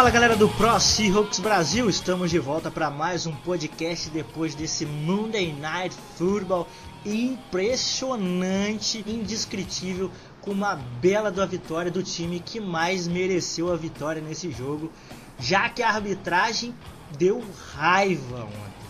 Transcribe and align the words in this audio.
Fala 0.00 0.10
galera 0.10 0.34
do 0.34 0.48
Pro 0.48 0.80
Seahawks 0.80 1.40
Brasil, 1.40 1.90
estamos 1.90 2.30
de 2.30 2.38
volta 2.38 2.70
para 2.70 2.88
mais 2.88 3.26
um 3.26 3.34
podcast 3.34 4.08
depois 4.08 4.54
desse 4.54 4.86
Monday 4.86 5.52
Night 5.52 5.94
Football 6.16 6.66
impressionante, 7.04 9.04
indescritível, 9.06 10.10
com 10.40 10.52
uma 10.52 10.74
bela 10.74 11.30
da 11.30 11.44
vitória 11.44 11.90
do 11.90 12.02
time 12.02 12.40
que 12.40 12.58
mais 12.58 13.06
mereceu 13.06 13.70
a 13.70 13.76
vitória 13.76 14.22
nesse 14.22 14.50
jogo, 14.50 14.90
já 15.38 15.68
que 15.68 15.82
a 15.82 15.90
arbitragem 15.90 16.74
deu 17.18 17.44
raiva 17.74 18.44
ontem. 18.44 18.88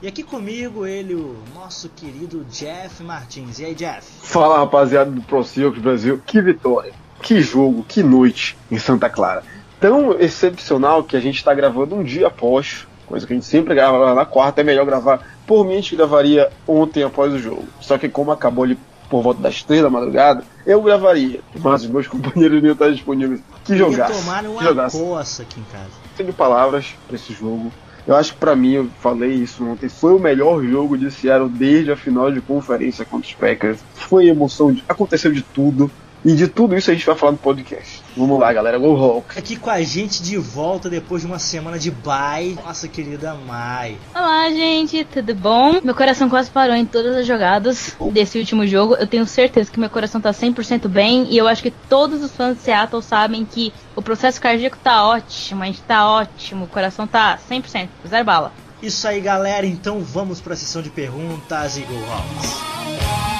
E 0.00 0.06
aqui 0.06 0.22
comigo 0.22 0.86
ele, 0.86 1.16
o 1.16 1.42
nosso 1.52 1.88
querido 1.88 2.44
Jeff 2.44 3.02
Martins. 3.02 3.58
E 3.58 3.64
aí, 3.64 3.74
Jeff? 3.74 4.06
Fala 4.22 4.58
rapaziada 4.58 5.10
do 5.10 5.22
Pro 5.22 5.42
Seahawks 5.42 5.82
Brasil, 5.82 6.22
que 6.24 6.40
vitória, 6.40 6.92
que 7.20 7.42
jogo, 7.42 7.82
que 7.82 8.00
noite 8.00 8.56
em 8.70 8.78
Santa 8.78 9.10
Clara 9.10 9.42
tão 9.82 10.18
excepcional 10.18 11.02
que 11.02 11.16
a 11.16 11.20
gente 11.20 11.36
está 11.36 11.52
gravando 11.52 11.96
um 11.96 12.04
dia 12.04 12.28
após, 12.28 12.86
coisa 13.04 13.26
que 13.26 13.32
a 13.32 13.36
gente 13.36 13.44
sempre 13.44 13.74
grava 13.74 14.14
na 14.14 14.24
quarta, 14.24 14.60
é 14.60 14.64
melhor 14.64 14.86
gravar. 14.86 15.26
Por 15.44 15.66
mim, 15.66 15.72
a 15.72 15.76
gente 15.76 15.96
gravaria 15.96 16.48
ontem 16.66 17.02
após 17.02 17.34
o 17.34 17.38
jogo. 17.38 17.64
Só 17.80 17.98
que 17.98 18.08
como 18.08 18.30
acabou 18.30 18.62
ali 18.62 18.78
por 19.10 19.22
volta 19.22 19.42
das 19.42 19.62
três 19.64 19.82
da 19.82 19.90
madrugada, 19.90 20.44
eu 20.64 20.80
gravaria. 20.80 21.40
Mas 21.58 21.82
os 21.82 21.90
meus 21.90 22.06
companheiros 22.08 22.62
não 22.62 22.70
estar 22.70 22.90
disponíveis. 22.90 23.40
Que 23.64 23.76
jogaço. 23.76 24.20
tomar 24.20 24.44
uma 24.44 24.62
jogaço. 24.62 24.98
coça 24.98 25.42
aqui 25.42 25.58
em 25.58 25.64
casa. 25.64 25.90
Tenho 26.16 26.32
palavras 26.32 26.94
para 27.08 27.16
esse 27.16 27.32
jogo. 27.32 27.72
Eu 28.06 28.14
acho 28.14 28.32
que 28.32 28.38
para 28.38 28.54
mim, 28.54 28.72
eu 28.72 28.88
falei 29.00 29.32
isso 29.32 29.64
ontem, 29.64 29.88
foi 29.88 30.12
o 30.12 30.18
melhor 30.18 30.62
jogo 30.64 30.96
de 30.96 31.10
Seattle 31.10 31.48
desde 31.48 31.92
a 31.92 31.96
final 31.96 32.32
de 32.32 32.40
conferência 32.40 33.04
contra 33.04 33.28
os 33.28 33.34
Packers. 33.34 33.80
Foi 33.94 34.26
emoção, 34.26 34.72
de, 34.72 34.82
aconteceu 34.88 35.32
de 35.32 35.42
tudo. 35.42 35.90
E 36.24 36.34
de 36.34 36.46
tudo 36.46 36.76
isso 36.76 36.90
a 36.90 36.94
gente 36.94 37.06
vai 37.06 37.16
falar 37.16 37.32
no 37.32 37.38
podcast. 37.38 38.01
Vamos 38.16 38.38
lá, 38.38 38.52
galera. 38.52 38.78
Go 38.78 38.94
Hulk. 38.94 39.38
Aqui 39.38 39.56
com 39.56 39.70
a 39.70 39.82
gente 39.82 40.22
de 40.22 40.36
volta 40.36 40.90
depois 40.90 41.22
de 41.22 41.26
uma 41.26 41.38
semana 41.38 41.78
de 41.78 41.90
bye, 41.90 42.58
nossa 42.62 42.86
querida 42.86 43.34
Mai. 43.34 43.96
Olá, 44.14 44.50
gente, 44.50 45.04
tudo 45.04 45.34
bom? 45.34 45.80
Meu 45.82 45.94
coração 45.94 46.28
quase 46.28 46.50
parou 46.50 46.76
em 46.76 46.84
todas 46.84 47.16
as 47.16 47.26
jogadas 47.26 47.96
desse 48.12 48.38
último 48.38 48.66
jogo. 48.66 48.94
Eu 48.96 49.06
tenho 49.06 49.26
certeza 49.26 49.70
que 49.70 49.80
meu 49.80 49.88
coração 49.88 50.20
tá 50.20 50.30
100% 50.30 50.88
bem 50.88 51.26
e 51.30 51.38
eu 51.38 51.48
acho 51.48 51.62
que 51.62 51.70
todos 51.70 52.22
os 52.22 52.32
fãs 52.32 52.56
de 52.56 52.62
Seattle 52.62 53.02
sabem 53.02 53.46
que 53.46 53.72
o 53.96 54.02
processo 54.02 54.40
cardíaco 54.40 54.76
tá 54.76 55.06
ótimo, 55.06 55.62
a 55.62 55.66
gente 55.66 55.80
tá 55.82 56.08
ótimo, 56.08 56.64
o 56.66 56.68
coração 56.68 57.06
tá 57.06 57.38
100%, 57.50 57.88
zero 58.06 58.24
bala. 58.24 58.52
Isso 58.82 59.06
aí, 59.08 59.20
galera. 59.20 59.64
Então 59.64 60.00
vamos 60.00 60.40
para 60.40 60.54
a 60.54 60.56
sessão 60.56 60.82
de 60.82 60.90
perguntas 60.90 61.76
e 61.76 61.80
Go 61.80 61.94
Hawks. 61.94 63.31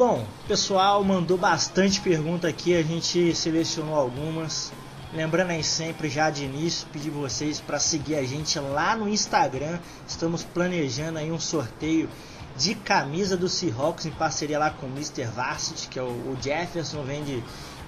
Bom, 0.00 0.24
pessoal 0.48 1.04
mandou 1.04 1.36
bastante 1.36 2.00
pergunta 2.00 2.48
aqui, 2.48 2.74
a 2.74 2.82
gente 2.82 3.34
selecionou 3.34 3.94
algumas. 3.94 4.72
Lembrando 5.12 5.50
aí 5.50 5.62
sempre, 5.62 6.08
já 6.08 6.30
de 6.30 6.42
início, 6.42 6.88
pedir 6.90 7.10
vocês 7.10 7.60
para 7.60 7.78
seguir 7.78 8.14
a 8.14 8.22
gente 8.22 8.58
lá 8.58 8.96
no 8.96 9.06
Instagram. 9.06 9.78
Estamos 10.08 10.42
planejando 10.42 11.18
aí 11.18 11.30
um 11.30 11.38
sorteio 11.38 12.08
de 12.56 12.74
camisa 12.74 13.36
do 13.36 13.46
Seahawks 13.46 14.06
em 14.06 14.10
parceria 14.10 14.58
lá 14.58 14.70
com 14.70 14.86
o 14.86 14.88
Mr. 14.88 15.26
Varsity, 15.26 15.88
que 15.88 15.98
é 15.98 16.02
o, 16.02 16.06
o 16.06 16.38
Jefferson, 16.40 17.02
vende 17.02 17.44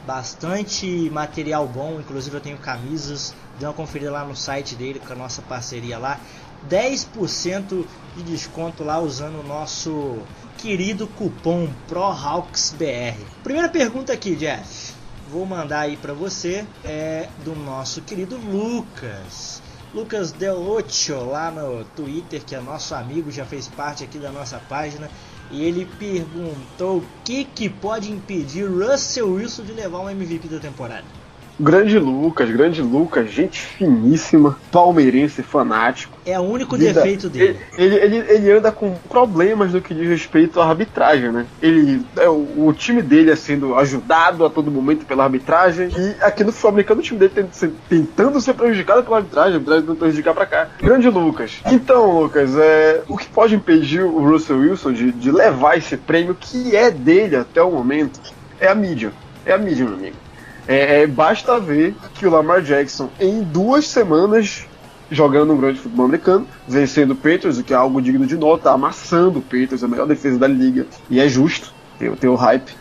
bastante 0.06 1.08
material 1.10 1.66
bom, 1.66 1.98
inclusive 1.98 2.36
eu 2.36 2.42
tenho 2.42 2.58
camisas, 2.58 3.34
dê 3.58 3.64
uma 3.64 3.72
conferida 3.72 4.12
lá 4.12 4.22
no 4.22 4.36
site 4.36 4.74
dele 4.74 5.00
com 5.00 5.14
a 5.14 5.16
nossa 5.16 5.40
parceria 5.40 5.96
lá. 5.96 6.20
10% 6.68 7.86
de 8.16 8.22
desconto 8.22 8.84
lá 8.84 9.00
usando 9.00 9.40
o 9.40 9.42
nosso 9.42 10.18
querido 10.62 11.08
cupom 11.08 11.68
ProHawksBR. 11.88 13.16
Primeira 13.42 13.68
pergunta 13.68 14.12
aqui, 14.12 14.36
Jeff. 14.36 14.94
Vou 15.28 15.44
mandar 15.44 15.80
aí 15.80 15.96
para 15.96 16.14
você 16.14 16.64
é 16.84 17.28
do 17.44 17.56
nosso 17.56 18.00
querido 18.02 18.36
Lucas. 18.36 19.60
Lucas 19.92 20.30
Delocho 20.30 21.16
lá 21.24 21.50
no 21.50 21.84
Twitter, 21.96 22.44
que 22.44 22.54
é 22.54 22.60
nosso 22.60 22.94
amigo, 22.94 23.28
já 23.32 23.44
fez 23.44 23.66
parte 23.66 24.04
aqui 24.04 24.18
da 24.18 24.30
nossa 24.30 24.58
página. 24.68 25.10
E 25.50 25.64
ele 25.64 25.84
perguntou 25.98 26.98
o 26.98 27.04
que, 27.24 27.44
que 27.44 27.68
pode 27.68 28.12
impedir 28.12 28.64
Russell 28.64 29.32
Wilson 29.32 29.64
de 29.64 29.72
levar 29.72 29.98
um 29.98 30.10
MVP 30.10 30.46
da 30.46 30.60
temporada. 30.60 31.21
Grande 31.60 31.98
Lucas, 31.98 32.50
grande 32.50 32.80
Lucas, 32.80 33.30
gente 33.30 33.60
finíssima, 33.60 34.56
palmeirense 34.70 35.42
fanático. 35.42 36.18
É 36.24 36.38
o 36.38 36.42
único 36.42 36.76
Vida, 36.76 36.94
defeito 36.94 37.28
dele. 37.28 37.58
Ele, 37.76 37.94
ele, 37.96 38.16
ele, 38.16 38.52
anda 38.52 38.72
com 38.72 38.94
problemas 39.08 39.72
no 39.72 39.80
que 39.80 39.94
diz 39.94 40.08
respeito 40.08 40.60
à 40.60 40.68
arbitragem, 40.68 41.30
né? 41.30 41.46
Ele, 41.60 42.04
é, 42.16 42.28
o, 42.28 42.66
o, 42.66 42.72
time 42.72 43.02
dele 43.02 43.30
é 43.30 43.36
sendo 43.36 43.74
ajudado 43.74 44.44
a 44.44 44.50
todo 44.50 44.70
momento 44.70 45.04
pela 45.04 45.24
arbitragem. 45.24 45.88
E 45.96 46.22
aqui 46.22 46.42
no 46.42 46.52
futebol 46.52 46.70
americano 46.70 47.00
o 47.00 47.04
time 47.04 47.20
dele 47.20 47.32
tem, 47.34 47.72
tentando 47.88 48.40
ser 48.40 48.54
prejudicado 48.54 49.02
pela 49.02 49.18
arbitragem, 49.18 49.52
a 49.52 49.56
arbitragem 49.56 49.82
tentando 49.82 49.98
prejudicar 49.98 50.34
pra 50.34 50.46
cá. 50.46 50.68
Grande 50.80 51.08
Lucas. 51.08 51.60
Então, 51.70 52.22
Lucas, 52.22 52.56
é, 52.56 53.02
o 53.08 53.16
que 53.16 53.28
pode 53.28 53.54
impedir 53.54 54.02
o 54.02 54.26
Russell 54.26 54.58
Wilson 54.58 54.92
de, 54.92 55.12
de 55.12 55.30
levar 55.30 55.76
esse 55.76 55.96
prêmio 55.96 56.34
que 56.34 56.74
é 56.74 56.90
dele 56.90 57.36
até 57.36 57.62
o 57.62 57.70
momento 57.70 58.20
é 58.58 58.68
a 58.68 58.74
mídia. 58.74 59.12
É 59.44 59.52
a 59.52 59.58
mídia, 59.58 59.84
meu 59.84 59.94
amigo. 59.94 60.21
É, 60.66 61.02
é, 61.02 61.06
basta 61.06 61.58
ver 61.58 61.94
que 62.14 62.26
o 62.26 62.30
Lamar 62.30 62.62
Jackson, 62.62 63.08
em 63.18 63.42
duas 63.42 63.86
semanas 63.86 64.66
jogando 65.12 65.52
um 65.52 65.58
grande 65.58 65.78
futebol 65.78 66.06
americano, 66.06 66.46
vencendo 66.66 67.10
o 67.10 67.16
Patriots, 67.16 67.58
o 67.58 67.62
que 67.62 67.74
é 67.74 67.76
algo 67.76 68.00
digno 68.00 68.26
de 68.26 68.36
nota, 68.36 68.70
amassando 68.70 69.40
o 69.40 69.42
Patriots, 69.42 69.84
a 69.84 69.88
melhor 69.88 70.06
defesa 70.06 70.38
da 70.38 70.48
liga, 70.48 70.86
e 71.10 71.20
é 71.20 71.28
justo 71.28 71.72
ter, 71.98 72.10
ter 72.16 72.28
o 72.28 72.34
hype, 72.34 72.72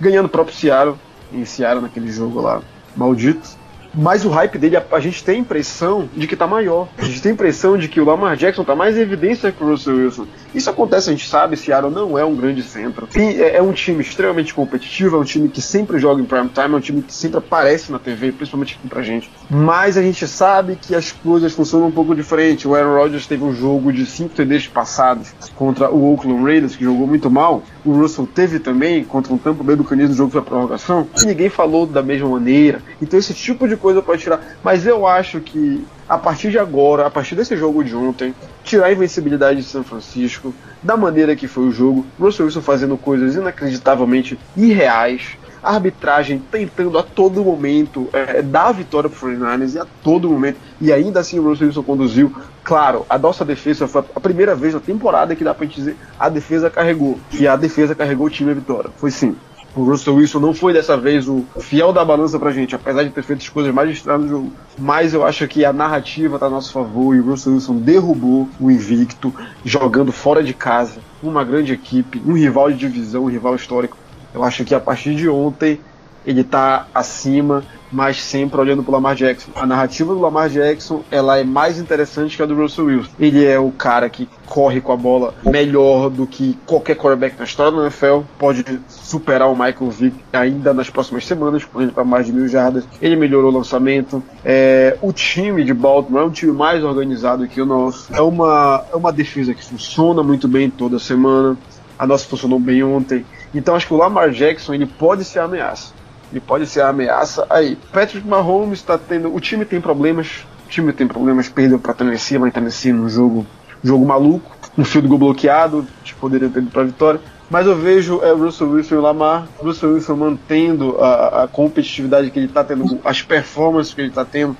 ganhando 0.00 0.26
o 0.26 0.28
próprio 0.28 0.56
Seattle, 0.56 0.96
em 1.32 1.44
Seattle 1.44 1.82
naquele 1.82 2.10
jogo 2.10 2.40
lá, 2.40 2.62
maldito. 2.96 3.58
Mas 3.92 4.24
o 4.24 4.28
hype 4.28 4.56
dele, 4.56 4.76
a, 4.76 4.84
a, 4.92 5.00
gente 5.00 5.24
tem 5.24 5.36
a 5.36 5.38
impressão 5.40 6.08
de 6.16 6.28
que 6.28 6.36
tá 6.36 6.46
maior. 6.46 6.88
A 6.96 7.02
gente 7.02 7.20
tem 7.20 7.30
a 7.30 7.34
impressão 7.34 7.76
de 7.76 7.88
que 7.88 8.00
o 8.00 8.04
Lamar 8.04 8.36
Jackson 8.36 8.62
tá 8.62 8.76
mais 8.76 8.96
em 8.96 9.00
evidência 9.00 9.50
que 9.50 9.64
o 9.64 9.66
Russell 9.66 9.96
Wilson. 9.96 10.26
Isso 10.54 10.68
acontece, 10.68 11.08
a 11.08 11.12
gente 11.12 11.28
sabe, 11.28 11.56
Seattle 11.56 11.90
não 11.90 12.18
é 12.18 12.24
um 12.24 12.34
grande 12.34 12.62
centro. 12.62 13.08
E 13.14 13.42
é, 13.42 13.56
é 13.56 13.62
um 13.62 13.72
time 13.72 14.02
extremamente 14.02 14.52
competitivo, 14.54 15.16
é 15.16 15.18
um 15.18 15.24
time 15.24 15.48
que 15.48 15.62
sempre 15.62 15.98
joga 15.98 16.20
em 16.20 16.24
prime 16.24 16.48
time, 16.48 16.74
é 16.74 16.76
um 16.76 16.80
time 16.80 17.02
que 17.02 17.12
sempre 17.12 17.38
aparece 17.38 17.92
na 17.92 17.98
TV, 17.98 18.32
principalmente 18.32 18.76
aqui 18.78 18.88
pra 18.88 19.02
gente. 19.02 19.30
Mas 19.48 19.96
a 19.96 20.02
gente 20.02 20.26
sabe 20.26 20.76
que 20.76 20.94
as 20.94 21.12
coisas 21.12 21.52
funcionam 21.52 21.88
um 21.88 21.92
pouco 21.92 22.14
diferente. 22.14 22.66
O 22.66 22.74
Aaron 22.74 22.94
Rodgers 22.94 23.26
teve 23.26 23.44
um 23.44 23.54
jogo 23.54 23.92
de 23.92 24.06
5 24.06 24.34
TDs 24.34 24.66
passados 24.66 25.32
contra 25.56 25.90
o 25.90 26.12
Oakland 26.12 26.42
Raiders, 26.42 26.76
que 26.76 26.84
jogou 26.84 27.06
muito 27.06 27.30
mal. 27.30 27.62
O 27.84 27.92
Russell 27.92 28.26
teve 28.26 28.58
também 28.58 29.04
contra 29.04 29.32
um 29.32 29.38
Tampa 29.38 29.62
Bay 29.62 29.76
Buccaneers 29.76 30.10
no 30.10 30.16
jogo 30.16 30.30
foi 30.30 30.40
a 30.40 30.44
prorrogação. 30.44 31.06
E 31.22 31.26
ninguém 31.26 31.48
falou 31.48 31.86
da 31.86 32.02
mesma 32.02 32.28
maneira. 32.28 32.82
Então 33.00 33.18
esse 33.18 33.34
tipo 33.34 33.66
de 33.68 33.76
coisa 33.76 34.02
pode 34.02 34.22
tirar. 34.22 34.40
Mas 34.62 34.86
eu 34.86 35.06
acho 35.06 35.40
que 35.40 35.84
a 36.10 36.18
partir 36.18 36.50
de 36.50 36.58
agora, 36.58 37.06
a 37.06 37.10
partir 37.10 37.36
desse 37.36 37.56
jogo 37.56 37.84
de 37.84 37.94
ontem, 37.94 38.34
tirar 38.64 38.86
a 38.86 38.92
invencibilidade 38.92 39.60
de 39.60 39.66
São 39.68 39.84
Francisco, 39.84 40.52
da 40.82 40.96
maneira 40.96 41.36
que 41.36 41.46
foi 41.46 41.68
o 41.68 41.70
jogo, 41.70 42.04
Russell 42.18 42.46
Wilson 42.46 42.60
fazendo 42.60 42.96
coisas 42.96 43.36
inacreditavelmente 43.36 44.36
irreais, 44.56 45.36
a 45.62 45.74
arbitragem 45.74 46.42
tentando 46.50 46.98
a 46.98 47.04
todo 47.04 47.44
momento 47.44 48.08
é, 48.12 48.42
dar 48.42 48.68
a 48.68 48.72
vitória 48.72 49.08
para 49.08 49.28
o 49.28 49.30
49ers 49.30 49.76
e 49.76 49.78
a 49.78 49.86
todo 50.02 50.28
momento, 50.28 50.58
e 50.80 50.92
ainda 50.92 51.20
assim 51.20 51.38
o 51.38 51.44
Russell 51.44 51.68
Wilson 51.68 51.84
conduziu. 51.84 52.34
Claro, 52.64 53.06
a 53.08 53.16
nossa 53.16 53.44
defesa 53.44 53.86
foi 53.86 54.02
a 54.12 54.20
primeira 54.20 54.56
vez 54.56 54.74
na 54.74 54.80
temporada 54.80 55.36
que 55.36 55.44
dá 55.44 55.54
para 55.54 55.66
dizer 55.66 55.96
a 56.18 56.28
defesa 56.28 56.68
carregou, 56.68 57.20
e 57.38 57.46
a 57.46 57.54
defesa 57.54 57.94
carregou 57.94 58.26
o 58.26 58.30
time 58.30 58.50
a 58.50 58.54
vitória. 58.54 58.90
Foi 58.96 59.12
sim. 59.12 59.36
O 59.74 59.84
Russell 59.84 60.16
Wilson 60.16 60.40
não 60.40 60.52
foi 60.52 60.72
dessa 60.72 60.96
vez 60.96 61.28
o 61.28 61.44
fiel 61.60 61.92
da 61.92 62.04
balança 62.04 62.38
pra 62.38 62.50
gente, 62.50 62.74
apesar 62.74 63.04
de 63.04 63.10
ter 63.10 63.22
feito 63.22 63.40
as 63.40 63.48
coisas 63.48 63.72
mais 63.72 63.90
estranhas 63.90 64.22
no 64.22 64.28
jogo. 64.28 64.52
Mas 64.76 65.14
eu 65.14 65.24
acho 65.24 65.46
que 65.46 65.64
a 65.64 65.72
narrativa 65.72 66.38
tá 66.38 66.46
a 66.46 66.50
nosso 66.50 66.72
favor 66.72 67.14
e 67.14 67.20
o 67.20 67.24
Russell 67.24 67.52
Wilson 67.52 67.76
derrubou 67.76 68.48
o 68.58 68.70
invicto, 68.70 69.32
jogando 69.64 70.10
fora 70.10 70.42
de 70.42 70.52
casa, 70.52 71.00
uma 71.22 71.44
grande 71.44 71.72
equipe, 71.72 72.20
um 72.26 72.32
rival 72.32 72.70
de 72.70 72.78
divisão, 72.78 73.24
um 73.24 73.30
rival 73.30 73.54
histórico. 73.54 73.96
Eu 74.34 74.42
acho 74.42 74.64
que 74.64 74.74
a 74.74 74.80
partir 74.80 75.14
de 75.14 75.28
ontem 75.28 75.78
ele 76.26 76.42
tá 76.42 76.86
acima 76.92 77.64
mas 77.90 78.22
sempre 78.22 78.60
olhando 78.60 78.82
pro 78.82 78.92
Lamar 78.92 79.14
Jackson. 79.14 79.50
A 79.54 79.66
narrativa 79.66 80.14
do 80.14 80.20
Lamar 80.20 80.48
Jackson, 80.48 81.02
ela 81.10 81.38
é 81.38 81.44
mais 81.44 81.78
interessante 81.78 82.36
que 82.36 82.42
a 82.42 82.46
do 82.46 82.54
Russell 82.54 82.86
Wilson. 82.86 83.10
Ele 83.18 83.44
é 83.44 83.58
o 83.58 83.70
cara 83.72 84.08
que 84.08 84.28
corre 84.46 84.80
com 84.80 84.92
a 84.92 84.96
bola 84.96 85.34
melhor 85.44 86.08
do 86.08 86.26
que 86.26 86.56
qualquer 86.66 86.96
quarterback 86.96 87.36
na 87.38 87.44
história 87.44 87.72
do 87.72 87.82
NFL, 87.82 88.20
pode 88.38 88.64
superar 89.10 89.48
o 89.48 89.54
Michael 89.54 89.90
Vick 89.90 90.16
ainda 90.32 90.72
nas 90.72 90.88
próximas 90.88 91.26
semanas, 91.26 91.64
correndo 91.64 91.92
para 91.92 92.04
mais 92.04 92.26
de 92.26 92.32
mil 92.32 92.48
jardas. 92.48 92.84
Ele 93.00 93.16
melhorou 93.16 93.50
o 93.50 93.54
lançamento. 93.54 94.22
É, 94.44 94.96
o 95.02 95.12
time 95.12 95.64
de 95.64 95.74
Baltimore 95.74 96.22
é 96.22 96.26
um 96.26 96.30
time 96.30 96.52
mais 96.52 96.82
organizado 96.84 97.46
que 97.46 97.60
o 97.60 97.66
nosso. 97.66 98.14
É 98.14 98.20
uma, 98.20 98.84
é 98.92 98.96
uma 98.96 99.12
defesa 99.12 99.54
que 99.54 99.64
funciona 99.64 100.22
muito 100.22 100.46
bem 100.46 100.70
toda 100.70 100.98
semana. 100.98 101.56
A 101.98 102.06
nossa 102.06 102.26
funcionou 102.26 102.58
bem 102.58 102.82
ontem. 102.82 103.24
Então 103.54 103.74
acho 103.74 103.86
que 103.86 103.94
o 103.94 103.96
Lamar 103.96 104.30
Jackson 104.30 104.74
ele 104.74 104.86
pode 104.86 105.24
ser 105.24 105.40
ameaça 105.40 106.00
ele 106.30 106.40
pode 106.40 106.66
ser 106.66 106.80
a 106.80 106.88
ameaça. 106.88 107.46
Aí, 107.50 107.76
Patrick 107.92 108.26
Mahomes 108.26 108.78
está 108.78 108.96
tendo. 108.96 109.34
O 109.34 109.40
time 109.40 109.64
tem 109.64 109.80
problemas. 109.80 110.44
O 110.66 110.70
time 110.70 110.92
tem 110.92 111.06
problemas, 111.06 111.48
perdeu 111.48 111.78
para 111.78 111.92
Tennessee, 111.92 112.38
mas 112.38 112.54
Tennessee 112.54 112.92
num 112.92 113.08
jogo, 113.08 113.44
jogo 113.82 114.06
maluco, 114.06 114.56
um 114.78 114.84
field 114.84 115.08
goal 115.08 115.18
bloqueado, 115.18 115.84
que 116.04 116.14
poderia 116.14 116.48
ter 116.48 116.60
ido 116.60 116.70
para 116.70 116.84
vitória. 116.84 117.20
Mas 117.50 117.66
eu 117.66 117.76
vejo 117.76 118.22
é, 118.22 118.30
Russell 118.30 118.70
Wilson 118.70 118.94
e 118.94 118.98
Lamar, 118.98 119.48
Russell 119.58 119.94
Wilson 119.94 120.14
mantendo 120.14 120.96
a, 121.02 121.42
a 121.42 121.48
competitividade 121.48 122.30
que 122.30 122.38
ele 122.38 122.46
está 122.46 122.62
tendo, 122.62 123.00
as 123.04 123.22
performances 123.22 123.92
que 123.92 124.00
ele 124.00 124.08
está 124.08 124.24
tendo. 124.24 124.56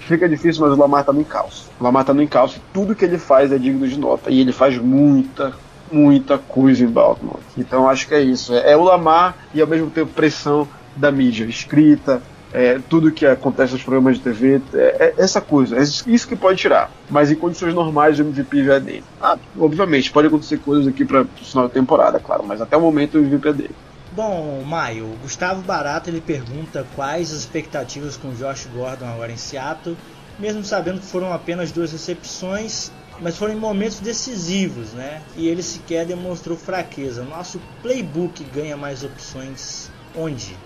Fica 0.00 0.28
difícil, 0.28 0.60
mas 0.60 0.76
o 0.76 0.78
Lamar 0.78 1.00
está 1.00 1.12
no 1.14 1.22
encalço. 1.22 1.70
O 1.80 1.84
Lamar 1.84 2.02
está 2.02 2.12
no 2.12 2.22
encalço. 2.22 2.60
Tudo 2.74 2.94
que 2.94 3.06
ele 3.06 3.16
faz 3.16 3.50
é 3.50 3.56
digno 3.56 3.88
de 3.88 3.98
nota. 3.98 4.30
E 4.30 4.38
ele 4.38 4.52
faz 4.52 4.76
muita, 4.76 5.54
muita 5.90 6.36
coisa 6.36 6.84
em 6.84 6.88
Baltimore. 6.88 7.40
Então 7.56 7.88
acho 7.88 8.06
que 8.06 8.14
é 8.14 8.20
isso. 8.20 8.52
É, 8.52 8.72
é 8.72 8.76
o 8.76 8.82
Lamar 8.82 9.34
e 9.54 9.62
ao 9.62 9.66
mesmo 9.66 9.88
tempo 9.88 10.12
pressão 10.12 10.68
da 10.94 11.10
mídia 11.10 11.46
escrita, 11.46 12.20
é, 12.54 12.78
tudo 12.88 13.10
que 13.10 13.26
acontece 13.26 13.72
nos 13.72 13.82
programas 13.82 14.16
de 14.16 14.22
TV, 14.22 14.62
é, 14.74 14.78
é, 14.78 15.14
essa 15.18 15.40
coisa, 15.40 15.76
é 15.76 15.82
isso 15.82 16.28
que 16.28 16.36
pode 16.36 16.58
tirar. 16.58 16.88
Mas 17.10 17.32
em 17.32 17.34
condições 17.34 17.74
normais, 17.74 18.18
o 18.18 18.22
MVP 18.22 18.64
já 18.64 18.74
é 18.74 18.80
dele. 18.80 19.04
Ah, 19.20 19.36
obviamente, 19.58 20.12
pode 20.12 20.28
acontecer 20.28 20.58
coisas 20.58 20.86
aqui 20.86 21.04
para 21.04 21.22
o 21.22 21.26
final 21.26 21.66
da 21.66 21.74
temporada, 21.74 22.20
claro, 22.20 22.44
mas 22.46 22.60
até 22.60 22.76
o 22.76 22.80
momento 22.80 23.18
o 23.18 23.20
MVP 23.20 23.48
é 23.48 23.52
dele. 23.52 23.74
Bom, 24.12 24.62
Maio, 24.64 25.08
Gustavo 25.20 25.62
Barato 25.62 26.08
ele 26.08 26.20
pergunta 26.20 26.86
quais 26.94 27.32
as 27.32 27.40
expectativas 27.40 28.16
com 28.16 28.32
Josh 28.32 28.68
Gordon 28.72 29.06
agora 29.06 29.32
em 29.32 29.36
Seattle, 29.36 29.96
mesmo 30.38 30.62
sabendo 30.64 31.00
que 31.00 31.06
foram 31.06 31.32
apenas 31.32 31.72
duas 31.72 31.90
recepções, 31.90 32.92
mas 33.20 33.36
foram 33.36 33.52
em 33.52 33.56
momentos 33.56 33.98
decisivos, 33.98 34.92
né? 34.92 35.20
E 35.36 35.48
ele 35.48 35.62
sequer 35.64 36.06
demonstrou 36.06 36.56
fraqueza. 36.56 37.24
Nosso 37.24 37.60
playbook 37.82 38.44
ganha 38.54 38.76
mais 38.76 39.02
opções 39.02 39.90
onde? 40.16 40.56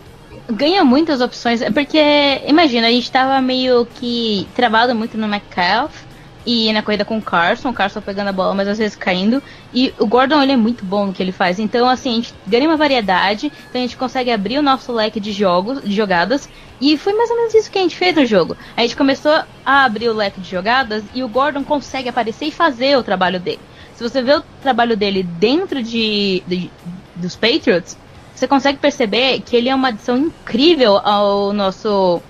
Ganha 0.51 0.85
muitas 0.85 1.21
opções. 1.21 1.63
É 1.63 1.71
porque, 1.71 1.99
imagina, 2.47 2.87
a 2.87 2.91
gente 2.91 3.11
tava 3.11 3.41
meio 3.41 3.87
que 3.87 4.47
travado 4.55 4.95
muito 4.95 5.17
no 5.17 5.29
Metcalf 5.29 6.09
e 6.47 6.73
na 6.73 6.83
corrida 6.83 7.05
com 7.05 7.19
o 7.19 7.23
Carson, 7.23 7.69
o 7.69 7.75
Carson 7.75 8.01
pegando 8.01 8.29
a 8.29 8.33
bola, 8.33 8.55
mas 8.55 8.69
às 8.69 8.79
vezes 8.79 8.97
caindo. 8.97 9.43
E 9.73 9.93
o 9.99 10.07
Gordon 10.07 10.43
ele 10.43 10.53
é 10.53 10.57
muito 10.57 10.85
bom 10.85 11.07
no 11.07 11.13
que 11.13 11.23
ele 11.23 11.33
faz. 11.33 11.59
Então, 11.59 11.87
assim, 11.87 12.11
a 12.11 12.15
gente 12.15 12.35
ganha 12.47 12.67
uma 12.67 12.77
variedade, 12.77 13.53
então 13.69 13.79
a 13.81 13.85
gente 13.85 13.99
consegue 13.99 14.31
abrir 14.31 14.59
o 14.59 14.63
nosso 14.63 14.91
leque 14.91 15.21
de 15.21 15.31
jogos, 15.33 15.83
de 15.83 15.95
jogadas. 15.95 16.49
E 16.81 16.97
foi 16.97 17.13
mais 17.13 17.31
ou 17.31 17.37
menos 17.37 17.55
isso 17.55 17.71
que 17.71 17.79
a 17.79 17.83
gente 17.83 17.97
fez 17.97 18.17
no 18.17 18.25
jogo. 18.25 18.57
A 18.77 18.81
gente 18.81 18.97
começou 18.97 19.43
a 19.65 19.85
abrir 19.85 20.09
o 20.09 20.15
leque 20.15 20.41
de 20.41 20.51
jogadas 20.51 21.05
e 21.15 21.23
o 21.23 21.29
Gordon 21.29 21.65
consegue 21.65 22.09
aparecer 22.09 22.47
e 22.47 22.51
fazer 22.51 22.97
o 22.97 23.03
trabalho 23.03 23.39
dele. 23.39 23.61
Se 23.95 24.03
você 24.03 24.23
vê 24.23 24.35
o 24.35 24.43
trabalho 24.63 24.97
dele 24.97 25.23
dentro 25.23 25.83
de, 25.83 26.43
de 26.47 26.71
dos 27.17 27.35
Patriots, 27.35 27.99
você 28.39 28.47
consegue 28.47 28.79
perceber 28.79 29.41
que 29.41 29.57
ele 29.57 29.69
é 29.69 29.75
uma 29.75 29.89
adição 29.89 30.17
incrível 30.17 30.97
ao 30.99 31.53
nosso, 31.53 32.23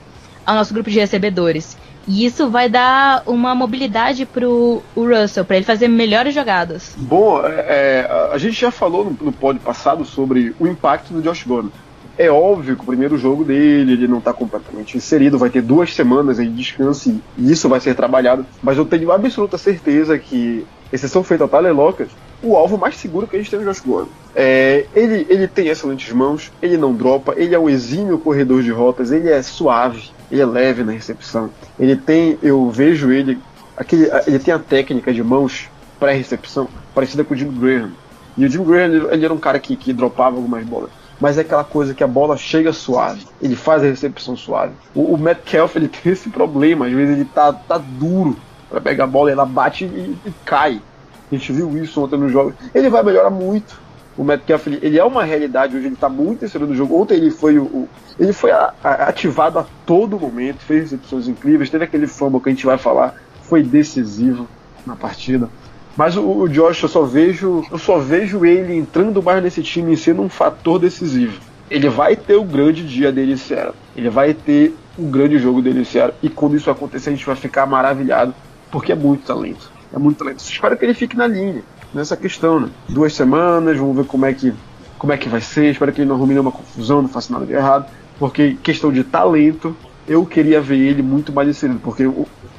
ao 0.44 0.54
nosso 0.54 0.72
grupo 0.72 0.90
de 0.90 0.98
recebedores. 0.98 1.76
E 2.06 2.24
isso 2.24 2.48
vai 2.48 2.70
dar 2.70 3.22
uma 3.26 3.54
mobilidade 3.54 4.24
pro 4.24 4.82
o 4.96 5.04
Russell, 5.06 5.44
para 5.44 5.56
ele 5.56 5.66
fazer 5.66 5.86
melhores 5.88 6.34
jogadas. 6.34 6.94
Bom, 6.96 7.44
é, 7.44 7.50
é, 7.50 8.30
a 8.32 8.38
gente 8.38 8.58
já 8.58 8.70
falou 8.70 9.04
no, 9.04 9.26
no 9.26 9.60
passado 9.60 10.06
sobre 10.06 10.54
o 10.58 10.66
impacto 10.66 11.12
do 11.12 11.20
Josh 11.20 11.44
Gordon. 11.44 11.68
É 12.16 12.30
óbvio 12.30 12.74
que 12.74 12.82
o 12.82 12.86
primeiro 12.86 13.18
jogo 13.18 13.44
dele, 13.44 13.92
ele 13.92 14.08
não 14.08 14.18
está 14.18 14.32
completamente 14.32 14.96
inserido, 14.96 15.38
vai 15.38 15.50
ter 15.50 15.60
duas 15.60 15.94
semanas 15.94 16.38
de 16.38 16.48
descanso 16.48 17.20
e 17.36 17.52
isso 17.52 17.68
vai 17.68 17.78
ser 17.78 17.94
trabalhado. 17.94 18.44
Mas 18.62 18.78
eu 18.78 18.86
tenho 18.86 19.12
absoluta 19.12 19.58
certeza 19.58 20.18
que, 20.18 20.66
exceção 20.90 21.22
feita 21.22 21.44
ao 21.44 21.48
Tyler 21.48 21.76
Lockett, 21.76 22.10
o 22.42 22.56
alvo 22.56 22.78
mais 22.78 22.96
seguro 22.96 23.26
que 23.26 23.36
a 23.36 23.38
gente 23.38 23.50
tem 23.50 23.58
no 23.58 23.64
Josh 23.64 23.80
Gordon. 23.80 24.10
É, 24.34 24.86
ele, 24.94 25.26
ele 25.28 25.48
tem 25.48 25.68
excelentes 25.68 26.12
mãos, 26.12 26.52
ele 26.62 26.76
não 26.76 26.94
dropa, 26.94 27.34
ele 27.36 27.54
é 27.54 27.58
um 27.58 27.68
exímio 27.68 28.18
corredor 28.18 28.62
de 28.62 28.70
rotas, 28.70 29.10
ele 29.10 29.28
é 29.28 29.42
suave, 29.42 30.10
ele 30.30 30.40
é 30.40 30.46
leve 30.46 30.84
na 30.84 30.92
recepção. 30.92 31.50
Ele 31.78 31.96
tem, 31.96 32.38
eu 32.42 32.70
vejo 32.70 33.10
ele, 33.10 33.38
aquele, 33.76 34.08
ele 34.26 34.38
tem 34.38 34.54
a 34.54 34.58
técnica 34.58 35.12
de 35.12 35.22
mãos 35.22 35.68
pré-recepção 35.98 36.68
parecida 36.94 37.24
com 37.24 37.34
o 37.34 37.36
Jim 37.36 37.50
Graham. 37.50 37.90
E 38.36 38.44
o 38.44 38.48
Jim 38.48 38.62
Graham, 38.62 38.84
ele, 38.84 39.06
ele 39.10 39.24
era 39.24 39.34
um 39.34 39.38
cara 39.38 39.58
que, 39.58 39.74
que 39.76 39.92
dropava 39.92 40.36
algumas 40.36 40.64
bolas 40.64 40.90
mas 41.20 41.36
é 41.36 41.40
aquela 41.40 41.64
coisa 41.64 41.94
que 41.94 42.04
a 42.04 42.06
bola 42.06 42.36
chega 42.36 42.72
suave, 42.72 43.26
ele 43.42 43.56
faz 43.56 43.82
a 43.82 43.86
recepção 43.86 44.36
suave. 44.36 44.72
O, 44.94 45.14
o 45.14 45.18
Metcalf 45.18 45.76
ele 45.76 45.88
tem 45.88 46.12
esse 46.12 46.30
problema, 46.30 46.86
às 46.86 46.92
vezes 46.92 47.16
ele 47.16 47.24
tá, 47.24 47.52
tá 47.52 47.78
duro 47.78 48.36
para 48.70 48.80
pegar 48.80 49.04
a 49.04 49.08
bola, 49.08 49.30
ela 49.30 49.46
bate 49.46 49.84
e, 49.84 50.16
e, 50.24 50.32
cai. 50.44 50.80
A 51.30 51.34
gente 51.34 51.52
viu 51.52 51.76
isso 51.76 52.02
ontem 52.02 52.18
no 52.18 52.28
jogo. 52.28 52.54
Ele 52.74 52.88
vai 52.88 53.02
melhorar 53.02 53.30
muito. 53.30 53.78
O 54.16 54.24
Metcalf, 54.24 54.66
ele, 54.66 54.78
ele 54.82 54.98
é 54.98 55.04
uma 55.04 55.22
realidade, 55.22 55.76
hoje 55.76 55.86
ele 55.86 55.94
está 55.94 56.08
muito 56.08 56.44
inserido 56.44 56.70
no 56.70 56.74
jogo. 56.74 57.00
Ontem 57.00 57.14
ele 57.14 57.30
foi 57.30 57.58
o, 57.58 57.64
o 57.64 57.88
ele 58.18 58.32
foi 58.32 58.50
a, 58.50 58.74
a, 58.82 58.94
ativado 59.08 59.60
a 59.60 59.66
todo 59.86 60.18
momento, 60.18 60.58
fez 60.58 60.90
recepções 60.90 61.28
incríveis, 61.28 61.70
teve 61.70 61.84
aquele 61.84 62.08
fumble 62.08 62.40
que 62.40 62.48
a 62.48 62.52
gente 62.52 62.66
vai 62.66 62.76
falar, 62.76 63.14
foi 63.42 63.62
decisivo 63.62 64.48
na 64.84 64.96
partida. 64.96 65.48
Mas 65.96 66.16
o, 66.16 66.22
o 66.22 66.48
Josh, 66.48 66.82
eu 66.82 66.88
só 66.88 67.02
vejo, 67.02 67.64
eu 67.70 67.78
só 67.78 67.98
vejo 67.98 68.44
ele 68.44 68.74
entrando 68.74 69.22
mais 69.22 69.40
nesse 69.40 69.62
time 69.62 69.92
e 69.92 69.96
sendo 69.96 70.22
um 70.22 70.28
fator 70.28 70.80
decisivo. 70.80 71.40
Ele 71.70 71.88
vai 71.88 72.16
ter 72.16 72.34
o 72.34 72.44
grande 72.44 72.84
dia 72.84 73.12
dele 73.12 73.34
esse 73.34 73.54
ano. 73.54 73.74
Ele 73.94 74.08
vai 74.08 74.34
ter 74.34 74.74
o 74.98 75.02
grande 75.02 75.38
jogo 75.38 75.62
dele 75.62 75.82
esse 75.82 75.98
ano. 75.98 76.14
E 76.20 76.28
quando 76.28 76.56
isso 76.56 76.70
acontecer, 76.70 77.10
a 77.10 77.12
gente 77.12 77.26
vai 77.26 77.36
ficar 77.36 77.66
maravilhado, 77.66 78.34
porque 78.70 78.90
é 78.90 78.96
muito 78.96 79.26
talento 79.26 79.77
é 79.92 79.98
muito 79.98 80.18
talento. 80.18 80.40
Espero 80.40 80.76
que 80.76 80.84
ele 80.84 80.94
fique 80.94 81.16
na 81.16 81.26
linha 81.26 81.62
nessa 81.92 82.16
questão, 82.16 82.60
né? 82.60 82.68
Duas 82.88 83.14
semanas, 83.14 83.76
vamos 83.76 83.96
ver 83.96 84.04
como 84.04 84.26
é 84.26 84.32
que 84.32 84.52
como 84.98 85.12
é 85.12 85.16
que 85.16 85.28
vai 85.28 85.40
ser. 85.40 85.70
Espero 85.70 85.92
que 85.92 86.00
ele 86.00 86.08
não 86.08 86.16
arrume 86.16 86.34
nenhuma 86.34 86.52
confusão, 86.52 87.02
não 87.02 87.08
faça 87.08 87.32
nada 87.32 87.46
de 87.46 87.52
errado, 87.52 87.86
porque 88.18 88.56
questão 88.62 88.92
de 88.92 89.04
talento, 89.04 89.76
eu 90.06 90.26
queria 90.26 90.60
ver 90.60 90.78
ele 90.78 91.02
muito 91.02 91.32
mais 91.32 91.48
inserido, 91.48 91.80
porque 91.82 92.10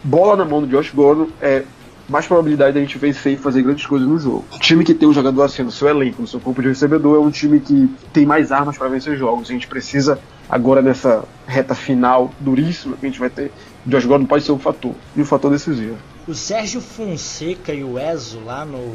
bola 0.04 0.36
na 0.36 0.46
mão 0.46 0.62
do 0.62 0.68
Josh 0.68 0.92
Gordon 0.92 1.28
é 1.42 1.64
mais 2.08 2.26
probabilidade 2.26 2.74
da 2.74 2.80
gente 2.80 2.98
vencer 2.98 3.34
e 3.34 3.38
fazer 3.38 3.62
grandes 3.62 3.86
coisas 3.86 4.08
no 4.08 4.18
jogo. 4.18 4.44
O 4.52 4.60
time 4.60 4.84
que 4.84 4.96
tem 4.96 5.08
um 5.08 5.14
jogador 5.14 5.44
assim 5.44 5.62
no 5.62 5.72
seu 5.72 5.88
elenco, 5.88 6.22
no 6.22 6.28
seu 6.28 6.40
corpo 6.40 6.62
de 6.62 6.70
recebedor, 6.70 7.18
é 7.18 7.20
um 7.20 7.30
time 7.30 7.60
que 7.60 7.88
tem 8.12 8.26
mais 8.26 8.52
armas 8.52 8.78
para 8.78 8.88
vencer 8.88 9.16
jogos. 9.16 9.50
A 9.50 9.54
gente 9.54 9.68
precisa, 9.68 10.20
agora 10.50 10.82
nessa 10.82 11.24
reta 11.46 11.76
final 11.76 12.32
duríssima 12.40 12.98
que 12.98 13.06
a 13.06 13.10
gente 13.10 13.20
vai 13.20 13.30
ter, 13.30 13.52
Josh 13.86 14.06
Gordon 14.06 14.26
pode 14.26 14.44
ser 14.44 14.52
um 14.52 14.60
fator, 14.60 14.94
e 15.16 15.22
um 15.22 15.26
fator 15.26 15.52
decisivo. 15.52 15.98
O 16.30 16.36
Sérgio 16.36 16.80
Fonseca 16.80 17.74
e 17.74 17.84
o 17.84 17.98
Ezo 17.98 18.40
lá 18.46 18.64
no 18.64 18.94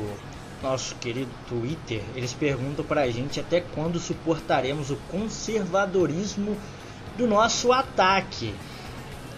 nosso 0.63 0.95
querido 0.95 1.33
Twitter, 1.49 2.01
eles 2.15 2.33
perguntam 2.33 2.85
pra 2.85 3.11
gente 3.11 3.41
até 3.41 3.61
quando 3.61 3.99
suportaremos 3.99 4.93
o 4.93 4.97
conservadorismo 5.11 6.57
do 7.19 7.27
nosso 7.27 7.73
ataque. 7.73 8.55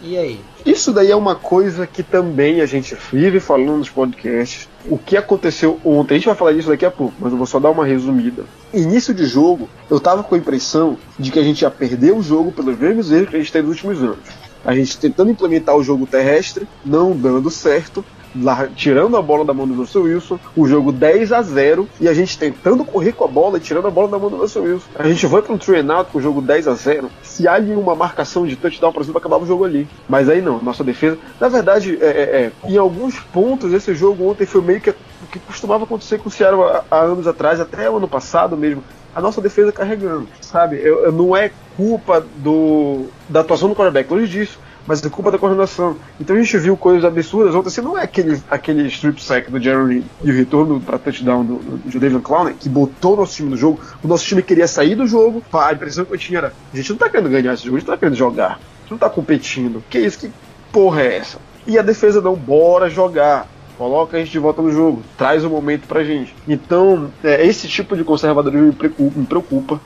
E 0.03 0.15
aí? 0.19 0.39
Isso 0.67 0.93
daí 0.93 1.11
é 1.11 1.17
uma 1.17 1.35
coisa 1.35 1.87
que 1.87 2.03
também 2.03 2.61
a 2.61 2.67
gente 2.67 2.95
vive 3.11 3.41
falando 3.41 3.79
nos 3.79 3.89
podcasts. 3.89 4.69
O 4.85 4.99
que 4.99 5.17
aconteceu 5.17 5.81
ontem, 5.83 6.17
a 6.17 6.19
gente 6.19 6.27
vai 6.27 6.37
falar 6.37 6.53
disso 6.53 6.69
daqui 6.69 6.85
a 6.85 6.91
pouco, 6.91 7.15
mas 7.19 7.33
eu 7.33 7.39
vou 7.39 7.47
só 7.47 7.59
dar 7.59 7.71
uma 7.71 7.87
resumida. 7.87 8.45
Início 8.75 9.15
de 9.15 9.25
jogo, 9.25 9.71
eu 9.89 9.99
tava 9.99 10.23
com 10.23 10.35
a 10.35 10.39
impressão 10.39 10.99
de 11.19 11.31
que 11.31 11.39
a 11.39 11.43
gente 11.43 11.63
ia 11.63 11.71
perder 11.71 12.13
o 12.13 12.23
jogo 12.23 12.53
pelos 12.53 12.79
mesmos 12.79 13.11
erros 13.11 13.31
que 13.31 13.37
a 13.37 13.39
gente 13.39 13.51
tem 13.51 13.63
nos 13.63 13.71
últimos 13.71 14.03
anos 14.03 14.46
a 14.67 14.75
gente 14.75 14.99
tentando 14.99 15.31
implementar 15.31 15.77
o 15.77 15.83
jogo 15.83 16.07
terrestre, 16.07 16.67
não 16.85 17.17
dando 17.17 17.51
certo, 17.51 18.05
lá, 18.43 18.69
tirando 18.75 19.17
a 19.17 19.23
bola 19.23 19.45
da 19.45 19.55
mão 19.55 19.67
do 19.67 19.75
Russell 19.75 20.03
Wilson, 20.03 20.39
o 20.57 20.67
jogo 20.67 20.93
10 20.93 21.33
a 21.33 21.43
0 21.43 21.89
e 22.01 22.09
a 22.09 22.15
gente 22.15 22.39
tentando 22.39 22.85
correr 22.85 23.13
com 23.13 23.25
a 23.25 23.29
bola 23.29 23.59
e 23.59 23.61
tirando 23.61 23.87
a 23.87 23.91
bola 23.91 24.09
da 24.09 24.19
mão 24.19 24.29
do 24.29 24.37
Russell 24.37 24.65
Wilson. 24.65 24.87
A 24.97 25.09
gente 25.09 25.27
vai 25.27 25.41
para 25.41 25.53
um 25.53 25.93
out 25.93 26.11
com 26.11 26.19
o 26.19 26.23
jogo 26.23 26.43
10 26.43 26.69
a 26.69 26.75
0 26.75 27.11
Se 27.23 27.47
há 27.47 27.59
uma 27.59 27.95
marcação 27.95 28.47
de 28.47 28.57
touchdown 28.57 28.93
para 28.93 29.05
cima, 29.05 29.19
acabava 29.19 29.45
o 29.45 29.47
jogo 29.47 29.65
ali. 29.65 29.89
Mas 30.09 30.29
aí 30.29 30.43
não, 30.43 30.61
nossa 30.61 30.85
defesa. 30.85 31.17
Na 31.41 31.49
verdade, 31.49 31.99
é, 32.01 32.07
é, 32.07 32.11
é, 32.11 32.53
em 32.69 32.77
alguns 32.77 33.19
pontos, 33.19 33.73
esse 33.73 33.95
jogo 33.95 34.29
ontem 34.29 34.47
foi 34.47 34.61
meio 34.61 34.81
que 34.81 34.91
o 34.91 35.27
que 35.31 35.39
costumava 35.39 35.85
acontecer 35.85 36.19
com 36.19 36.29
o 36.29 36.65
há, 36.65 36.85
há 36.91 37.01
anos 37.01 37.27
atrás, 37.27 37.61
até 37.61 37.89
o 37.91 37.97
ano 37.97 38.09
passado 38.09 38.57
mesmo 38.57 38.83
a 39.17 39.21
nossa 39.23 39.41
defesa 39.41 39.73
carregando, 39.73 40.29
sabe? 40.43 40.77
Eu, 40.77 41.05
eu 41.05 41.11
não 41.11 41.35
é 41.35 41.51
culpa 41.75 42.25
do, 42.37 43.07
da 43.31 43.41
atuação 43.41 43.67
do 43.67 43.75
quarterback, 43.75 44.13
longe 44.13 44.29
disso, 44.29 44.59
mas 44.87 45.03
é 45.03 45.09
culpa 45.09 45.31
da 45.31 45.39
coordenação. 45.39 45.97
Então 46.21 46.37
a 46.37 46.39
gente 46.39 46.59
viu 46.59 46.77
coisas 46.77 47.03
absurdas 47.03 47.55
ontem, 47.55 47.69
assim, 47.69 47.81
não 47.81 47.97
é 47.97 48.03
aquele, 48.03 48.43
aquele 48.51 48.87
strip 48.89 49.25
sack 49.25 49.51
do 49.51 49.59
Jeremy 49.59 50.05
e 50.23 50.31
o 50.31 50.35
retorno 50.35 50.83
para 50.83 50.99
touchdown 50.99 51.47
do, 51.47 51.57
do 51.57 51.99
David 51.99 52.21
Clown 52.21 52.53
que 52.53 52.69
botou 52.69 53.15
o 53.15 53.17
nosso 53.17 53.35
time 53.35 53.49
no 53.49 53.57
jogo. 53.57 53.81
O 54.05 54.07
nosso 54.07 54.27
time 54.27 54.43
queria 54.43 54.69
sair 54.69 54.95
do 54.95 55.07
jogo, 55.07 55.43
a 55.51 55.73
impressão 55.73 56.05
que 56.05 56.13
eu 56.13 56.19
tinha 56.19 56.39
era: 56.39 56.53
a 56.73 56.77
gente 56.77 56.91
não 56.91 56.99
tá 56.99 57.09
querendo 57.09 57.31
ganhar 57.31 57.55
esse 57.55 57.65
jogo, 57.65 57.77
a 57.77 57.81
gente 57.81 57.89
não 57.89 57.95
tá 57.95 57.99
querendo 57.99 58.17
jogar, 58.17 58.53
a 58.53 58.81
gente 58.83 58.91
não 58.91 58.99
tá 58.99 59.09
competindo. 59.09 59.83
Que 59.89 59.99
isso? 59.99 60.19
Que 60.19 60.31
porra 60.71 61.01
é 61.01 61.17
essa? 61.17 61.39
E 61.67 61.79
a 61.79 61.83
defesa 61.83 62.21
não, 62.21 62.35
bora 62.35 62.91
jogar. 62.91 63.49
Coloca 63.79 64.17
a 64.17 64.21
gente 64.21 64.33
de 64.33 64.39
volta 64.39 64.63
no 64.63 64.73
jogo, 64.73 65.03
traz 65.19 65.45
o 65.45 65.51
momento 65.51 65.87
pra 65.87 66.03
gente. 66.03 66.35
Então, 66.49 67.11
é, 67.23 67.45
esse 67.47 67.69
tipo 67.69 67.97
de 67.97 68.05
conservadorismo 68.05 68.69
me 68.69 68.73
preocupa, 68.73 69.19
me 69.19 69.27
preocupa, 69.27 69.81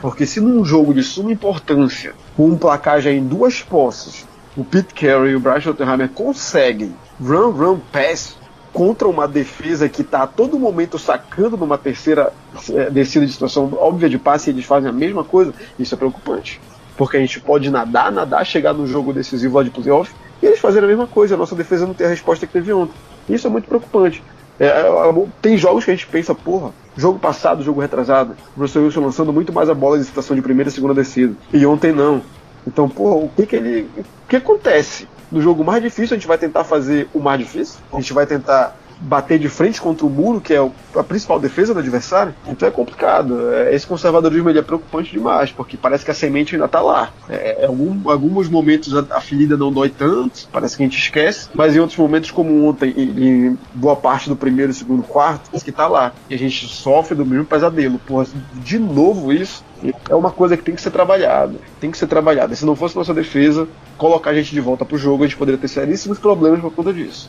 porque 0.00 0.26
se 0.26 0.40
num 0.40 0.64
jogo 0.64 0.94
de 0.94 1.02
suma 1.02 1.32
importância, 1.32 2.14
com 2.36 2.46
um 2.46 2.56
placar 2.56 3.00
já 3.00 3.10
em 3.10 3.24
duas 3.24 3.60
posses, 3.60 4.26
o 4.56 4.64
Pete 4.64 4.94
Carey 4.94 5.32
e 5.32 5.36
o 5.36 5.40
Brian 5.40 5.60
Schottenheimer 5.60 6.08
conseguem 6.10 6.94
run, 7.20 7.50
run, 7.50 7.78
pass 7.90 8.36
contra 8.72 9.08
uma 9.08 9.28
defesa 9.28 9.88
que 9.88 10.02
está 10.02 10.22
a 10.22 10.26
todo 10.26 10.58
momento 10.58 10.98
sacando 10.98 11.56
numa 11.56 11.76
terceira 11.76 12.32
é, 12.70 12.90
descida 12.90 13.26
de 13.26 13.32
situação 13.32 13.72
óbvia 13.74 14.08
de 14.08 14.18
passe 14.18 14.50
e 14.50 14.52
eles 14.52 14.64
fazem 14.64 14.88
a 14.88 14.92
mesma 14.92 15.24
coisa, 15.24 15.52
isso 15.78 15.94
é 15.94 15.98
preocupante. 15.98 16.60
Porque 16.96 17.16
a 17.16 17.20
gente 17.20 17.40
pode 17.40 17.70
nadar, 17.70 18.12
nadar, 18.12 18.44
chegar 18.46 18.72
no 18.72 18.86
jogo 18.86 19.12
decisivo 19.12 19.56
lá 19.56 19.62
de 19.62 19.70
playoff 19.70 20.14
e 20.42 20.46
eles 20.46 20.60
fazerem 20.60 20.86
a 20.86 20.88
mesma 20.88 21.06
coisa. 21.06 21.34
A 21.34 21.38
nossa 21.38 21.54
defesa 21.54 21.86
não 21.86 21.94
tem 21.94 22.06
a 22.06 22.10
resposta 22.10 22.46
que 22.46 22.52
teve 22.52 22.72
ontem. 22.72 22.94
Isso 23.28 23.46
é 23.46 23.50
muito 23.50 23.68
preocupante. 23.68 24.22
É, 24.58 24.66
é, 24.66 24.86
é 24.86 25.26
tem 25.40 25.56
jogos 25.56 25.84
que 25.84 25.90
a 25.90 25.94
gente 25.94 26.06
pensa, 26.06 26.34
porra, 26.34 26.72
jogo 26.96 27.18
passado, 27.18 27.62
jogo 27.62 27.80
retrasado, 27.80 28.36
o 28.56 28.60
Russell 28.60 28.84
Wilson 28.84 29.00
lançando 29.00 29.32
muito 29.32 29.52
mais 29.52 29.68
a 29.68 29.74
bola 29.74 29.98
em 29.98 30.02
situação 30.02 30.36
de 30.36 30.42
primeira 30.42 30.68
e 30.68 30.72
segunda 30.72 30.94
descida. 30.94 31.34
E 31.52 31.64
ontem 31.66 31.92
não. 31.92 32.22
Então, 32.66 32.88
porra, 32.88 33.16
o 33.16 33.28
que 33.28 33.46
que 33.46 33.56
ele. 33.56 33.88
O 33.96 34.28
que 34.28 34.36
acontece? 34.36 35.08
No 35.30 35.40
jogo 35.40 35.64
mais 35.64 35.82
difícil, 35.82 36.14
a 36.14 36.18
gente 36.18 36.28
vai 36.28 36.38
tentar 36.38 36.64
fazer 36.64 37.08
o 37.14 37.18
mais 37.18 37.40
difícil. 37.40 37.80
A 37.92 37.96
gente 37.96 38.12
vai 38.12 38.26
tentar 38.26 38.76
bater 39.02 39.38
de 39.38 39.48
frente 39.48 39.80
contra 39.80 40.06
o 40.06 40.10
muro, 40.10 40.40
que 40.40 40.54
é 40.54 40.70
a 40.96 41.02
principal 41.02 41.40
defesa 41.40 41.74
do 41.74 41.80
adversário, 41.80 42.34
então 42.46 42.68
é 42.68 42.70
complicado. 42.70 43.52
É, 43.52 43.74
esse 43.74 43.86
conservadorismo 43.86 44.48
ele 44.48 44.58
é 44.58 44.62
preocupante 44.62 45.10
demais, 45.10 45.50
porque 45.50 45.76
parece 45.76 46.04
que 46.04 46.10
a 46.10 46.14
semente 46.14 46.54
ainda 46.54 46.66
está 46.66 46.80
lá. 46.80 47.10
É, 47.28 47.66
algum, 47.66 48.08
alguns 48.08 48.48
momentos 48.48 48.96
a, 48.96 49.04
a 49.16 49.20
ferida 49.20 49.56
não 49.56 49.72
dói 49.72 49.88
tanto, 49.88 50.48
parece 50.52 50.76
que 50.76 50.82
a 50.82 50.86
gente 50.86 50.98
esquece, 50.98 51.48
mas 51.54 51.74
em 51.74 51.80
outros 51.80 51.98
momentos, 51.98 52.30
como 52.30 52.66
ontem, 52.66 52.94
em, 52.96 53.58
boa 53.74 53.96
parte 53.96 54.28
do 54.28 54.36
primeiro 54.36 54.70
e 54.70 54.74
segundo 54.74 55.02
quarto, 55.02 55.50
que 55.62 55.70
está 55.70 55.88
lá. 55.88 56.12
E 56.30 56.34
a 56.34 56.38
gente 56.38 56.66
sofre 56.66 57.14
do 57.14 57.26
mesmo 57.26 57.44
pesadelo. 57.44 57.98
Porra, 57.98 58.26
de 58.54 58.78
novo 58.78 59.32
isso, 59.32 59.64
é 60.08 60.14
uma 60.14 60.30
coisa 60.30 60.56
que 60.56 60.62
tem 60.62 60.74
que 60.74 60.80
ser 60.80 60.90
trabalhada. 60.90 61.54
Tem 61.80 61.90
que 61.90 61.98
ser 61.98 62.06
trabalhada. 62.06 62.54
Se 62.54 62.64
não 62.64 62.76
fosse 62.76 62.96
nossa 62.96 63.12
defesa, 63.12 63.66
colocar 63.96 64.30
a 64.30 64.34
gente 64.34 64.52
de 64.52 64.60
volta 64.60 64.84
pro 64.84 64.96
jogo, 64.96 65.24
a 65.24 65.26
gente 65.26 65.36
poderia 65.36 65.60
ter 65.60 65.68
seríssimos 65.68 66.18
problemas 66.18 66.60
por 66.60 66.72
conta 66.72 66.92
disso. 66.92 67.28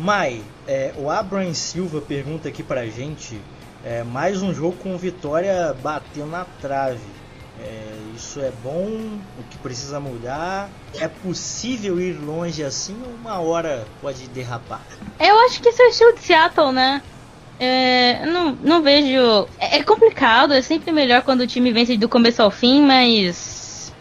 Mai, 0.00 0.42
é, 0.66 0.92
o 0.96 1.08
Abraham 1.08 1.54
Silva 1.54 2.00
pergunta 2.00 2.48
aqui 2.48 2.64
pra 2.64 2.84
gente: 2.86 3.40
é, 3.84 4.02
mais 4.02 4.42
um 4.42 4.52
jogo 4.52 4.76
com 4.82 4.98
vitória 4.98 5.74
batendo 5.82 6.26
na 6.26 6.44
trave. 6.60 6.98
É, 7.60 7.96
isso 8.16 8.40
é 8.40 8.52
bom? 8.62 8.88
O 9.38 9.42
que 9.48 9.56
precisa 9.58 10.00
mudar? 10.00 10.68
É 10.98 11.06
possível 11.06 12.00
ir 12.00 12.14
longe 12.14 12.64
assim 12.64 12.96
ou 13.06 13.12
uma 13.12 13.38
hora 13.38 13.86
pode 14.02 14.26
derrapar? 14.28 14.82
Eu 15.20 15.38
acho 15.46 15.62
que 15.62 15.68
esse 15.68 15.80
é 15.80 15.86
o 15.86 15.90
estilo 15.90 16.14
de 16.14 16.20
Seattle, 16.22 16.72
né? 16.72 17.00
É, 17.60 18.26
não, 18.26 18.58
não 18.62 18.82
vejo. 18.82 19.46
É, 19.60 19.78
é 19.78 19.82
complicado, 19.84 20.52
é 20.54 20.60
sempre 20.60 20.90
melhor 20.90 21.22
quando 21.22 21.42
o 21.42 21.46
time 21.46 21.72
vence 21.72 21.96
do 21.96 22.08
começo 22.08 22.42
ao 22.42 22.50
fim, 22.50 22.82
mas. 22.82 23.92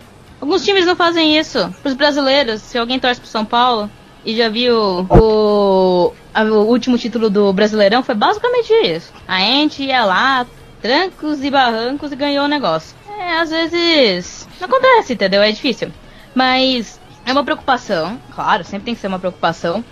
Alguns 0.42 0.66
times 0.66 0.88
não 0.88 0.96
fazem 0.96 1.38
isso. 1.38 1.74
Os 1.84 1.94
brasileiros, 1.94 2.64
se 2.64 2.80
alguém 2.80 3.00
torce 3.00 3.22
pro 3.22 3.30
São 3.30 3.46
Paulo, 3.46 3.90
e 4.25 4.36
já 4.36 4.50
viu 4.50 4.77
o, 5.10 6.13
o 6.36 6.56
último 6.65 6.98
título 6.98 7.30
do 7.30 7.51
Brasileirão, 7.53 8.03
foi 8.03 8.15
basicamente 8.15 8.72
isso. 8.74 9.12
A 9.27 9.39
gente 9.39 9.84
ia 9.84 10.06
lá, 10.06 10.46
trancos 10.82 11.44
e 11.44 11.50
barrancos 11.50 12.12
e 12.12 12.15
ganhou 12.15 12.46
o 12.46 12.50
negócio. 12.50 12.96
É, 13.18 13.38
às 13.39 13.50
vezes 13.50 14.48
não 14.60 14.68
acontece, 14.68 15.13
entendeu? 15.13 15.42
É 15.42 15.51
difícil. 15.51 15.92
Mas 16.34 17.00
é 17.25 17.32
uma 17.32 17.44
preocupação, 17.44 18.20
claro, 18.34 18.63
sempre 18.63 18.86
tem 18.86 18.96
que 18.96 19.01
ser 19.01 19.08
uma 19.08 19.20
preocupação. 19.20 19.84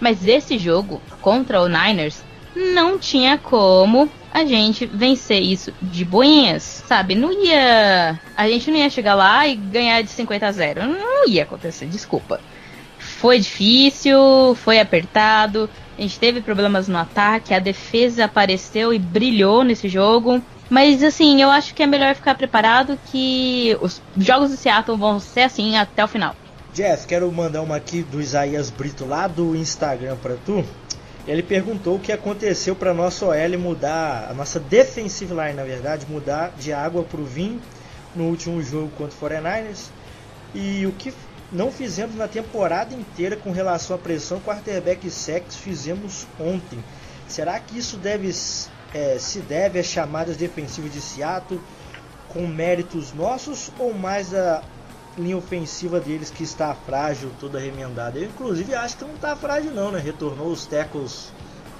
Mas 0.00 0.26
esse 0.26 0.56
jogo 0.58 1.02
contra 1.20 1.60
o 1.60 1.68
Niners 1.68 2.22
não 2.54 2.98
tinha 2.98 3.36
como 3.36 4.08
a 4.32 4.44
gente 4.44 4.86
vencer 4.86 5.42
isso 5.42 5.72
de 5.82 6.04
boinhas, 6.04 6.62
sabe? 6.86 7.14
Não 7.14 7.32
ia. 7.32 8.18
A 8.36 8.48
gente 8.48 8.70
não 8.70 8.78
ia 8.78 8.90
chegar 8.90 9.14
lá 9.14 9.46
e 9.46 9.56
ganhar 9.56 10.02
de 10.02 10.10
50 10.10 10.46
a 10.46 10.52
0. 10.52 10.86
Não 10.86 11.28
ia 11.28 11.42
acontecer, 11.42 11.86
desculpa. 11.86 12.40
Foi 13.18 13.40
difícil, 13.40 14.54
foi 14.62 14.78
apertado, 14.78 15.68
a 15.98 16.00
gente 16.00 16.20
teve 16.20 16.40
problemas 16.40 16.86
no 16.86 16.96
ataque, 16.96 17.52
a 17.52 17.58
defesa 17.58 18.26
apareceu 18.26 18.94
e 18.94 18.98
brilhou 18.98 19.64
nesse 19.64 19.88
jogo. 19.88 20.40
Mas 20.70 21.02
assim, 21.02 21.42
eu 21.42 21.50
acho 21.50 21.74
que 21.74 21.82
é 21.82 21.86
melhor 21.86 22.14
ficar 22.14 22.36
preparado 22.36 22.96
que 23.10 23.76
os 23.80 24.00
jogos 24.16 24.50
do 24.50 24.56
Seattle 24.56 24.96
vão 24.96 25.18
ser 25.18 25.42
assim 25.42 25.76
até 25.76 26.04
o 26.04 26.06
final. 26.06 26.36
Jeff, 26.72 27.08
quero 27.08 27.30
mandar 27.32 27.62
uma 27.62 27.74
aqui 27.74 28.04
do 28.04 28.20
Isaías 28.20 28.70
Brito 28.70 29.04
lá 29.04 29.26
do 29.26 29.56
Instagram 29.56 30.16
para 30.16 30.36
tu. 30.46 30.64
Ele 31.26 31.42
perguntou 31.42 31.96
o 31.96 32.00
que 32.00 32.12
aconteceu 32.12 32.76
para 32.76 32.94
nossa 32.94 33.26
OL 33.26 33.58
mudar, 33.58 34.28
a 34.30 34.34
nossa 34.34 34.60
defensive 34.60 35.34
line, 35.34 35.54
na 35.54 35.64
verdade, 35.64 36.06
mudar 36.08 36.52
de 36.56 36.72
água 36.72 37.02
para 37.02 37.20
o 37.20 37.24
vinho 37.24 37.60
no 38.14 38.26
último 38.28 38.62
jogo 38.62 38.92
contra 38.96 39.26
o 39.26 39.28
49ers. 39.28 39.88
E 40.54 40.86
o 40.86 40.92
que 40.92 41.12
não 41.50 41.72
fizemos 41.72 42.14
na 42.14 42.28
temporada 42.28 42.94
inteira 42.94 43.36
com 43.36 43.50
relação 43.50 43.96
à 43.96 43.98
pressão 43.98 44.40
quarterback 44.40 45.08
sex 45.10 45.56
fizemos 45.56 46.26
ontem. 46.38 46.82
Será 47.26 47.58
que 47.58 47.78
isso 47.78 47.96
deve, 47.96 48.28
é, 48.94 49.18
se 49.18 49.40
deve 49.40 49.78
às 49.78 49.86
chamadas 49.86 50.36
defensivas 50.36 50.92
de 50.92 51.00
Seattle 51.00 51.60
com 52.28 52.46
méritos 52.46 53.12
nossos 53.12 53.70
ou 53.78 53.94
mais 53.94 54.34
a 54.34 54.62
linha 55.16 55.36
ofensiva 55.36 55.98
deles 55.98 56.30
que 56.30 56.42
está 56.42 56.74
frágil, 56.74 57.30
toda 57.40 57.58
remendada? 57.58 58.18
Eu 58.18 58.26
inclusive 58.26 58.74
acho 58.74 58.96
que 58.96 59.04
não 59.04 59.14
está 59.14 59.34
frágil 59.34 59.72
não, 59.72 59.90
né? 59.90 59.98
Retornou 59.98 60.48
os 60.48 60.66
tackles 60.66 61.32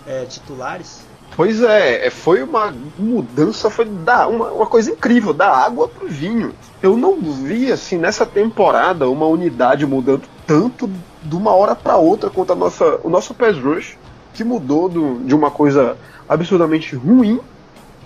é, 0.06 0.25
titulares. 0.25 1.00
Pois 1.37 1.62
é, 1.62 2.06
é, 2.06 2.11
foi 2.11 2.42
uma 2.42 2.75
mudança, 2.99 3.70
foi 3.70 3.85
da, 3.85 4.26
uma, 4.26 4.50
uma 4.50 4.66
coisa 4.66 4.90
incrível, 4.90 5.32
da 5.32 5.49
água 5.49 5.88
pro 5.88 6.08
vinho. 6.08 6.52
Eu 6.82 6.97
não 6.97 7.20
vi, 7.20 7.70
assim, 7.70 7.97
nessa 7.97 8.26
temporada, 8.26 9.08
uma 9.08 9.26
unidade 9.26 9.87
mudando 9.87 10.23
tanto 10.47 10.90
de 11.23 11.37
uma 11.37 11.52
hora 11.52 11.76
para 11.76 11.97
outra 11.97 12.28
quanto 12.28 12.52
a 12.52 12.56
nossa, 12.56 13.00
o 13.04 13.08
nosso 13.08 13.35
pass 13.35 13.56
rush, 13.56 13.97
que 14.35 14.42
mudou 14.42 14.88
do, 14.88 15.20
de 15.20 15.35
uma 15.35 15.50
coisa 15.50 15.97
absurdamente 16.28 16.97
ruim 16.97 17.40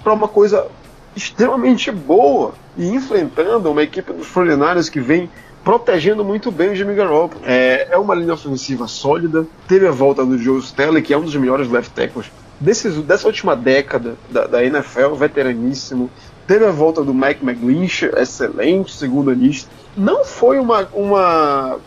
para 0.02 0.12
uma 0.12 0.28
coisa 0.28 0.66
extremamente 1.14 1.90
boa 1.90 2.52
e 2.76 2.88
enfrentando 2.88 3.70
uma 3.70 3.82
equipe 3.82 4.12
dos 4.12 4.26
Fortinares 4.26 4.88
que 4.88 5.00
vem 5.00 5.30
protegendo 5.64 6.24
muito 6.24 6.50
bem 6.50 6.70
o 6.70 6.74
Jimmy 6.74 6.94
Garoppolo. 6.94 7.40
É, 7.44 7.88
é 7.90 7.96
uma 7.96 8.14
linha 8.14 8.34
ofensiva 8.34 8.86
sólida. 8.88 9.46
Teve 9.68 9.86
a 9.86 9.90
volta 9.90 10.24
do 10.24 10.36
Joe 10.36 10.60
Stelly, 10.60 11.02
que 11.02 11.14
é 11.14 11.18
um 11.18 11.22
dos 11.22 11.34
melhores 11.36 11.70
left 11.70 11.92
tackles 11.94 12.30
desses, 12.62 12.96
dessa 13.02 13.26
última 13.26 13.56
década 13.56 14.14
da, 14.30 14.46
da 14.46 14.64
NFL, 14.64 15.14
veteraníssimo. 15.14 16.10
Teve 16.46 16.64
a 16.64 16.70
volta 16.70 17.02
do 17.02 17.12
Mike 17.12 17.44
McGlinch, 17.44 18.10
excelente, 18.16 18.94
segundo 18.94 19.32
lista. 19.32 19.70
Não 19.96 20.24
foi 20.24 20.58
uma, 20.58 20.88
uma 20.92 21.78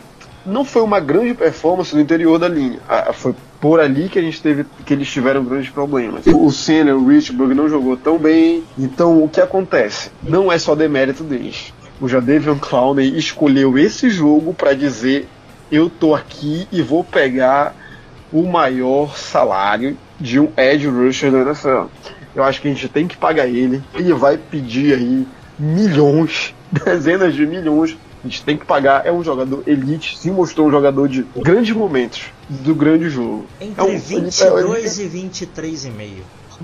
não 0.44 0.64
foi 0.64 0.82
uma 0.82 1.00
grande 1.00 1.34
performance 1.34 1.94
no 1.94 2.00
interior 2.00 2.38
da 2.38 2.48
linha. 2.48 2.78
Ah, 2.88 3.12
foi 3.12 3.34
por 3.60 3.80
ali 3.80 4.08
que 4.08 4.18
a 4.18 4.22
gente 4.22 4.40
teve 4.40 4.64
que 4.84 4.94
eles 4.94 5.10
tiveram 5.10 5.44
grandes 5.44 5.70
problemas. 5.70 6.24
O 6.26 6.50
Senna, 6.50 6.94
o 6.94 7.06
Richburg 7.06 7.54
não 7.54 7.68
jogou 7.68 7.96
tão 7.96 8.18
bem. 8.18 8.62
Então 8.78 9.22
o 9.22 9.28
que 9.28 9.40
acontece? 9.40 10.10
Não 10.22 10.52
é 10.52 10.58
só 10.58 10.74
demérito 10.74 11.24
deles. 11.24 11.72
O 12.00 12.08
Jadavion 12.08 12.58
Clowney 12.58 13.16
escolheu 13.16 13.78
esse 13.78 14.10
jogo 14.10 14.52
para 14.52 14.74
dizer 14.74 15.26
eu 15.72 15.90
tô 15.90 16.14
aqui 16.14 16.68
e 16.70 16.80
vou 16.80 17.02
pegar 17.02 17.74
o 18.32 18.42
maior 18.42 19.16
salário 19.16 19.96
de 20.20 20.40
um 20.40 20.50
edge 20.56 20.86
rusher 20.86 21.30
da 21.30 21.38
NFL. 21.38 21.86
Eu 22.34 22.44
acho 22.44 22.60
que 22.60 22.68
a 22.68 22.70
gente 22.70 22.88
tem 22.88 23.06
que 23.06 23.16
pagar 23.16 23.46
ele. 23.46 23.82
Ele 23.94 24.12
vai 24.12 24.36
pedir 24.36 24.94
aí 24.94 25.26
milhões, 25.58 26.54
dezenas 26.70 27.34
de 27.34 27.46
milhões. 27.46 27.96
A 28.22 28.28
gente 28.28 28.42
tem 28.44 28.56
que 28.56 28.66
pagar. 28.66 29.06
É 29.06 29.12
um 29.12 29.22
jogador 29.22 29.62
elite, 29.66 30.18
se 30.18 30.30
mostrou 30.30 30.66
um 30.66 30.70
jogador 30.70 31.08
de 31.08 31.24
grandes 31.36 31.74
momentos 31.74 32.24
do 32.48 32.74
grande 32.74 33.08
jogo. 33.08 33.46
Entre 33.60 33.80
é 33.80 33.84
um, 33.84 33.98
22 33.98 34.98
ele, 34.98 35.18
e 35.18 35.28
23,5. 35.28 35.90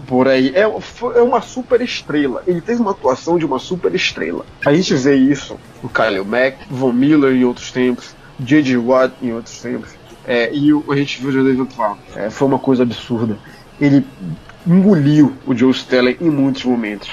Por 0.06 0.28
aí. 0.28 0.52
É, 0.54 0.62
é 0.62 1.23
uma 1.23 1.40
super 1.40 1.80
estrela. 1.80 2.42
Ele 2.47 2.61
teve 2.61 2.80
uma 2.80 2.92
atuação 2.92 3.38
de 3.38 3.44
uma 3.44 3.59
super 3.59 3.94
estrela. 3.94 4.44
A 4.64 4.73
gente 4.73 4.94
vê 4.94 5.14
isso 5.14 5.59
no 5.82 5.88
Kyle 5.88 6.25
Mack, 6.25 6.59
Von 6.71 6.92
Miller 6.92 7.35
em 7.35 7.44
outros 7.44 7.71
tempos, 7.71 8.14
J.J. 8.40 8.76
Watt 8.78 9.14
em 9.23 9.32
outros 9.32 9.61
tempos. 9.61 9.90
É, 10.26 10.55
e 10.55 10.73
o, 10.73 10.85
a 10.91 10.97
gente 10.97 11.21
viu 11.21 11.31
o 11.31 11.33
Jadavion 11.33 11.67
Clown. 11.67 11.97
É, 12.14 12.31
foi 12.31 12.49
uma 12.49 12.59
coisa 12.59 12.83
absurda. 12.83 13.37
Ele 13.81 14.05
engoliu 14.67 15.33
o 15.47 15.55
Joe 15.55 15.73
Stelly 15.73 16.17
em 16.21 16.31
muitos 16.31 16.64
momentos. 16.64 17.11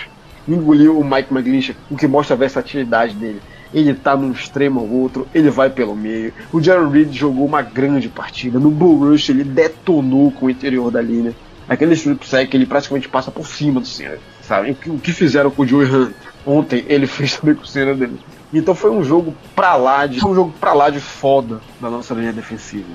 engoliu 0.47 0.99
o 0.99 1.03
Mike 1.03 1.33
McGlinchey, 1.33 1.75
o 1.89 1.95
que 1.95 2.07
mostra 2.07 2.35
a 2.35 2.37
versatilidade 2.37 3.15
dele. 3.15 3.41
Ele 3.73 3.93
tá 3.93 4.15
num 4.15 4.31
extremo 4.31 4.81
ou 4.81 4.89
outro, 4.89 5.27
ele 5.33 5.49
vai 5.49 5.69
pelo 5.69 5.95
meio. 5.95 6.33
O 6.51 6.61
Jaron 6.61 6.89
Reed 6.89 7.13
jogou 7.13 7.45
uma 7.45 7.61
grande 7.61 8.09
partida. 8.09 8.59
No 8.59 8.71
Bull 8.71 8.97
Rush 8.97 9.29
ele 9.29 9.43
detonou 9.43 10.31
com 10.31 10.47
o 10.47 10.49
interior 10.49 10.89
da 10.89 11.01
linha. 11.01 11.33
Aquele 11.67 11.93
strip 11.93 12.27
sack 12.27 12.55
ele 12.55 12.65
praticamente 12.65 13.07
passa 13.07 13.29
por 13.29 13.45
cima 13.45 13.79
do 13.79 13.85
Senna, 13.85 14.17
sabe? 14.41 14.75
O 14.87 14.97
que 14.97 15.11
fizeram 15.11 15.51
com 15.51 15.61
o 15.61 15.67
Joey 15.67 15.87
Hunt 15.87 16.13
ontem, 16.45 16.83
ele 16.87 17.05
fez 17.07 17.37
também 17.37 17.53
com 17.53 17.61
o 17.61 17.67
Senna 17.67 17.93
dele. 17.93 18.19
Então 18.53 18.73
foi 18.73 18.89
um 18.89 19.03
jogo 19.03 19.35
pra 19.55 19.75
lá 19.75 20.05
de, 20.05 20.25
um 20.25 20.33
jogo 20.33 20.53
pra 20.59 20.73
lá 20.73 20.89
de 20.89 20.99
foda 20.99 21.61
da 21.79 21.89
nossa 21.89 22.13
linha 22.13 22.33
defensiva. 22.33 22.87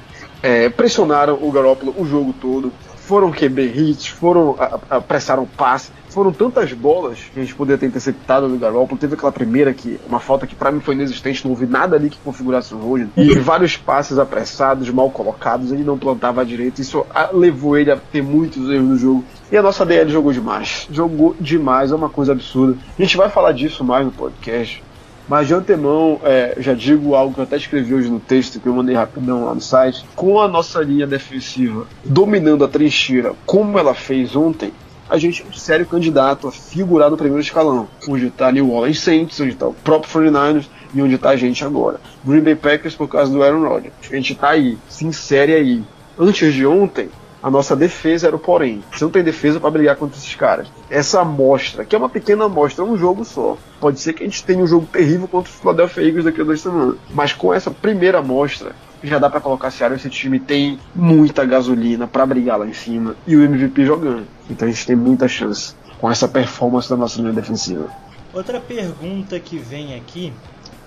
É, 0.43 0.69
pressionaram 0.69 1.39
o 1.41 1.51
Garoppolo 1.51 1.95
o 1.97 2.05
jogo 2.05 2.35
todo, 2.39 2.73
foram 2.97 3.31
QB 3.31 3.63
hits, 3.75 4.09
foram 4.09 4.57
apressaram 4.89 5.47
passe, 5.47 5.91
foram 6.09 6.33
tantas 6.33 6.73
bolas 6.73 7.19
que 7.33 7.39
a 7.39 7.43
gente 7.43 7.55
poderia 7.55 7.79
ter 7.79 7.87
interceptado 7.87 8.49
no 8.49 8.57
Garoppolo. 8.57 8.99
Teve 8.99 9.15
aquela 9.15 9.33
primeira 9.33 9.75
que, 9.75 10.01
uma 10.09 10.21
falta 10.21 10.47
que 10.47 10.55
para 10.55 10.73
mim 10.73 10.81
foi 10.81 10.95
inexistente, 10.95 11.45
não 11.45 11.51
houve 11.51 11.67
nada 11.67 11.97
ali 11.97 12.09
que 12.09 12.19
configurasse 12.19 12.73
o 12.73 12.79
Roger. 12.79 13.09
E 13.17 13.39
vários 13.39 13.77
passes 13.77 14.19
apressados, 14.19 14.89
mal 14.91 15.11
colocados, 15.11 15.71
ele 15.71 15.85
não 15.85 15.99
plantava 15.99 16.41
a 16.41 16.45
direita. 16.45 16.81
Isso 16.81 17.05
levou 17.33 17.77
ele 17.77 17.91
a 17.91 17.97
ter 17.97 18.23
muitos 18.23 18.71
erros 18.71 18.89
no 18.89 18.97
jogo. 18.97 19.25
E 19.53 19.57
a 19.57 19.63
nossa 19.63 19.85
DL 19.85 20.11
jogou 20.11 20.33
demais. 20.33 20.89
Jogou 20.91 21.37
demais, 21.39 21.93
é 21.93 21.95
uma 21.95 22.09
coisa 22.09 22.33
absurda. 22.33 22.79
A 22.99 23.03
gente 23.03 23.17
vai 23.17 23.29
falar 23.29 23.53
disso 23.53 23.85
mais 23.85 24.05
no 24.05 24.13
podcast. 24.13 24.83
Mas 25.29 25.47
de 25.47 25.55
antemão, 25.55 26.21
é, 26.23 26.57
já 26.59 26.75
digo 26.75 27.15
algo 27.15 27.33
que 27.33 27.41
eu 27.41 27.45
até 27.45 27.57
escrevi 27.57 27.95
hoje 27.95 28.11
no 28.11 28.21
texto, 28.21 28.61
que 28.61 28.67
eu 28.67 28.75
mandei 28.75 28.95
rapidão 28.95 29.47
lá 29.47 29.55
no 29.55 29.61
site. 29.61 30.05
Com 30.15 30.39
a 30.41 30.47
nossa 30.47 30.81
linha 30.83 31.07
defensiva 31.07 31.87
dominando 32.05 32.65
a 32.65 32.69
trincheira 32.69 33.33
como 33.47 33.79
ela 33.79 33.95
fez 33.95 34.37
ontem, 34.37 34.73
a 35.09 35.19
gente 35.19 35.43
é 35.43 35.47
um 35.47 35.53
sério 35.53 35.87
candidato 35.87 36.49
a 36.49 36.53
figurar 36.53 37.11
no 37.11 37.17
primeiro 37.17 37.41
escalão. 37.41 37.89
Onde 38.09 38.27
está 38.27 38.51
New 38.51 38.71
Orleans 38.71 39.01
Saints, 39.01 39.41
onde 39.41 39.53
está 39.53 39.67
o 39.67 39.75
próprio 39.75 40.11
49ers 40.13 40.67
e 40.95 41.03
onde 41.03 41.15
está 41.15 41.31
a 41.31 41.37
gente 41.37 41.65
agora. 41.65 42.01
Green 42.25 42.41
Bay 42.41 42.55
Packers 42.55 42.95
por 42.95 43.09
causa 43.09 43.33
do 43.33 43.43
Aaron 43.43 43.67
Rodgers. 43.67 43.95
A 44.11 44.15
gente 44.15 44.33
está 44.33 44.51
aí, 44.51 44.79
se 44.89 45.05
insere 45.05 45.55
aí. 45.55 45.83
Antes 46.19 46.55
de 46.55 46.67
ontem, 46.67 47.09
a 47.45 47.51
nossa 47.51 47.77
defesa 47.77 48.27
era 48.27 48.35
o 48.35 48.39
porém. 48.39 48.83
Você 48.91 49.05
não 49.05 49.11
tem 49.11 49.23
defesa 49.23 49.61
para 49.61 49.71
brigar 49.71 49.97
contra 49.97 50.17
esses 50.17 50.35
caras. 50.35 50.67
Essa 50.89 51.21
amostra, 51.21 51.85
que 51.85 51.95
é 51.95 51.99
uma 51.99 52.09
pequena 52.09 52.47
amostra, 52.47 52.83
é 52.83 52.89
um 52.89 52.97
jogo 52.97 53.23
só. 53.23 53.59
Pode 53.79 54.01
ser 54.01 54.15
que 54.15 54.23
a 54.23 54.27
gente 54.27 54.43
tenha 54.43 54.65
um 54.65 54.67
jogo 54.67 54.87
terrível 54.87 55.29
contra 55.29 55.53
os 55.53 55.61
Philadelphia 55.61 56.05
Eagles 56.05 56.25
daqui 56.25 56.41
a 56.41 56.45
duas 56.45 56.63
semanas. 56.63 56.97
Mas 57.11 57.35
com 57.35 57.53
essa 57.53 57.71
primeira 57.71 58.21
amostra, 58.21 58.75
já 59.03 59.19
dá 59.19 59.29
para 59.29 59.43
colocar 59.43 59.71
Seattle. 59.71 60.01
Esse 60.01 60.09
time 60.09 60.41
tem 60.41 60.79
muita 60.95 61.45
gasolina 61.45 62.07
para 62.07 62.25
brigar 62.25 62.59
lá 62.59 62.67
em 62.67 62.73
cima 62.73 63.15
e 63.27 63.37
o 63.37 63.45
MVP 63.45 63.85
jogando. 63.85 64.27
Então 64.49 64.67
a 64.67 64.71
gente 64.71 64.87
tem 64.87 64.97
muita 64.97 65.29
chance 65.29 65.75
com 66.01 66.11
essa 66.11 66.27
performance 66.27 66.89
da 66.89 66.97
nossa 66.97 67.21
linha 67.21 67.35
defensiva. 67.35 67.91
Outra 68.33 68.59
pergunta 68.59 69.39
que 69.39 69.59
vem 69.59 69.95
aqui 69.95 70.33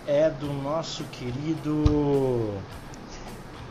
é 0.08 0.32
do 0.32 0.52
nosso 0.64 1.04
querido 1.12 2.56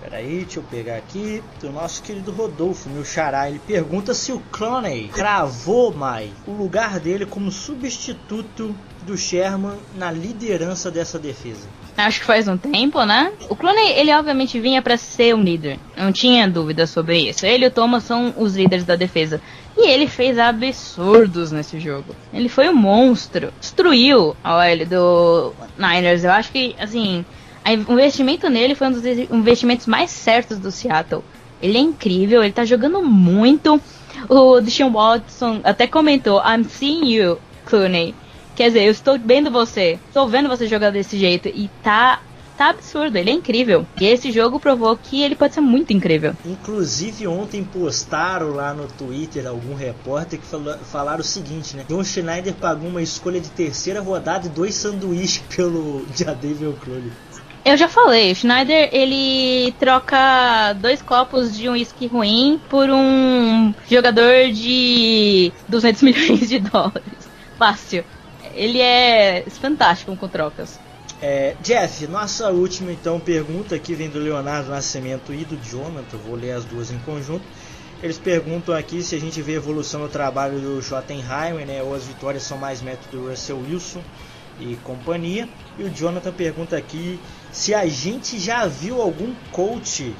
Peraí, 0.08 0.44
deixa 0.44 0.60
eu 0.60 0.62
pegar 0.62 0.96
aqui. 0.98 1.42
O 1.64 1.72
nosso 1.72 2.00
querido 2.00 2.30
Rodolfo, 2.30 2.88
meu 2.88 3.04
xará, 3.04 3.50
ele 3.50 3.58
pergunta 3.58 4.14
se 4.14 4.30
o 4.30 4.38
Cloney 4.52 5.08
cravou, 5.08 5.92
Mai, 5.92 6.30
o 6.46 6.52
lugar 6.52 7.00
dele 7.00 7.26
como 7.26 7.50
substituto 7.50 8.72
do 9.02 9.18
Sherman 9.18 9.76
na 9.96 10.12
liderança 10.12 10.92
dessa 10.92 11.18
defesa. 11.18 11.66
Acho 11.96 12.20
que 12.20 12.26
faz 12.26 12.46
um 12.46 12.56
tempo, 12.56 13.04
né? 13.04 13.32
O 13.48 13.56
Cloney, 13.56 13.94
ele 13.98 14.14
obviamente 14.14 14.60
vinha 14.60 14.80
para 14.80 14.96
ser 14.96 15.34
um 15.34 15.42
líder. 15.42 15.76
Não 15.96 16.12
tinha 16.12 16.48
dúvida 16.48 16.86
sobre 16.86 17.28
isso. 17.28 17.44
Ele 17.44 17.64
e 17.64 17.68
o 17.68 17.70
Thomas 17.72 18.04
são 18.04 18.32
os 18.36 18.54
líderes 18.54 18.84
da 18.84 18.94
defesa. 18.94 19.40
E 19.76 19.88
ele 19.88 20.06
fez 20.06 20.38
absurdos 20.38 21.50
nesse 21.50 21.80
jogo. 21.80 22.14
Ele 22.32 22.48
foi 22.48 22.68
um 22.68 22.74
monstro. 22.74 23.52
Destruiu 23.58 24.36
a 24.44 24.56
OL 24.56 24.86
do 24.86 25.52
Niners. 25.76 26.22
Eu 26.22 26.30
acho 26.30 26.52
que, 26.52 26.76
assim, 26.78 27.24
o 27.74 27.92
investimento 27.92 28.48
nele 28.48 28.74
foi 28.74 28.86
um 28.88 28.92
dos 28.92 29.04
investimentos 29.04 29.86
mais 29.86 30.10
certos 30.10 30.58
do 30.58 30.70
Seattle. 30.70 31.24
Ele 31.60 31.78
é 31.78 31.80
incrível, 31.80 32.42
ele 32.42 32.52
tá 32.52 32.64
jogando 32.64 33.02
muito. 33.02 33.80
O 34.28 34.60
Deshaun 34.60 34.92
Watson 34.92 35.60
até 35.64 35.86
comentou: 35.86 36.40
I'm 36.40 36.64
seeing 36.64 37.06
you, 37.06 37.38
Clooney. 37.64 38.14
Quer 38.54 38.68
dizer, 38.68 38.84
eu 38.84 38.90
estou 38.90 39.18
vendo 39.18 39.50
você, 39.50 39.98
estou 40.06 40.28
vendo 40.28 40.48
você 40.48 40.66
jogar 40.66 40.90
desse 40.90 41.18
jeito 41.18 41.48
e 41.48 41.68
tá 41.82 42.20
tá 42.56 42.70
absurdo, 42.70 43.16
ele 43.16 43.30
é 43.30 43.32
incrível. 43.34 43.86
E 44.00 44.06
esse 44.06 44.32
jogo 44.32 44.58
provou 44.58 44.96
que 44.96 45.22
ele 45.22 45.36
pode 45.36 45.54
ser 45.54 45.60
muito 45.60 45.92
incrível. 45.92 46.34
Inclusive 46.44 47.26
ontem 47.26 47.62
postaram 47.62 48.50
lá 48.50 48.72
no 48.72 48.86
Twitter 48.88 49.46
algum 49.46 49.74
repórter 49.74 50.40
que 50.40 50.46
falou, 50.46 50.76
falaram 50.78 51.20
o 51.20 51.24
seguinte, 51.24 51.76
né? 51.76 51.84
John 51.88 52.02
Schneider 52.02 52.54
pagou 52.54 52.88
uma 52.88 53.02
escolha 53.02 53.40
de 53.40 53.50
terceira 53.50 54.00
rodada 54.00 54.46
e 54.46 54.48
dois 54.48 54.74
sanduíches 54.74 55.42
pelo 55.54 56.06
Jadavion 56.16 56.72
Clooney. 56.72 57.12
Eu 57.66 57.76
já 57.76 57.88
falei, 57.88 58.30
o 58.30 58.34
Schneider 58.36 58.90
ele 58.92 59.72
troca 59.72 60.72
dois 60.74 61.02
copos 61.02 61.52
de 61.52 61.68
um 61.68 61.72
whisky 61.72 62.06
ruim 62.06 62.60
por 62.70 62.88
um 62.88 63.74
jogador 63.90 64.52
de 64.52 65.52
200 65.66 66.00
milhões 66.00 66.48
de 66.48 66.60
dólares. 66.60 67.28
Fácil. 67.58 68.04
Ele 68.54 68.80
é 68.80 69.44
fantástico 69.50 70.16
com 70.16 70.28
trocas. 70.28 70.78
É, 71.20 71.56
Jeff, 71.60 72.06
nossa 72.06 72.50
última 72.50 72.92
então 72.92 73.18
pergunta 73.18 73.74
aqui 73.74 73.96
vem 73.96 74.08
do 74.08 74.20
Leonardo 74.20 74.70
Nascimento 74.70 75.34
e 75.34 75.44
do 75.44 75.56
Jonathan, 75.56 76.18
vou 76.18 76.36
ler 76.36 76.52
as 76.52 76.64
duas 76.64 76.92
em 76.92 76.98
conjunto. 76.98 77.44
Eles 78.00 78.16
perguntam 78.16 78.76
aqui 78.76 79.02
se 79.02 79.16
a 79.16 79.18
gente 79.18 79.42
vê 79.42 79.54
evolução 79.54 80.02
no 80.02 80.08
trabalho 80.08 80.60
do 80.60 80.80
Schottenheimer, 80.80 81.66
né, 81.66 81.82
ou 81.82 81.96
as 81.96 82.04
vitórias 82.04 82.44
são 82.44 82.58
mais 82.58 82.80
método 82.80 83.22
do 83.22 83.28
Russell 83.28 83.58
Wilson 83.58 84.02
e 84.60 84.76
companhia. 84.84 85.48
E 85.78 85.84
o 85.84 85.90
Jonathan 85.90 86.32
pergunta 86.32 86.76
aqui 86.76 87.18
se 87.52 87.74
a 87.74 87.86
gente 87.86 88.38
já 88.38 88.66
viu 88.66 89.00
algum 89.00 89.32
coach 89.52 90.14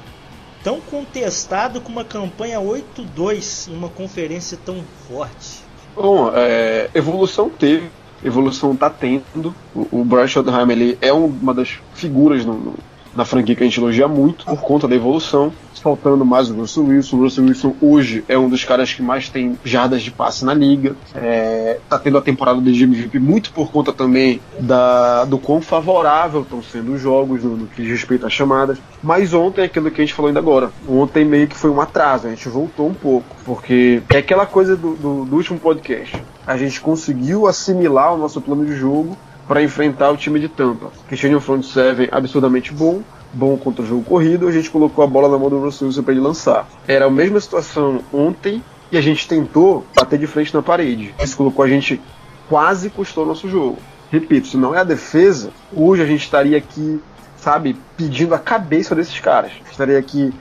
tão 0.63 0.81
contestado 0.81 1.81
com 1.81 1.91
uma 1.91 2.03
campanha 2.03 2.59
8-2 2.59 3.69
em 3.69 3.75
uma 3.75 3.89
conferência 3.89 4.57
tão 4.65 4.83
forte. 5.07 5.63
Bom, 5.95 6.31
é, 6.35 6.89
evolução 6.93 7.49
teve, 7.49 7.89
evolução 8.23 8.75
tá 8.75 8.89
tendo. 8.89 9.55
O, 9.73 10.01
o 10.01 10.05
Brian 10.05 10.27
Schottenheimer 10.27 10.77
ele 10.77 10.97
é 11.01 11.11
uma 11.11 11.53
das 11.53 11.79
figuras 11.93 12.45
no, 12.45 12.75
na 13.17 13.25
franquia 13.25 13.55
que 13.55 13.63
a 13.63 13.65
gente 13.65 13.79
elogia 13.79 14.07
muito 14.07 14.45
por 14.45 14.61
conta 14.61 14.87
da 14.87 14.95
evolução 14.95 15.51
faltando 15.87 16.25
mais 16.25 16.49
o 16.49 16.55
Russell 16.55 16.85
Wilson. 16.85 17.17
O 17.17 17.21
Russell 17.21 17.45
Wilson 17.45 17.75
hoje 17.81 18.23
é 18.27 18.37
um 18.37 18.49
dos 18.49 18.63
caras 18.63 18.93
que 18.93 19.01
mais 19.01 19.29
tem 19.29 19.57
jardas 19.63 20.01
de 20.01 20.11
passe 20.11 20.43
na 20.43 20.53
liga. 20.53 20.95
É, 21.15 21.79
tá 21.87 21.97
tendo 21.97 22.17
a 22.17 22.21
temporada 22.21 22.59
de 22.59 22.83
MVP 22.83 23.19
muito 23.19 23.51
por 23.53 23.71
conta 23.71 23.93
também 23.93 24.41
da, 24.59 25.23
do 25.25 25.37
quão 25.37 25.61
favorável 25.61 26.41
estão 26.41 26.61
sendo 26.61 26.93
os 26.93 27.01
jogos 27.01 27.43
no, 27.43 27.55
no 27.55 27.67
que 27.67 27.81
diz 27.81 27.91
respeito 27.91 28.25
às 28.25 28.33
chamadas. 28.33 28.77
Mas 29.01 29.33
ontem 29.33 29.63
aquilo 29.63 29.89
que 29.89 30.01
a 30.01 30.03
gente 30.03 30.13
falou 30.13 30.27
ainda 30.27 30.39
agora. 30.39 30.71
Ontem 30.87 31.23
meio 31.23 31.47
que 31.47 31.55
foi 31.55 31.69
um 31.69 31.79
atraso, 31.79 32.27
a 32.27 32.29
gente 32.29 32.49
voltou 32.49 32.87
um 32.87 32.93
pouco. 32.93 33.35
Porque 33.45 34.01
é 34.09 34.17
aquela 34.17 34.45
coisa 34.45 34.75
do, 34.75 34.95
do, 34.95 35.25
do 35.25 35.35
último 35.35 35.59
podcast. 35.59 36.21
A 36.45 36.57
gente 36.57 36.81
conseguiu 36.81 37.47
assimilar 37.47 38.13
o 38.13 38.17
nosso 38.17 38.41
plano 38.41 38.65
de 38.65 38.75
jogo 38.75 39.17
para 39.47 39.63
enfrentar 39.63 40.11
o 40.11 40.17
time 40.17 40.39
de 40.39 40.49
Tampa. 40.49 40.91
Que 41.07 41.15
tinha 41.15 41.35
um 41.35 41.41
front 41.41 41.63
seven 41.63 42.09
absurdamente 42.11 42.73
bom, 42.73 43.01
bom 43.33 43.57
contra 43.57 43.83
o 43.83 43.87
jogo 43.87 44.03
corrido, 44.03 44.47
a 44.47 44.51
gente 44.51 44.69
colocou 44.69 45.03
a 45.03 45.07
bola 45.07 45.29
na 45.29 45.37
mão 45.37 45.49
do 45.49 45.59
Russell 45.59 45.87
Wilson 45.87 46.03
para 46.03 46.13
ele 46.13 46.21
lançar. 46.21 46.67
Era 46.87 47.05
a 47.05 47.09
mesma 47.09 47.39
situação 47.39 48.01
ontem 48.13 48.63
e 48.91 48.97
a 48.97 49.01
gente 49.01 49.27
tentou 49.27 49.85
bater 49.95 50.19
de 50.19 50.27
frente 50.27 50.53
na 50.53 50.61
parede. 50.61 51.13
Isso 51.21 51.37
colocou 51.37 51.63
a 51.63 51.67
gente 51.67 52.01
quase 52.49 52.89
custou 52.89 53.25
nosso 53.25 53.49
jogo. 53.49 53.77
Repito, 54.11 54.47
se 54.47 54.57
não 54.57 54.73
é 54.73 54.79
a 54.79 54.83
defesa, 54.83 55.51
hoje 55.73 56.01
a 56.01 56.05
gente 56.05 56.23
estaria 56.23 56.57
aqui, 56.57 57.01
sabe, 57.37 57.75
pedindo 57.97 58.33
a 58.33 58.39
cabeça 58.39 58.95
desses 58.95 59.19
caras. 59.19 59.51
Estaria 59.69 59.99
aqui 59.99 60.33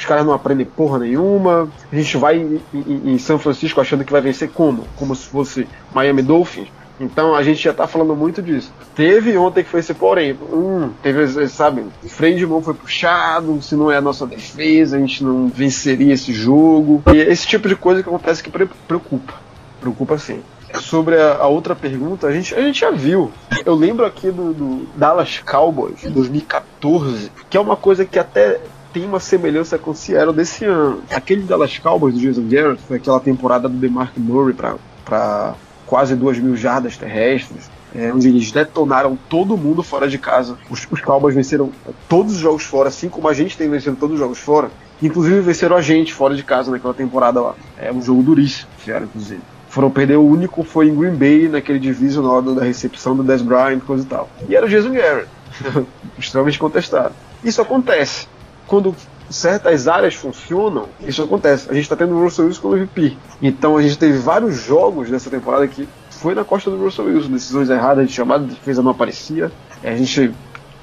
os 0.00 0.06
caras 0.06 0.24
não 0.24 0.32
aprendem 0.32 0.64
porra 0.64 0.98
nenhuma. 0.98 1.68
A 1.92 1.94
gente 1.94 2.16
vai 2.16 2.38
em, 2.38 2.60
em, 2.72 3.12
em, 3.12 3.18
São 3.18 3.38
Francisco 3.38 3.82
achando 3.82 4.02
que 4.02 4.12
vai 4.12 4.22
vencer 4.22 4.48
como? 4.48 4.86
Como 4.96 5.14
se 5.14 5.26
fosse 5.26 5.68
Miami 5.94 6.22
Dolphins. 6.22 6.68
Então 7.00 7.34
a 7.34 7.42
gente 7.42 7.62
já 7.62 7.72
tá 7.72 7.86
falando 7.86 8.14
muito 8.14 8.42
disso. 8.42 8.70
Teve 8.94 9.36
ontem 9.38 9.64
que 9.64 9.70
foi 9.70 9.80
esse 9.80 9.94
porém. 9.94 10.38
Hum, 10.52 10.90
teve, 11.02 11.48
sabe, 11.48 11.86
o 12.04 12.08
freio 12.08 12.36
de 12.36 12.46
mão 12.46 12.62
foi 12.62 12.74
puxado, 12.74 13.60
se 13.62 13.74
não 13.74 13.90
é 13.90 13.96
a 13.96 14.02
nossa 14.02 14.26
defesa, 14.26 14.96
a 14.96 15.00
gente 15.00 15.24
não 15.24 15.48
venceria 15.48 16.12
esse 16.12 16.32
jogo. 16.32 17.02
E 17.12 17.16
esse 17.16 17.46
tipo 17.46 17.66
de 17.66 17.74
coisa 17.74 18.02
que 18.02 18.08
acontece 18.08 18.42
que 18.42 18.50
preocupa. 18.50 19.34
Preocupa 19.80 20.18
sim. 20.18 20.42
Sobre 20.74 21.16
a, 21.16 21.36
a, 21.36 21.48
outra 21.48 21.74
pergunta, 21.74 22.26
a 22.26 22.32
gente, 22.32 22.54
a 22.54 22.60
gente 22.60 22.80
já 22.80 22.90
viu. 22.90 23.32
Eu 23.64 23.74
lembro 23.74 24.04
aqui 24.04 24.30
do, 24.30 24.52
do 24.52 24.86
Dallas 24.94 25.38
Cowboys 25.38 26.02
2014, 26.02 27.32
que 27.48 27.56
é 27.56 27.60
uma 27.60 27.76
coisa 27.76 28.04
que 28.04 28.18
até 28.18 28.60
tem 28.92 29.04
uma 29.04 29.18
semelhança 29.18 29.78
com 29.78 29.92
o 29.92 29.94
Seattle 29.94 30.34
desse 30.34 30.64
ano. 30.64 31.02
Aquele 31.10 31.42
Dallas 31.42 31.76
Cowboys 31.78 32.14
do 32.14 32.20
Jason 32.20 32.46
Garrett 32.48 32.82
foi 32.86 32.98
aquela 32.98 33.18
temporada 33.18 33.68
do 33.68 33.76
DeMarc 33.76 34.18
Murray 34.20 34.54
para 34.54 35.54
quase 35.90 36.14
duas 36.14 36.38
mil 36.38 36.56
jardas 36.56 36.96
terrestres, 36.96 37.68
é, 37.92 38.12
onde 38.12 38.28
eles 38.28 38.52
detonaram 38.52 39.18
todo 39.28 39.56
mundo 39.56 39.82
fora 39.82 40.06
de 40.06 40.18
casa. 40.18 40.56
Os, 40.70 40.86
os 40.88 41.00
Cowboys 41.00 41.34
venceram 41.34 41.72
todos 42.08 42.34
os 42.34 42.38
jogos 42.38 42.62
fora, 42.62 42.88
assim 42.88 43.08
como 43.08 43.26
a 43.26 43.34
gente 43.34 43.58
tem 43.58 43.68
vencido 43.68 43.96
todos 43.96 44.14
os 44.14 44.20
jogos 44.20 44.38
fora. 44.38 44.70
Inclusive 45.02 45.40
venceram 45.40 45.74
a 45.74 45.82
gente 45.82 46.14
fora 46.14 46.36
de 46.36 46.44
casa 46.44 46.70
naquela 46.70 46.94
temporada 46.94 47.40
lá. 47.40 47.56
É 47.76 47.92
um 47.92 48.00
jogo 48.00 48.22
duríssimo, 48.22 48.68
Seattle, 48.84 49.08
inclusive. 49.08 49.40
Foram 49.68 49.90
perder 49.90 50.16
o 50.16 50.24
único 50.24 50.62
foi 50.62 50.88
em 50.88 50.94
Green 50.94 51.16
Bay, 51.16 51.48
naquele 51.48 51.80
division 51.80 52.24
na 52.24 52.30
hora 52.30 52.54
da 52.54 52.64
recepção 52.64 53.16
do 53.16 53.24
Des 53.24 53.42
Bryant, 53.42 53.80
coisa 53.80 54.04
e 54.04 54.06
tal. 54.06 54.28
E 54.48 54.54
era 54.54 54.66
o 54.66 54.68
Jason 54.68 54.92
Garrett, 54.92 55.28
extremamente 56.16 56.58
contestado. 56.58 57.14
Isso 57.42 57.60
acontece. 57.60 58.28
Quando 58.68 58.94
certas 59.30 59.86
áreas 59.86 60.14
funcionam, 60.14 60.88
isso 61.00 61.22
acontece. 61.22 61.70
A 61.70 61.72
gente 61.72 61.84
está 61.84 61.96
tendo 61.96 62.14
o 62.14 62.22
Russell 62.22 62.46
Wilson 62.46 62.60
como 62.60 62.76
MVP. 62.76 63.16
Então 63.40 63.76
a 63.76 63.82
gente 63.82 63.96
teve 63.96 64.18
vários 64.18 64.56
jogos 64.56 65.08
nessa 65.08 65.30
temporada 65.30 65.66
que 65.68 65.88
foi 66.10 66.34
na 66.34 66.44
costa 66.44 66.70
do 66.70 66.76
Russell 66.76 67.06
Wilson. 67.06 67.30
Decisões 67.30 67.70
erradas 67.70 68.08
de 68.08 68.12
chamada, 68.12 68.44
de 68.44 68.50
defesa 68.50 68.82
não 68.82 68.90
aparecia. 68.90 69.50
A 69.82 69.94
gente 69.94 70.34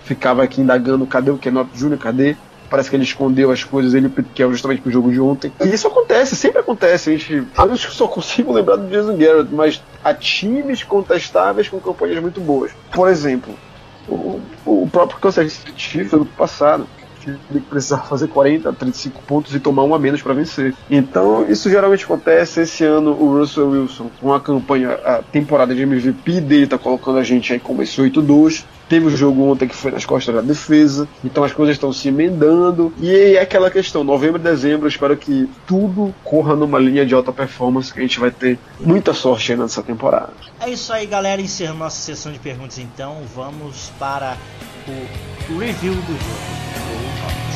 ficava 0.04 0.42
aqui 0.44 0.62
indagando 0.62 1.06
cadê 1.06 1.30
o 1.30 1.38
Kenot 1.38 1.70
Jr., 1.76 1.98
cadê? 1.98 2.36
Parece 2.70 2.90
que 2.90 2.96
ele 2.96 3.04
escondeu 3.04 3.50
as 3.50 3.64
coisas, 3.64 3.94
ele 3.94 4.10
que 4.34 4.44
é 4.44 4.48
justamente 4.48 4.82
pro 4.82 4.92
jogo 4.92 5.10
de 5.10 5.22
ontem. 5.22 5.54
E 5.64 5.70
isso 5.70 5.88
acontece, 5.88 6.36
sempre 6.36 6.60
acontece. 6.60 7.10
A 7.10 7.14
gente, 7.14 7.48
eu 7.58 7.78
só 7.78 8.08
consigo 8.08 8.52
lembrar 8.52 8.76
do 8.76 8.90
Jason 8.90 9.16
Garrett, 9.16 9.54
mas 9.54 9.82
há 10.04 10.14
times 10.14 10.84
contestáveis 10.84 11.70
com 11.70 11.80
campanhas 11.80 12.22
muito 12.22 12.42
boas. 12.42 12.72
Por 12.92 13.08
exemplo, 13.10 13.54
o, 14.08 14.42
o 14.66 14.90
próprio 14.92 15.18
Kansas 15.20 15.54
City 15.54 15.74
Chiefs 15.78 16.14
ano 16.14 16.26
passado 16.26 16.88
que 17.52 17.60
precisar 17.62 18.00
fazer 18.00 18.28
40, 18.28 18.72
35 18.74 19.22
pontos 19.24 19.54
e 19.54 19.60
tomar 19.60 19.84
um 19.84 19.94
a 19.94 20.00
menos 20.00 20.22
para 20.22 20.34
vencer. 20.34 20.74
Então, 20.90 21.46
isso 21.50 21.70
geralmente 21.70 22.06
acontece. 22.06 22.62
Esse 22.62 22.84
ano, 22.84 23.12
o 23.12 23.38
Russell 23.38 23.70
Wilson, 23.70 24.10
com 24.20 24.34
a 24.34 24.40
campanha, 24.40 24.92
a 25.04 25.22
temporada 25.22 25.74
de 25.76 25.82
MVP 25.82 26.42
dele, 26.42 26.68
tá 26.68 26.78
colocando 26.78 27.18
a 27.18 27.24
gente 27.24 27.54
aí 27.54 27.60
como 27.60 27.82
esse 27.82 28.02
8-2. 28.02 28.63
Teve 28.89 29.08
o 29.08 29.10
jogo 29.10 29.43
ontem 29.43 29.67
que 29.67 29.76
foi 29.76 29.91
nas 29.91 30.06
costas 30.06 30.34
da 30.34 30.41
defesa, 30.41 31.08
então 31.23 31.43
as 31.43 31.52
coisas 31.52 31.76
estão 31.76 31.91
se 31.91 32.08
emendando. 32.08 32.93
E 33.00 33.36
é 33.36 33.41
aquela 33.41 33.69
questão: 33.69 34.04
novembro 34.04 34.39
e 34.39 34.43
dezembro, 34.43 34.86
eu 34.86 34.89
espero 34.89 35.17
que 35.17 35.50
tudo 35.65 36.13
corra 36.23 36.56
numa 36.56 36.80
linha 36.80 37.06
de 37.06 37.13
alta 37.13 37.32
performance, 37.32 37.93
que 37.93 38.00
a 38.00 38.04
gente 38.04 38.19
vai 38.19 38.32
ter 38.32 38.58
muita 38.80 39.13
sorte 39.13 39.52
aí 39.52 39.58
nessa 39.58 39.84
temporada. 39.84 40.34
É 40.60 40.69
isso 40.69 40.91
aí, 40.93 41.06
galera. 41.06 41.41
Encerrando 41.41 41.80
nossa 41.80 42.00
sessão 42.00 42.32
de 42.32 42.39
perguntas, 42.39 42.78
então, 42.78 43.17
vamos 43.36 43.91
para 44.00 44.38
o 45.50 45.58
review 45.58 45.93
do 45.93 46.02
jogo. 46.02 47.47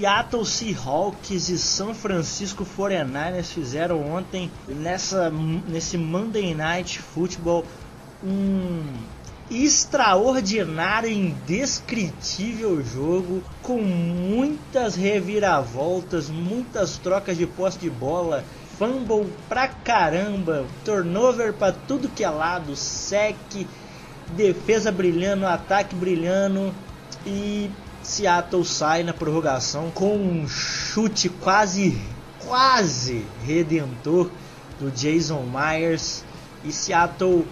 Seattle 0.00 0.46
Seahawks 0.46 1.50
e 1.50 1.58
San 1.58 1.92
Francisco 1.92 2.64
49ers 2.64 3.52
fizeram 3.52 4.00
ontem 4.10 4.50
nessa, 4.66 5.30
nesse 5.30 5.98
Monday 5.98 6.54
Night 6.54 6.98
Football 6.98 7.66
um 8.24 8.82
extraordinário, 9.50 11.10
indescritível 11.10 12.82
jogo 12.82 13.42
com 13.62 13.82
muitas 13.82 14.94
reviravoltas, 14.94 16.30
muitas 16.30 16.96
trocas 16.96 17.36
de 17.36 17.46
posse 17.46 17.78
de 17.80 17.90
bola, 17.90 18.42
fumble 18.78 19.30
pra 19.50 19.68
caramba, 19.68 20.64
turnover 20.82 21.52
pra 21.52 21.72
tudo 21.72 22.08
que 22.08 22.24
é 22.24 22.30
lado, 22.30 22.74
sec, 22.74 23.36
defesa 24.34 24.90
brilhando, 24.90 25.46
ataque 25.46 25.94
brilhando 25.94 26.74
e 27.26 27.70
Seattle 28.02 28.64
sai 28.64 29.02
na 29.02 29.12
prorrogação 29.12 29.90
com 29.90 30.16
um 30.16 30.48
chute 30.48 31.28
quase, 31.28 32.00
quase 32.46 33.24
redentor 33.44 34.30
do 34.78 34.90
Jason 34.90 35.44
Myers 35.44 36.24
e 36.64 36.72
Seattle 36.72 37.46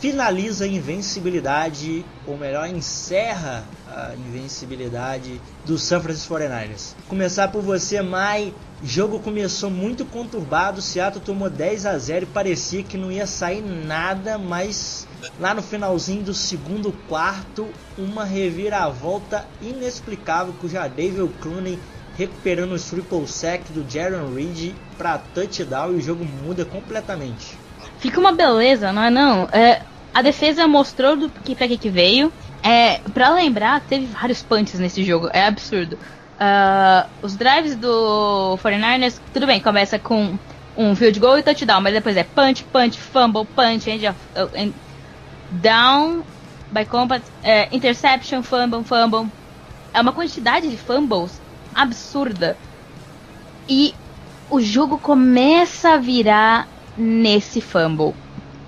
finaliza 0.00 0.64
a 0.64 0.68
invencibilidade, 0.68 2.04
ou 2.26 2.36
melhor, 2.36 2.68
encerra 2.68 3.64
a 3.94 4.14
invencibilidade 4.14 5.40
do 5.64 5.78
San 5.78 6.00
Francisco 6.00 6.34
49ers. 6.34 6.94
Começar 7.08 7.48
por 7.48 7.62
você, 7.62 8.02
Mai. 8.02 8.52
Jogo 8.82 9.20
começou 9.20 9.70
muito 9.70 10.04
conturbado, 10.04 10.82
Seattle 10.82 11.24
tomou 11.24 11.48
10 11.48 11.86
a 11.86 11.96
0 11.96 12.24
e 12.24 12.26
parecia 12.26 12.82
que 12.82 12.98
não 12.98 13.10
ia 13.10 13.26
sair 13.26 13.62
nada, 13.62 14.36
mas 14.36 15.06
lá 15.40 15.54
no 15.54 15.62
finalzinho 15.62 16.22
do 16.22 16.34
segundo 16.34 16.92
quarto, 17.08 17.66
uma 17.96 18.24
reviravolta 18.24 19.46
inexplicável 19.62 20.52
com 20.60 20.66
o 20.66 20.70
Jadavion 20.70 21.28
Clooney 21.40 21.78
recuperando 22.16 22.74
o 22.74 22.78
triple 22.78 23.26
sack 23.26 23.72
do 23.72 23.84
Jaron 23.88 24.34
Reed 24.34 24.74
para 24.98 25.18
touchdown 25.18 25.92
e 25.92 25.96
o 25.96 26.00
jogo 26.00 26.24
muda 26.24 26.64
completamente. 26.64 27.58
Fica 27.98 28.20
uma 28.20 28.32
beleza, 28.32 28.92
não 28.92 29.02
é 29.02 29.10
não? 29.10 29.48
É, 29.50 29.82
a 30.12 30.22
defesa 30.22 30.66
mostrou 30.68 31.16
do 31.16 31.28
que 31.28 31.54
para 31.54 31.66
que 31.68 31.88
veio. 31.88 32.32
É, 32.64 32.98
para 33.12 33.28
lembrar, 33.28 33.82
teve 33.82 34.06
vários 34.06 34.42
punches 34.42 34.80
nesse 34.80 35.04
jogo, 35.04 35.28
é 35.34 35.46
absurdo. 35.46 35.98
Uh, 36.34 37.06
os 37.20 37.36
drives 37.36 37.76
do 37.76 38.56
49ers, 38.56 39.20
tudo 39.34 39.46
bem, 39.46 39.60
começa 39.60 39.98
com 39.98 40.38
um 40.74 40.96
field 40.96 41.20
goal 41.20 41.38
e 41.38 41.42
touchdown, 41.42 41.82
mas 41.82 41.92
depois 41.92 42.16
é 42.16 42.24
punch, 42.24 42.64
punch, 42.64 42.98
fumble, 42.98 43.44
punch, 43.44 43.88
end 43.90 44.06
of, 44.08 44.18
uh, 44.34 44.72
down 45.50 46.24
by 46.72 46.86
combat, 46.86 47.22
uh, 47.22 47.68
interception, 47.70 48.42
fumble, 48.42 48.82
fumble. 48.82 49.30
É 49.92 50.00
uma 50.00 50.12
quantidade 50.12 50.66
de 50.68 50.76
fumbles 50.78 51.38
absurda. 51.74 52.56
E 53.68 53.94
o 54.50 54.58
jogo 54.58 54.96
começa 54.96 55.90
a 55.90 55.96
virar 55.98 56.66
nesse 56.96 57.60
fumble. 57.60 58.14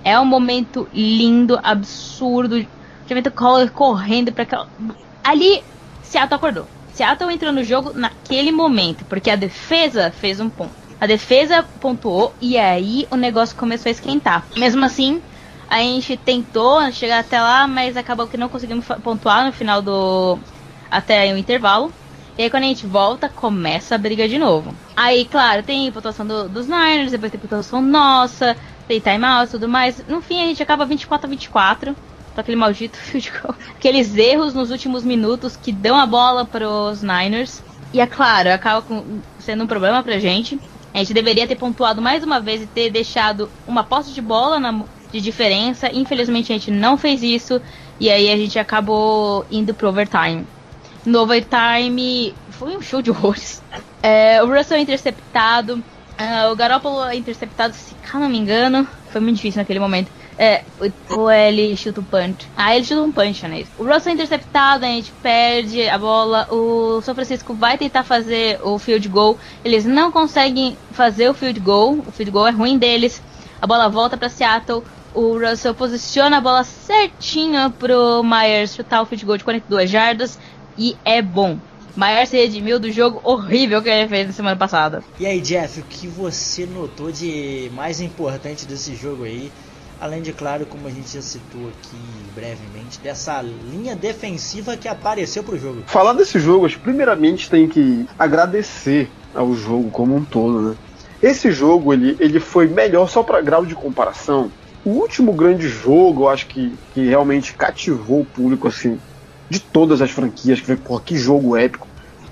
É 0.03 0.19
um 0.19 0.25
momento 0.25 0.87
lindo, 0.93 1.59
absurdo. 1.63 2.65
Javante 3.07 3.29
Collar 3.31 3.71
correndo 3.71 4.31
para 4.31 4.43
aquela. 4.43 4.67
Ali, 5.23 5.63
Seattle 6.03 6.35
acordou. 6.35 6.67
Seattle 6.93 7.33
entrou 7.33 7.51
no 7.51 7.63
jogo 7.63 7.93
naquele 7.93 8.51
momento, 8.51 9.05
porque 9.05 9.29
a 9.29 9.35
defesa 9.35 10.11
fez 10.11 10.39
um 10.39 10.49
ponto. 10.49 10.71
A 10.99 11.05
defesa 11.05 11.63
pontuou 11.79 12.33
e 12.41 12.57
aí 12.57 13.07
o 13.11 13.15
negócio 13.15 13.55
começou 13.55 13.89
a 13.89 13.91
esquentar. 13.91 14.45
Mesmo 14.55 14.83
assim, 14.83 15.21
a 15.69 15.77
gente 15.77 16.17
tentou 16.17 16.91
chegar 16.91 17.19
até 17.19 17.39
lá, 17.39 17.67
mas 17.67 17.95
acabou 17.95 18.27
que 18.27 18.37
não 18.37 18.49
conseguimos 18.49 18.85
pontuar 19.03 19.45
no 19.45 19.51
final 19.51 19.81
do. 19.81 20.39
até 20.89 21.31
o 21.33 21.37
intervalo. 21.37 21.93
E 22.37 22.43
aí 22.43 22.49
quando 22.49 22.63
a 22.63 22.67
gente 22.67 22.85
volta, 22.85 23.29
começa 23.29 23.95
a 23.95 23.97
briga 23.97 24.27
de 24.27 24.37
novo. 24.37 24.73
Aí, 24.95 25.25
claro, 25.25 25.63
tem 25.63 25.91
pontuação 25.91 26.25
do, 26.25 26.47
dos 26.49 26.67
Niners, 26.67 27.11
depois 27.11 27.31
tem 27.31 27.39
pontuação 27.39 27.81
nossa, 27.81 28.55
tem 28.87 28.99
timeout 28.99 29.47
e 29.47 29.51
tudo 29.51 29.67
mais. 29.67 30.03
No 30.07 30.21
fim, 30.21 30.41
a 30.41 30.45
gente 30.45 30.61
acaba 30.61 30.85
24 30.85 31.27
a 31.27 31.29
24 31.29 31.95
aquele 32.41 32.57
maldito 32.57 32.97
field 32.99 33.31
goal. 33.41 33.55
Aqueles 33.75 34.15
erros 34.15 34.53
nos 34.53 34.71
últimos 34.71 35.03
minutos 35.03 35.55
que 35.55 35.71
dão 35.71 35.97
a 35.97 36.05
bola 36.05 36.45
para 36.45 36.69
os 36.69 37.01
Niners. 37.01 37.63
E 37.93 38.01
é 38.01 38.07
claro, 38.07 38.51
acaba 38.51 38.81
com, 38.81 39.19
sendo 39.39 39.63
um 39.63 39.67
problema 39.67 40.03
pra 40.03 40.19
gente. 40.19 40.59
A 40.93 40.99
gente 40.99 41.13
deveria 41.13 41.47
ter 41.47 41.55
pontuado 41.55 42.01
mais 42.01 42.23
uma 42.23 42.39
vez 42.39 42.61
e 42.61 42.65
ter 42.65 42.89
deixado 42.89 43.49
uma 43.67 43.83
posse 43.83 44.11
de 44.11 44.21
bola 44.21 44.59
na, 44.59 44.83
de 45.11 45.21
diferença. 45.21 45.89
Infelizmente 45.93 46.51
a 46.51 46.55
gente 46.55 46.71
não 46.71 46.97
fez 46.97 47.23
isso. 47.23 47.61
E 47.99 48.09
aí 48.09 48.31
a 48.31 48.37
gente 48.37 48.59
acabou 48.59 49.45
indo 49.49 49.73
pro 49.73 49.89
overtime. 49.89 50.45
No 51.05 51.21
overtime 51.21 52.33
foi 52.49 52.75
um 52.75 52.81
show 52.81 53.01
de 53.01 53.09
horrores. 53.09 53.61
É, 54.01 54.41
o 54.43 54.47
Russell 54.47 54.77
interceptado. 54.77 55.75
Uh, 56.19 56.51
o 56.51 56.55
Garoppolo 56.55 57.11
interceptado, 57.13 57.75
se 57.75 57.95
não 58.13 58.27
me 58.27 58.37
engano. 58.37 58.87
Foi 59.11 59.21
muito 59.21 59.35
difícil 59.37 59.61
naquele 59.61 59.79
momento. 59.79 60.11
É, 60.39 60.63
ou 61.09 61.31
ele 61.31 61.75
chuta 61.75 61.99
um 61.99 62.03
punch. 62.03 62.47
Ah, 62.55 62.75
ele 62.75 62.85
chuta 62.85 63.01
um 63.01 63.11
punch, 63.11 63.47
né? 63.47 63.65
O 63.77 63.83
Russell 63.83 64.11
é 64.11 64.13
interceptado, 64.13 64.85
a 64.85 64.87
gente 64.87 65.11
perde 65.23 65.87
a 65.89 65.97
bola. 65.97 66.47
O 66.51 67.01
São 67.01 67.15
Francisco 67.15 67.55
vai 67.55 67.77
tentar 67.77 68.03
fazer 68.03 68.59
o 68.61 68.77
field 68.77 69.07
goal. 69.09 69.37
Eles 69.65 69.83
não 69.83 70.11
conseguem 70.11 70.77
fazer 70.91 71.27
o 71.29 71.33
field 71.33 71.59
goal. 71.59 71.97
O 72.05 72.11
field 72.11 72.31
goal 72.31 72.47
é 72.47 72.51
ruim 72.51 72.77
deles. 72.77 73.21
A 73.59 73.65
bola 73.65 73.89
volta 73.89 74.15
para 74.15 74.29
Seattle. 74.29 74.83
O 75.13 75.39
Russell 75.39 75.73
posiciona 75.73 76.37
a 76.37 76.41
bola 76.41 76.63
certinha 76.63 77.71
pro 77.71 78.21
Myers 78.23 78.75
chutar 78.75 79.01
o 79.01 79.05
field 79.07 79.25
goal 79.25 79.37
de 79.37 79.43
42 79.43 79.89
jardas. 79.89 80.37
E 80.77 80.95
é 81.03 81.19
bom. 81.19 81.57
Myers 81.95 82.29
se 82.29 82.37
redimiu 82.37 82.79
do 82.79 82.91
jogo 82.91 83.19
horrível 83.23 83.81
que 83.81 83.89
ele 83.89 84.07
fez 84.07 84.27
na 84.27 84.33
semana 84.33 84.55
passada. 84.55 85.03
E 85.19 85.25
aí, 85.25 85.41
Jeff, 85.41 85.79
o 85.79 85.83
que 85.83 86.07
você 86.07 86.67
notou 86.67 87.11
de 87.11 87.71
mais 87.73 87.99
importante 87.99 88.67
desse 88.67 88.95
jogo 88.95 89.23
aí? 89.23 89.51
Além 89.99 90.21
de, 90.21 90.31
claro, 90.31 90.65
como 90.65 90.87
a 90.87 90.91
gente 90.91 91.13
já 91.15 91.21
citou 91.21 91.69
aqui 91.69 91.97
brevemente, 92.35 92.99
dessa 93.01 93.41
linha 93.41 93.95
defensiva 93.95 94.77
que 94.77 94.87
apareceu 94.87 95.43
pro 95.43 95.57
jogo. 95.57 95.83
Falar 95.87 96.13
desse 96.13 96.39
jogo, 96.39 96.65
acho 96.65 96.77
que 96.77 96.83
primeiramente 96.83 97.49
tem 97.49 97.67
que 97.67 98.07
agradecer 98.17 99.09
ao 99.33 99.55
jogo 99.55 99.89
como 99.89 100.15
um 100.15 100.23
todo, 100.23 100.61
né? 100.61 100.75
Esse 101.21 101.51
jogo 101.51 101.93
ele, 101.93 102.15
ele 102.19 102.39
foi 102.39 102.67
melhor 102.67 103.09
só 103.09 103.23
para 103.23 103.41
grau 103.41 103.65
de 103.65 103.73
comparação. 103.73 104.51
O 104.85 104.91
último 104.91 105.33
grande 105.33 105.67
jogo, 105.67 106.23
eu 106.23 106.29
acho 106.29 106.45
que, 106.45 106.77
que 106.93 107.07
realmente 107.07 107.53
cativou 107.53 108.21
o 108.21 108.25
público 108.25 108.67
assim 108.67 108.99
de 109.49 109.59
todas 109.59 110.01
as 110.01 110.11
franquias, 110.11 110.59
que 110.59 110.65
foi, 110.65 110.75
porra, 110.75 111.01
que 111.01 111.17
jogo 111.17 111.57
épico 111.57 111.86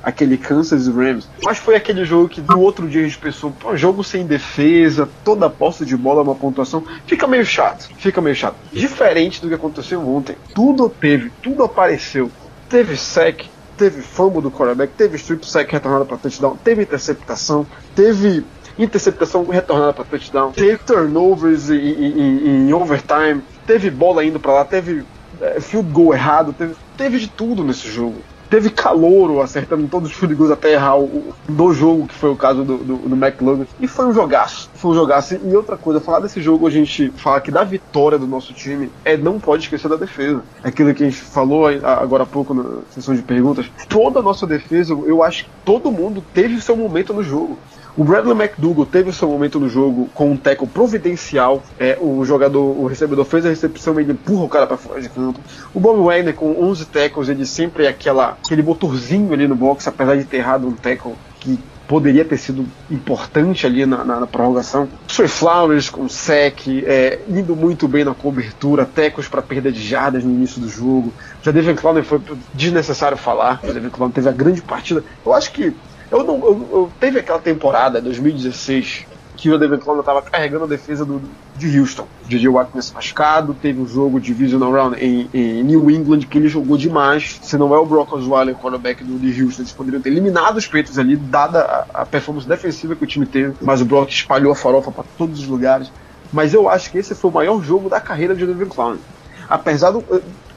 aquele 0.05 0.37
Kansas 0.37 0.87
Rams. 0.87 1.27
Mas 1.43 1.57
foi 1.57 1.75
aquele 1.75 2.05
jogo 2.05 2.29
que 2.29 2.39
no 2.39 2.59
outro 2.59 2.87
dia 2.87 3.01
a 3.01 3.03
gente 3.03 3.17
pensou, 3.17 3.51
pô, 3.51 3.75
jogo 3.75 4.03
sem 4.03 4.23
defesa, 4.25 5.09
toda 5.23 5.49
posse 5.49 5.83
de 5.83 5.97
bola, 5.97 6.21
uma 6.21 6.35
pontuação, 6.35 6.83
fica 7.07 7.25
meio 7.25 7.43
chato, 7.43 7.89
fica 7.97 8.21
meio 8.21 8.35
chato. 8.35 8.55
Diferente 8.71 9.41
do 9.41 9.47
que 9.47 9.55
aconteceu 9.55 10.07
ontem, 10.07 10.37
tudo 10.53 10.87
teve, 10.87 11.31
tudo 11.41 11.63
apareceu. 11.63 12.29
Teve 12.69 12.95
sec, 12.95 13.45
teve 13.75 14.01
fumble 14.03 14.41
do 14.41 14.51
quarterback, 14.51 14.93
teve 14.95 15.15
strip 15.15 15.47
sack 15.49 15.71
retornada 15.71 16.05
para 16.05 16.17
touchdown, 16.17 16.55
teve 16.63 16.83
interceptação, 16.83 17.65
teve 17.95 18.45
interceptação 18.77 19.43
retornada 19.45 19.93
para 19.93 20.05
touchdown, 20.05 20.51
teve 20.51 20.77
turnovers 20.77 21.71
em, 21.71 22.71
overtime, 22.73 23.41
teve 23.65 23.89
bola 23.89 24.23
indo 24.23 24.39
para 24.39 24.53
lá, 24.53 24.65
teve 24.65 25.03
é, 25.41 25.59
field 25.59 25.89
goal 25.91 26.13
errado, 26.13 26.53
teve, 26.53 26.75
teve 26.95 27.19
de 27.19 27.27
tudo 27.27 27.63
nesse 27.63 27.89
jogo 27.89 28.21
teve 28.49 28.69
calouro 28.69 29.41
acertando 29.41 29.88
todos 29.88 30.10
os 30.10 30.15
field 30.15 30.36
até 30.51 30.73
errar 30.73 30.97
o, 30.97 31.34
do 31.47 31.73
jogo, 31.73 32.08
que 32.08 32.15
foi 32.15 32.29
o 32.29 32.36
caso 32.36 32.63
do, 32.63 32.77
do, 32.77 32.95
do. 32.97 33.67
E 33.79 33.88
foi 33.88 34.05
um 34.05 34.13
jogaço. 34.13 34.69
Foi 34.75 34.91
um 34.91 34.95
jogaço. 34.95 35.39
E 35.43 35.55
outra 35.55 35.77
coisa, 35.77 35.99
falar 35.99 36.19
desse 36.19 36.41
jogo, 36.41 36.67
a 36.67 36.69
gente 36.69 37.12
fala 37.17 37.41
que 37.41 37.51
da 37.51 37.63
vitória 37.63 38.17
do 38.17 38.27
nosso 38.27 38.53
time 38.53 38.91
é 39.03 39.17
não 39.17 39.39
pode 39.39 39.63
esquecer 39.63 39.88
da 39.88 39.95
defesa. 39.95 40.43
Aquilo 40.63 40.93
que 40.93 41.03
a 41.03 41.10
gente 41.10 41.21
falou 41.21 41.67
agora 41.67 42.23
há 42.23 42.25
pouco 42.25 42.53
na 42.53 42.81
sessão 42.91 43.15
de 43.15 43.21
perguntas. 43.21 43.69
Toda 43.88 44.19
a 44.19 44.23
nossa 44.23 44.45
defesa, 44.45 44.93
eu 44.93 45.23
acho 45.23 45.45
que 45.45 45.49
todo 45.63 45.91
mundo 45.91 46.23
teve 46.34 46.62
seu 46.62 46.75
momento 46.75 47.13
no 47.13 47.23
jogo. 47.23 47.58
O 47.97 48.03
Bradley 48.03 48.36
McDougall 48.36 48.86
teve 48.86 49.10
o 49.10 49.13
seu 49.13 49.29
momento 49.29 49.58
no 49.58 49.69
jogo 49.69 50.10
com 50.13 50.31
um 50.31 50.36
teco 50.36 50.67
providencial. 50.67 51.63
É, 51.79 51.97
o 52.01 52.25
jogador, 52.25 52.77
o 52.77 52.88
recebedor 52.88 53.23
fez 53.23 53.45
a 53.45 53.49
recepção, 53.49 53.97
ele 53.97 54.12
empurra 54.12 54.43
o 54.43 54.49
cara 54.49 54.67
para 54.67 54.75
fora 54.75 55.01
de 55.01 55.08
campo. 55.08 55.39
O 55.73 55.79
Bob 55.79 56.03
Wagner 56.03 56.34
com 56.34 56.62
11 56.62 56.86
tackles, 56.88 57.29
ele 57.29 57.45
sempre 57.45 57.86
é 57.86 57.88
aquela, 57.88 58.38
aquele 58.43 58.62
motorzinho 58.62 59.31
ali 59.31 59.47
no 59.47 59.55
box, 59.55 59.88
apesar 59.88 60.17
de 60.17 60.25
ter 60.25 60.38
errado 60.38 60.67
um 60.67 60.73
tackle 60.73 61.13
que 61.39 61.58
poderia 61.88 62.25
ter 62.25 62.38
sido 62.38 62.65
importante 62.91 63.65
ali 63.65 63.86
na, 63.86 64.03
na, 64.03 64.19
na 64.19 64.27
prorrogação. 64.27 64.89
Trey 65.08 65.29
Flowers 65.29 65.89
com 65.89 66.10
sec, 66.10 66.67
é, 66.67 67.19
indo 67.29 67.55
muito 67.55 67.88
bem 67.88 68.03
na 68.03 68.13
cobertura, 68.13 68.86
tecos 68.86 69.29
para 69.29 69.41
perda 69.41 69.71
de 69.71 69.81
jardas 69.81 70.21
no 70.21 70.31
início 70.31 70.60
do 70.60 70.67
jogo. 70.67 71.13
Já 71.41 71.51
Devin 71.51 71.75
Clowney 71.75 72.03
foi 72.03 72.19
desnecessário 72.53 73.15
falar. 73.15 73.62
Já 73.63 73.71
Devin 73.71 73.89
Clowney 73.89 74.13
teve 74.13 74.27
a 74.27 74.34
grande 74.34 74.62
partida. 74.62 75.01
Eu 75.25 75.34
acho 75.34 75.51
que 75.53 75.73
eu 76.15 76.23
não. 76.23 76.36
Eu, 76.38 76.69
eu 76.71 76.91
teve 76.99 77.19
aquela 77.19 77.39
temporada, 77.39 78.01
2016, 78.01 79.06
que 79.36 79.51
o 79.51 79.58
David 79.58 79.82
Clowney 79.82 79.99
estava 80.01 80.21
carregando 80.21 80.63
a 80.63 80.67
defesa 80.67 81.06
do, 81.06 81.21
de 81.56 81.80
Houston. 81.80 82.08
J.J. 82.28 82.47
Watt 82.47 82.71
nesse 82.73 82.93
machucado, 82.93 83.54
teve 83.54 83.80
um 83.80 83.88
jogo 83.88 84.19
de 84.19 84.28
Divisional 84.28 84.71
Round 84.71 84.97
em, 84.99 85.30
em, 85.34 85.63
New 85.63 85.89
England 85.91 86.21
que 86.21 86.38
ele 86.38 86.47
jogou 86.47 86.78
demais. 86.78 87.39
Se 87.41 87.58
não 87.58 87.73
é 87.73 87.78
o 87.78 87.86
Brock 87.86 88.13
Osweiler, 88.13 88.56
quarterback 88.56 89.04
do, 89.04 89.19
de 89.19 89.43
Houston, 89.43 89.62
eles 89.62 89.71
poderiam 89.71 90.01
ter 90.01 90.10
eliminado 90.10 90.58
os 90.58 90.65
Patriots 90.65 90.97
ali, 90.97 91.15
dada 91.15 91.60
a, 91.93 92.01
a, 92.01 92.06
performance 92.06 92.47
defensiva 92.47 92.95
que 92.95 93.04
o 93.04 93.08
time 93.08 93.25
teve. 93.25 93.56
Mas 93.62 93.82
o 93.82 93.86
Brock 93.86 94.10
espalhou 94.10 94.51
a 94.51 94.56
farofa 94.56 94.91
para 94.91 95.04
todos 95.17 95.39
os 95.39 95.47
lugares. 95.47 95.91
Mas 96.34 96.54
eu 96.54 96.67
acho 96.67 96.91
que 96.91 96.97
esse 96.97 97.13
foi 97.13 97.30
o 97.30 97.34
maior 97.34 97.62
jogo 97.62 97.89
da 97.89 98.01
carreira 98.01 98.36
de 98.36 98.45
David 98.45 98.69
Clowney. 98.69 98.99
Apesar 99.47 99.91
do, 99.91 100.04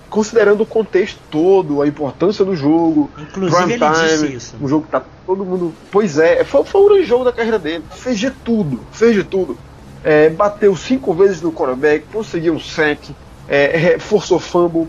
considerando 0.08 0.62
o 0.62 0.66
contexto 0.66 1.18
todo, 1.30 1.82
a 1.82 1.86
importância 1.86 2.44
do 2.44 2.56
jogo, 2.56 3.10
Inclusive 3.18 3.78
prime 3.78 3.78
time, 3.78 4.36
isso. 4.36 4.56
um 4.60 4.68
jogo 4.68 4.84
que 4.84 4.90
tá 4.90 5.02
todo 5.26 5.44
mundo. 5.44 5.74
Pois 5.90 6.18
é, 6.18 6.44
foi, 6.44 6.64
foi 6.64 6.80
o 6.80 6.88
grande 6.88 7.04
jogo 7.04 7.24
da 7.24 7.32
carreira 7.32 7.58
dele. 7.58 7.84
Fez 7.90 8.18
de 8.18 8.30
tudo, 8.30 8.80
fez 8.92 9.14
de 9.14 9.24
tudo. 9.24 9.58
É, 10.02 10.30
bateu 10.30 10.74
cinco 10.76 11.12
vezes 11.12 11.42
no 11.42 11.52
quarterback, 11.52 12.06
conseguiu 12.12 12.54
um 12.54 12.60
sec, 12.60 13.10
é, 13.48 13.98
forçou 13.98 14.38
fumble, 14.38 14.88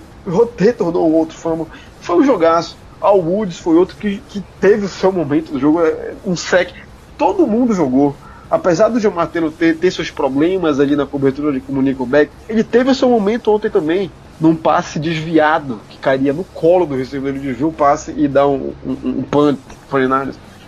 retornou 0.58 1.12
outro 1.12 1.38
fumble. 1.38 1.68
Foi 2.02 2.18
um 2.18 2.24
jogaço. 2.24 2.78
Al 3.02 3.20
Woods 3.20 3.58
foi 3.58 3.76
outro 3.76 3.96
que, 3.96 4.22
que 4.30 4.44
teve 4.60 4.86
o 4.86 4.90
seu 4.90 5.12
momento 5.12 5.54
do 5.54 5.60
jogo, 5.60 5.82
é, 5.82 6.14
um 6.26 6.36
sec. 6.36 6.72
Todo 7.18 7.48
mundo 7.48 7.74
jogou 7.74 8.16
apesar 8.50 8.90
do 8.90 9.12
Martelo 9.12 9.52
ter, 9.52 9.78
ter 9.78 9.92
seus 9.92 10.10
problemas 10.10 10.80
ali 10.80 10.96
na 10.96 11.06
cobertura 11.06 11.54
de 11.54 11.60
comunico 11.60 12.06
back, 12.06 12.32
ele 12.48 12.64
teve 12.64 12.90
o 12.90 12.96
seu 12.96 13.08
momento 13.08 13.52
ontem 13.52 13.70
também 13.70 14.12
num 14.40 14.56
passe 14.56 15.00
desviado 15.00 15.80
que 15.90 15.98
cairia 15.98 16.32
no 16.32 16.44
colo 16.44 16.86
do 16.86 16.96
recebedor 16.96 17.34
de 17.34 17.48
desvia 17.48 17.68
o 17.68 17.74
passe 17.74 18.14
e 18.16 18.28
dá 18.28 18.48
um, 18.48 18.74
um, 18.86 19.10
um 19.10 19.24
punt 19.24 19.58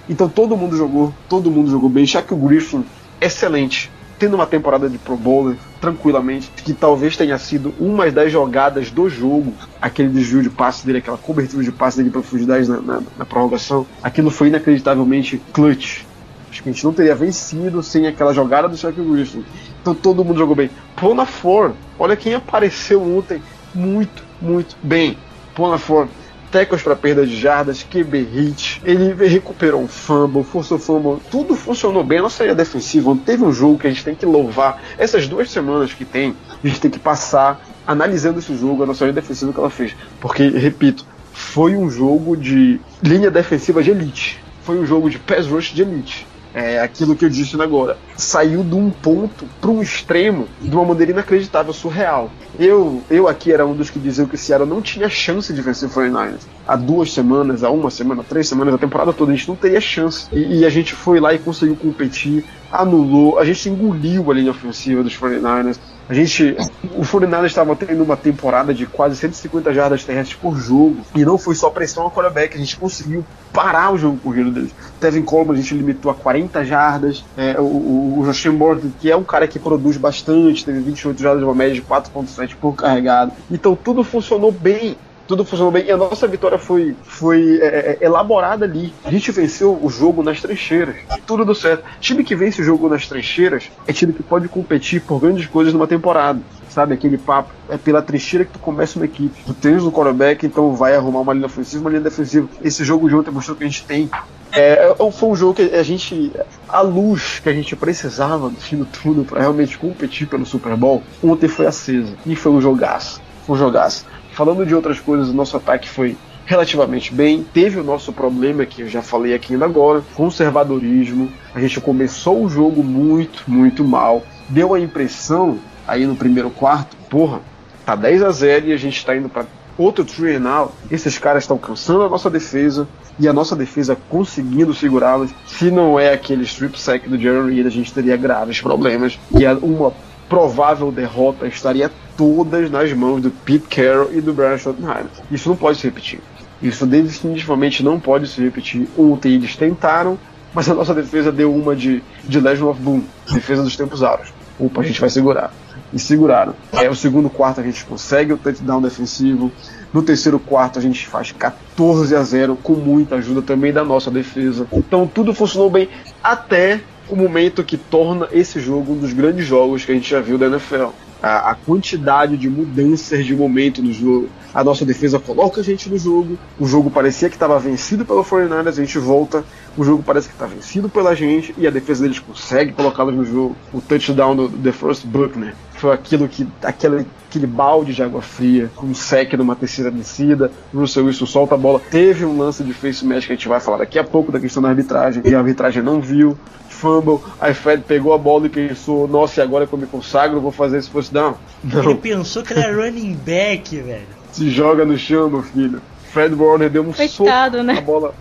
Então 0.10 0.27
todo 0.27 0.57
mundo 0.57 0.75
jogou, 0.75 1.13
todo 1.29 1.49
mundo 1.49 1.71
jogou 1.71 1.89
bem. 1.89 2.05
o 2.31 2.36
Griffin, 2.36 2.84
excelente, 3.21 3.89
tendo 4.19 4.36
uma 4.36 4.45
temporada 4.45 4.89
de 4.89 4.97
Pro 4.97 5.15
Bowler 5.15 5.57
tranquilamente, 5.79 6.51
que 6.63 6.73
talvez 6.73 7.15
tenha 7.17 7.38
sido 7.38 7.73
uma 7.79 8.12
das 8.12 8.31
jogadas 8.31 8.91
do 8.91 9.10
jogo, 9.10 9.53
aquele 9.81 10.10
desvio 10.10 10.43
de 10.43 10.49
passe 10.49 10.86
dele, 10.86 10.99
aquela 10.99 11.17
cobertura 11.17 11.63
de 11.63 11.71
passe 11.71 11.97
dele 11.97 12.10
para 12.10 12.21
profundidade 12.21 12.69
na, 12.69 12.81
na, 12.81 13.01
na 13.17 13.25
prorrogação. 13.25 13.86
Aquilo 14.03 14.29
foi 14.29 14.49
inacreditavelmente 14.49 15.41
clutch. 15.53 16.03
Acho 16.51 16.62
que 16.62 16.69
a 16.69 16.71
gente 16.73 16.84
não 16.84 16.91
teria 16.91 17.15
vencido 17.15 17.81
sem 17.81 18.05
aquela 18.05 18.34
jogada 18.34 18.67
do 18.67 18.75
Shaquille 18.75 19.10
Griffin. 19.10 19.45
Então 19.81 19.95
todo 19.95 20.23
mundo 20.25 20.38
jogou 20.38 20.55
bem. 20.55 20.69
Pona 20.97 21.25
Ford, 21.25 21.73
olha 21.97 22.15
quem 22.15 22.36
apareceu 22.36 23.01
ontem 23.01 23.41
muito, 23.73 24.23
muito 24.41 24.75
bem. 24.84 25.17
Ponafor, 25.55 26.07
tecos 26.51 26.81
para 26.81 26.95
perda 26.95 27.25
de 27.25 27.39
jardas, 27.39 27.84
QB 27.84 28.23
hit, 28.23 28.81
ele 28.84 29.13
recuperou 29.27 29.81
um 29.81 29.88
fumble, 29.88 30.43
forçou 30.43 30.77
fumble, 30.77 31.21
tudo 31.31 31.55
funcionou 31.55 32.03
bem. 32.03 32.19
A 32.19 32.23
nossa 32.23 32.43
área 32.43 32.53
defensiva, 32.53 33.17
teve 33.25 33.43
um 33.43 33.53
jogo 33.53 33.79
que 33.79 33.88
a 33.88 33.89
gente 33.89 34.03
tem 34.03 34.13
que 34.13 34.25
louvar. 34.25 34.81
Essas 34.97 35.27
duas 35.27 35.49
semanas 35.49 35.93
que 35.93 36.03
tem, 36.03 36.36
a 36.63 36.67
gente 36.67 36.81
tem 36.81 36.91
que 36.91 36.99
passar 36.99 37.65
analisando 37.88 38.39
esse 38.39 38.55
jogo, 38.55 38.84
a 38.84 38.86
nossa 38.86 39.05
área 39.05 39.13
defensiva 39.13 39.53
que 39.53 39.60
ela 39.60 39.69
fez. 39.69 39.95
Porque, 40.19 40.47
repito, 40.49 41.05
foi 41.31 41.75
um 41.75 41.89
jogo 41.89 42.36
de 42.36 42.79
linha 43.01 43.31
defensiva 43.31 43.81
de 43.81 43.91
elite. 43.91 44.39
Foi 44.63 44.77
um 44.77 44.86
jogo 44.86 45.10
de 45.10 45.17
pass 45.17 45.47
rush 45.47 45.73
de 45.73 45.81
elite. 45.81 46.27
É 46.54 46.80
aquilo 46.82 47.16
que 47.16 47.24
eu 47.24 47.30
disse 47.30 47.60
agora. 47.62 47.98
Saiu 48.18 48.64
de 48.64 48.76
um 48.76 48.90
ponto 48.90 49.46
para 49.60 49.70
um 49.70 49.82
extremo 49.82 50.48
de 50.62 50.76
uma 50.76 50.84
maneira 50.86 51.12
inacreditável, 51.12 51.74
surreal. 51.74 52.30
Eu, 52.60 53.02
eu 53.10 53.28
aqui 53.28 53.52
era 53.52 53.66
um 53.66 53.74
dos 53.74 53.90
que 53.90 53.98
diziam 53.98 54.28
que 54.28 54.36
o 54.36 54.38
Seattle 54.38 54.70
não 54.70 54.82
tinha 54.82 55.08
chance 55.08 55.54
de 55.54 55.62
vencer 55.62 55.88
o 55.88 55.92
49ers. 55.92 56.42
Há 56.68 56.76
duas 56.76 57.14
semanas, 57.14 57.64
há 57.64 57.70
uma 57.70 57.90
semana, 57.90 58.24
três 58.28 58.48
semanas, 58.48 58.74
a 58.74 58.78
temporada 58.78 59.14
toda, 59.14 59.32
a 59.32 59.36
gente 59.36 59.48
não 59.48 59.56
teria 59.56 59.80
chance. 59.80 60.28
E, 60.32 60.60
e 60.60 60.66
a 60.66 60.70
gente 60.70 60.94
foi 60.94 61.20
lá 61.20 61.34
e 61.34 61.40
conseguiu 61.40 61.76
competir, 61.76 62.44
anulou, 62.72 63.40
a 63.40 63.46
gente 63.46 63.70
engoliu 63.70 64.30
a 64.30 64.34
linha 64.34 64.52
ofensiva 64.52 65.02
dos 65.02 65.18
49ers. 65.18 65.80
A 66.12 66.13
gente, 66.13 66.58
o 66.97 67.06
Fluminense 67.06 67.45
estava 67.45 67.74
tendo 67.74 68.04
uma 68.04 68.17
temporada 68.17 68.74
de 68.74 68.86
quase 68.86 69.15
150 69.15 69.74
jardas 69.74 70.04
terrestres 70.04 70.38
por 70.38 70.58
jogo 70.58 70.97
e 71.15 71.24
não 71.24 71.38
foi 71.38 71.56
só 71.56 71.69
pressão 71.69 72.04
ao 72.04 72.12
quarterback, 72.12 72.54
a 72.54 72.60
gente 72.60 72.76
conseguiu 72.76 73.24
parar 73.54 73.93
o 73.93 73.97
jogo 73.97 74.17
corrido 74.17 74.52
deles. 74.52 74.76
Tevin 75.00 75.21
Coleman 75.21 75.54
a 75.54 75.56
gente 75.56 75.74
limitou 75.74 76.12
a 76.12 76.13
40 76.13 76.65
jardas, 76.65 77.24
é, 77.38 77.58
o, 77.58 77.63
o, 77.63 78.19
o 78.19 78.26
Josh 78.26 78.47
Morgan, 78.47 78.89
que 79.00 79.10
é 79.10 79.15
um 79.15 79.24
cara 79.24 79.47
que 79.47 79.58
produz 79.58 79.95
bastante, 79.95 80.65
teve 80.65 80.82
28 80.82 81.21
jardas 81.21 81.43
uma 81.43 81.56
média 81.56 81.76
de 81.76 81.82
4.7 81.82 82.58
por 82.60 82.76
carregado. 82.76 83.32
Então 83.50 83.74
tudo 83.74 84.04
funcionou 84.04 84.52
bem 84.52 84.97
tudo 85.32 85.46
funcionou 85.46 85.72
bem. 85.72 85.86
E 85.86 85.91
a 85.91 85.96
nossa 85.96 86.28
vitória 86.28 86.58
foi, 86.58 86.94
foi 87.04 87.58
é, 87.62 87.98
é, 88.02 88.06
elaborada 88.06 88.65
ali. 88.65 88.94
A 89.06 89.10
gente 89.10 89.32
venceu 89.32 89.80
o 89.82 89.89
jogo 89.89 90.22
nas 90.22 90.41
trincheiras. 90.41 90.98
Tudo 91.26 91.46
deu 91.46 91.56
certo. 91.56 91.86
Time 92.02 92.22
que 92.22 92.36
vence 92.36 92.62
o 92.62 92.65
jogo 92.65 92.89
nas 92.89 93.08
trincheiras 93.08 93.72
é 93.88 93.94
time 93.94 94.12
que 94.12 94.22
pode 94.22 94.50
competir 94.50 95.00
por 95.02 95.22
grandes 95.22 95.48
coisas 95.48 95.74
numa 95.74 95.88
temporada. 95.88 96.41
Sabe, 96.70 96.94
aquele 96.94 97.17
papo. 97.17 97.50
É 97.70 97.78
pela 97.78 98.02
trincheira 98.02 98.44
que 98.44 98.52
tu 98.52 98.60
começa 98.60 99.00
uma 99.00 99.06
equipe. 99.06 99.41
Tu 99.46 99.54
tens 99.54 99.84
o 99.84 99.91
quarterback, 99.91 100.46
então 100.46 100.76
vai 100.76 100.96
arrumar 100.96 101.22
uma 101.22 101.34
linha 101.34 101.46
ofensiva, 101.46 101.82
uma 101.82 101.89
linha 101.89 102.02
defensiva. 102.02 102.50
Esse 102.62 102.84
jogo 102.84 103.08
de 103.08 103.15
ontem 103.15 103.32
mostrou 103.32 103.56
que 103.56 103.63
a 103.63 103.67
gente 103.67 103.86
tem. 103.86 104.10
É, 104.52 104.94
é 105.00 105.12
foi 105.12 105.30
um 105.30 105.36
jogo 105.36 105.54
que 105.54 105.62
a 105.62 105.84
gente. 105.84 106.32
A 106.67 106.82
luz 106.82 107.39
que 107.39 107.48
a 107.48 107.54
gente 107.54 107.74
precisava 107.74 108.50
no 108.50 108.56
fim 108.56 108.78
do 108.78 109.24
para 109.24 109.39
realmente 109.39 109.78
competir 109.78 110.28
pelo 110.28 110.46
Super 110.46 110.76
Bowl, 110.76 111.02
ontem 111.24 111.48
foi 111.48 111.67
acesa. 111.67 112.13
E 112.26 112.36
foi 112.36 112.52
um 112.52 112.60
jogaço. 112.60 113.22
Foi 113.46 113.56
um 113.56 113.60
jogaço. 113.60 114.06
Falando 114.41 114.65
de 114.65 114.73
outras 114.73 114.99
coisas, 114.99 115.30
o 115.30 115.34
nosso 115.36 115.56
ataque 115.56 115.88
foi 115.88 116.17
relativamente 116.47 117.13
bem. 117.13 117.45
Teve 117.54 117.80
o 117.80 117.84
nosso 117.84 118.12
problema 118.12 118.65
que 118.65 118.82
eu 118.82 118.89
já 118.89 118.99
falei 118.99 119.36
aqui 119.36 119.54
ainda 119.54 119.65
agora, 119.65 120.01
conservadorismo. 120.15 121.32
A 121.54 121.62
gente 121.62 121.80
começou 121.80 122.43
o 122.43 122.49
jogo 122.49 122.84
muito, 122.84 123.43
muito 123.45 123.84
mal. 123.84 124.23
Deu 124.49 124.73
a 124.73 124.80
impressão 124.80 125.60
aí 125.88 126.08
no 126.08 126.15
primeiro 126.15 126.49
quarto, 126.49 126.97
porra, 127.08 127.39
tá 127.86 127.95
10 127.95 128.23
a 128.23 128.32
0 128.32 128.69
e 128.69 128.73
a 128.73 128.77
gente 128.77 129.06
tá 129.06 129.15
indo 129.15 129.30
para 129.30 129.45
outro 129.77 130.04
out. 130.47 130.73
Esses 130.89 131.19
caras 131.19 131.43
estão 131.43 131.60
cansando 131.60 132.01
a 132.01 132.10
nossa 132.10 132.27
defesa 132.27 132.88
e 133.19 133.27
a 133.27 133.34
nossa 133.34 133.56
defesa 133.56 133.95
conseguindo 134.10 134.73
segurá-los. 134.73 135.30
Se 135.45 135.69
não 135.69 135.99
é 135.99 136.13
aquele 136.13 136.45
strip 136.45 136.82
sack 136.82 137.08
do 137.08 137.15
Jerry 137.15 137.58
Reed, 137.58 137.67
a 137.67 137.69
gente 137.69 137.93
teria 137.93 138.17
graves 138.17 138.60
problemas. 138.60 139.19
E 139.39 139.45
uma 139.63 139.93
provável 140.32 140.94
derrota 140.94 141.46
estaria 141.46 141.91
todas 142.15 142.72
nas 142.72 142.94
mãos 142.94 143.22
do 143.22 143.30
Pete 143.30 143.67
Carroll 143.67 144.13
e 144.13 144.22
do 144.22 144.32
Brian 144.32 144.58
Schottenheimer. 144.58 145.08
Isso 145.30 145.50
não 145.50 145.58
pode 145.58 145.78
se 145.78 145.84
repetir. 145.84 146.22
Isso 146.62 146.86
definitivamente 146.86 147.84
não 147.84 148.00
pode 148.00 148.28
se 148.30 148.41
repetir. 148.41 148.88
Ontem 148.98 149.34
eles 149.34 149.58
tentaram, 149.58 150.17
mas 150.54 150.70
a 150.70 150.74
nossa 150.74 150.94
defesa 150.94 151.34
deu 151.34 151.54
uma 151.54 151.76
de, 151.76 152.02
de 152.24 152.39
Legend 152.39 152.63
of 152.63 152.80
Boom, 152.80 153.04
defesa 153.30 153.62
dos 153.62 153.76
tempos 153.76 154.02
áureos. 154.02 154.32
Opa, 154.58 154.80
a 154.80 154.86
gente 154.86 155.02
vai 155.02 155.10
segurar. 155.10 155.54
E 155.91 156.00
seguraram. 156.00 156.56
É 156.72 156.89
o 156.89 156.96
segundo 156.96 157.30
quarto 157.30 157.60
a 157.60 157.63
gente 157.63 157.84
consegue 157.84 158.32
o 158.32 158.38
touchdown 158.38 158.82
defensivo. 158.82 159.52
No 159.91 160.02
terceiro 160.02 160.39
quarto 160.39 160.80
a 160.80 160.82
gente 160.82 161.06
faz 161.08 161.34
14 161.34 162.15
a 162.15 162.24
0 162.24 162.56
com 162.63 162.76
muita 162.76 163.15
ajuda 163.15 163.41
também 163.41 163.74
da 163.74 163.84
nossa 163.84 164.10
defesa. 164.10 164.65
Então 164.72 165.06
tudo 165.06 165.34
funcionou 165.34 165.70
bem 165.70 165.89
até 166.24 166.80
o 167.12 167.15
momento 167.15 167.62
que 167.62 167.76
torna 167.76 168.30
esse 168.32 168.60
jogo 168.62 168.93
um 168.93 168.97
dos 168.97 169.12
grandes 169.12 169.45
jogos 169.45 169.84
que 169.84 169.91
a 169.91 169.95
gente 169.95 170.10
já 170.10 170.21
viu 170.21 170.38
da 170.38 170.47
NFL. 170.47 170.88
A, 171.21 171.52
a 171.52 171.56
quantidade 171.56 172.36
de 172.36 172.50
mudanças 172.50 173.26
de 173.26 173.36
momento 173.36 173.84
no 173.84 173.93
jogo. 173.93 174.30
A 174.54 174.63
nossa 174.63 174.84
defesa 174.84 175.19
coloca 175.19 175.62
a 175.62 175.63
gente 175.63 175.89
no 175.89 175.97
jogo. 175.97 176.38
O 176.58 176.65
jogo 176.65 176.89
parecia 176.89 177.30
que 177.30 177.36
estava 177.36 177.60
vencido 177.60 178.06
pelo 178.06 178.24
49ers, 178.24 178.67
a 178.69 178.71
gente 178.71 178.97
volta. 178.97 179.43
O 179.78 179.84
jogo 179.84 180.02
parece 180.02 180.30
que 180.30 180.34
está 180.34 180.47
vencido 180.47 180.89
pela 180.89 181.13
gente 181.13 181.54
e 181.58 181.67
a 181.67 181.69
defesa 181.69 182.04
deles 182.04 182.17
consegue 182.17 182.71
colocá-los 182.71 183.13
no 183.13 183.26
jogo. 183.26 183.56
O 183.71 183.82
touchdown 183.82 184.36
do 184.36 184.50
The 184.50 184.71
First 184.71 185.06
Buckner 185.06 185.54
foi 185.82 185.91
aquilo 185.93 186.28
que 186.28 186.47
aquele, 186.63 187.06
aquele 187.28 187.47
balde 187.47 187.93
de 187.93 188.04
água 188.04 188.21
fria, 188.21 188.69
um 188.84 188.93
sec 188.93 189.34
numa 189.34 189.56
terceira 189.56 189.89
descida, 189.89 190.52
Russell 190.74 191.06
Wilson 191.06 191.26
solta 191.26 191.56
a 191.56 191.58
bola. 191.58 191.82
Teve 191.89 192.24
um 192.24 192.38
lance 192.38 192.63
de 192.63 192.71
face 192.71 193.06
match 193.06 193.26
que 193.26 193.34
a 193.34 193.36
gente 193.36 193.47
vai 193.47 193.60
falar 193.60 193.78
daqui 193.78 193.97
a 193.97 194.04
pouco 194.04 194.32
da 194.32 194.39
questão 194.39 194.62
da 194.62 194.69
arbitragem, 194.69 195.24
e 195.26 195.34
a 195.34 195.39
arbitragem 195.39 195.82
não 195.82 196.00
viu. 196.00 196.38
Fumble, 196.82 197.20
aí 197.39 197.54
Fred 197.54 197.84
pegou 197.84 198.12
a 198.12 198.17
bola 198.17 198.48
e 198.48 198.50
pensou, 198.50 199.08
nossa, 199.08 199.39
e 199.39 199.44
agora 199.44 199.67
que 199.67 199.74
eu 199.74 199.78
me 199.78 199.86
consagro, 199.86 200.38
eu 200.38 200.41
vou 200.41 200.52
fazer 200.52 200.80
esse 200.80 200.89
first 200.89 201.13
down. 201.13 201.36
Não. 201.63 201.84
Ele 201.84 201.96
pensou 201.96 202.41
que 202.41 202.54
ele 202.54 202.62
era 202.62 202.76
running 202.76 203.13
back, 203.13 203.78
velho. 203.78 204.08
Se 204.34 204.50
joga 204.50 204.84
no 204.84 204.98
chão, 204.98 205.30
meu 205.30 205.44
filho. 205.44 205.80
Fred 206.12 206.34
Warner 206.34 206.70
deu 206.70 206.82
um 206.82 206.91
Coitado, 206.91 207.58
soco, 207.58 207.63
né? 207.63 207.78
a 207.78 207.82
bola, 207.82 208.15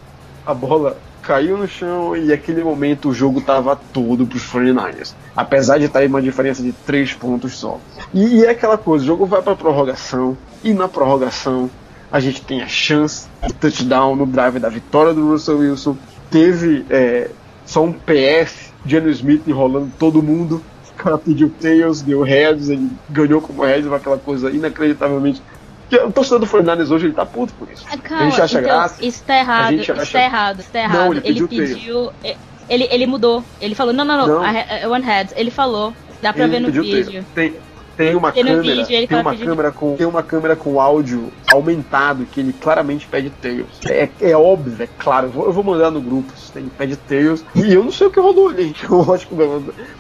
a 0.45 0.55
bola 0.55 0.97
caiu 1.23 1.57
no 1.57 1.67
chão 1.67 2.17
e 2.17 2.27
naquele 2.27 2.63
momento 2.63 3.09
o 3.09 3.15
jogo 3.15 3.41
tava 3.41 3.77
todo 3.77 4.27
pros 4.27 4.43
49ers. 4.43 5.15
Apesar 5.35 5.79
de 5.79 5.87
estar 5.87 6.05
em 6.05 6.09
uma 6.09 6.21
diferença 6.21 6.63
de 6.63 6.73
3 6.73 7.15
pontos 7.15 7.55
só. 7.55 7.79
E, 8.13 8.41
e 8.41 8.45
é 8.45 8.51
aquela 8.51 8.77
coisa, 8.77 9.05
o 9.05 9.07
jogo 9.07 9.27
vai 9.27 9.41
pra 9.41 9.57
prorrogação 9.57 10.37
e 10.63 10.75
na 10.75 10.87
prorrogação 10.89 11.71
a 12.13 12.19
gente 12.21 12.43
tem 12.43 12.63
a 12.63 12.69
chance 12.69 13.29
de 13.47 13.53
touchdown 13.55 14.17
no 14.17 14.27
drive 14.27 14.59
da 14.59 14.69
vitória 14.69 15.15
do 15.15 15.31
Russell 15.31 15.59
Wilson. 15.59 15.97
Teve 16.31 16.85
é, 16.91 17.31
só 17.65 17.85
um 17.85 17.93
PS, 17.93 18.73
Geno 18.85 19.09
Smith 19.11 19.43
enrolando 19.47 19.93
todo 19.99 20.23
mundo. 20.23 20.63
O 20.91 21.03
cara 21.03 21.17
pediu 21.17 21.51
tails, 21.61 22.03
deu 22.03 22.23
heads, 22.23 22.69
ele 22.69 22.91
ganhou 23.09 23.41
como 23.41 23.65
heads, 23.65 23.91
aquela 23.91 24.19
coisa 24.19 24.51
inacreditavelmente 24.51 25.41
o 26.05 26.13
torcedor 26.13 26.39
do 26.41 26.47
49 26.47 26.95
hoje 26.95 27.07
ele 27.07 27.15
tá 27.15 27.27
puto 27.27 27.53
por 27.55 27.69
isso. 27.69 27.85
Calma, 28.03 28.27
a 28.27 28.31
gente 28.31 28.41
acha 28.41 28.61
então, 28.61 28.71
graça. 28.71 29.05
Isso 29.05 29.25
tá 29.25 29.39
errado, 29.39 29.71
gente 29.71 29.83
isso 29.83 29.93
acha- 29.93 30.13
tá 30.13 30.25
errado, 30.25 30.61
isso 30.61 30.71
tá 30.71 30.79
errado. 30.79 30.97
Não, 30.97 31.13
ele 31.13 31.21
ele 31.25 31.49
pediu 31.49 31.49
pediu. 31.49 32.13
Ele, 32.69 32.89
ele 32.93 33.07
mudou. 33.07 33.43
Ele 33.61 33.75
falou, 33.75 33.93
não, 33.93 34.05
não, 34.05 34.17
não, 34.17 34.29
Não. 34.29 34.45
I 34.47 34.87
want 34.87 35.05
heads. 35.05 35.35
Ele 35.37 35.51
falou. 35.51 35.93
Dá 36.23 36.33
pra 36.33 36.45
Ele 36.45 36.53
ver 36.53 36.61
no 36.61 36.71
vídeo. 36.71 37.25
Tem, 37.35 37.55
tem 38.07 38.15
uma 38.17 38.33
Tem 38.33 38.45
câmera, 38.45 38.63
vídeo, 38.63 38.87
ele 38.97 39.07
tem 39.07 39.19
uma 39.21 39.31
pedindo- 39.31 39.47
câmera 39.49 39.73
com 39.73 39.97
tem 39.97 40.07
uma 40.07 40.23
câmera 40.23 40.57
com 40.57 40.81
áudio 40.81 41.33
aumentado 41.53 42.25
que 42.27 42.41
ele 42.41 42.53
claramente 42.53 43.07
pede 43.07 43.31
tails. 43.31 43.69
É, 43.89 44.09
é 44.21 44.37
óbvio, 44.37 44.83
é 44.83 44.89
claro. 44.99 45.27
Eu 45.27 45.31
vou, 45.31 45.47
eu 45.47 45.53
vou 45.53 45.63
mandar 45.65 45.91
no 45.91 46.01
grupo. 46.01 46.33
se 46.37 46.51
Tem 46.53 46.65
pede 46.69 46.97
tails. 46.97 47.45
E 47.55 47.73
eu 47.73 47.85
não 47.85 47.93
sei 47.93 48.07
o 48.07 48.11
que 48.11 48.19
rolou 48.21 48.49
ali. 48.49 48.75
Eu 48.91 49.15
acho 49.15 49.27
que 49.29 49.35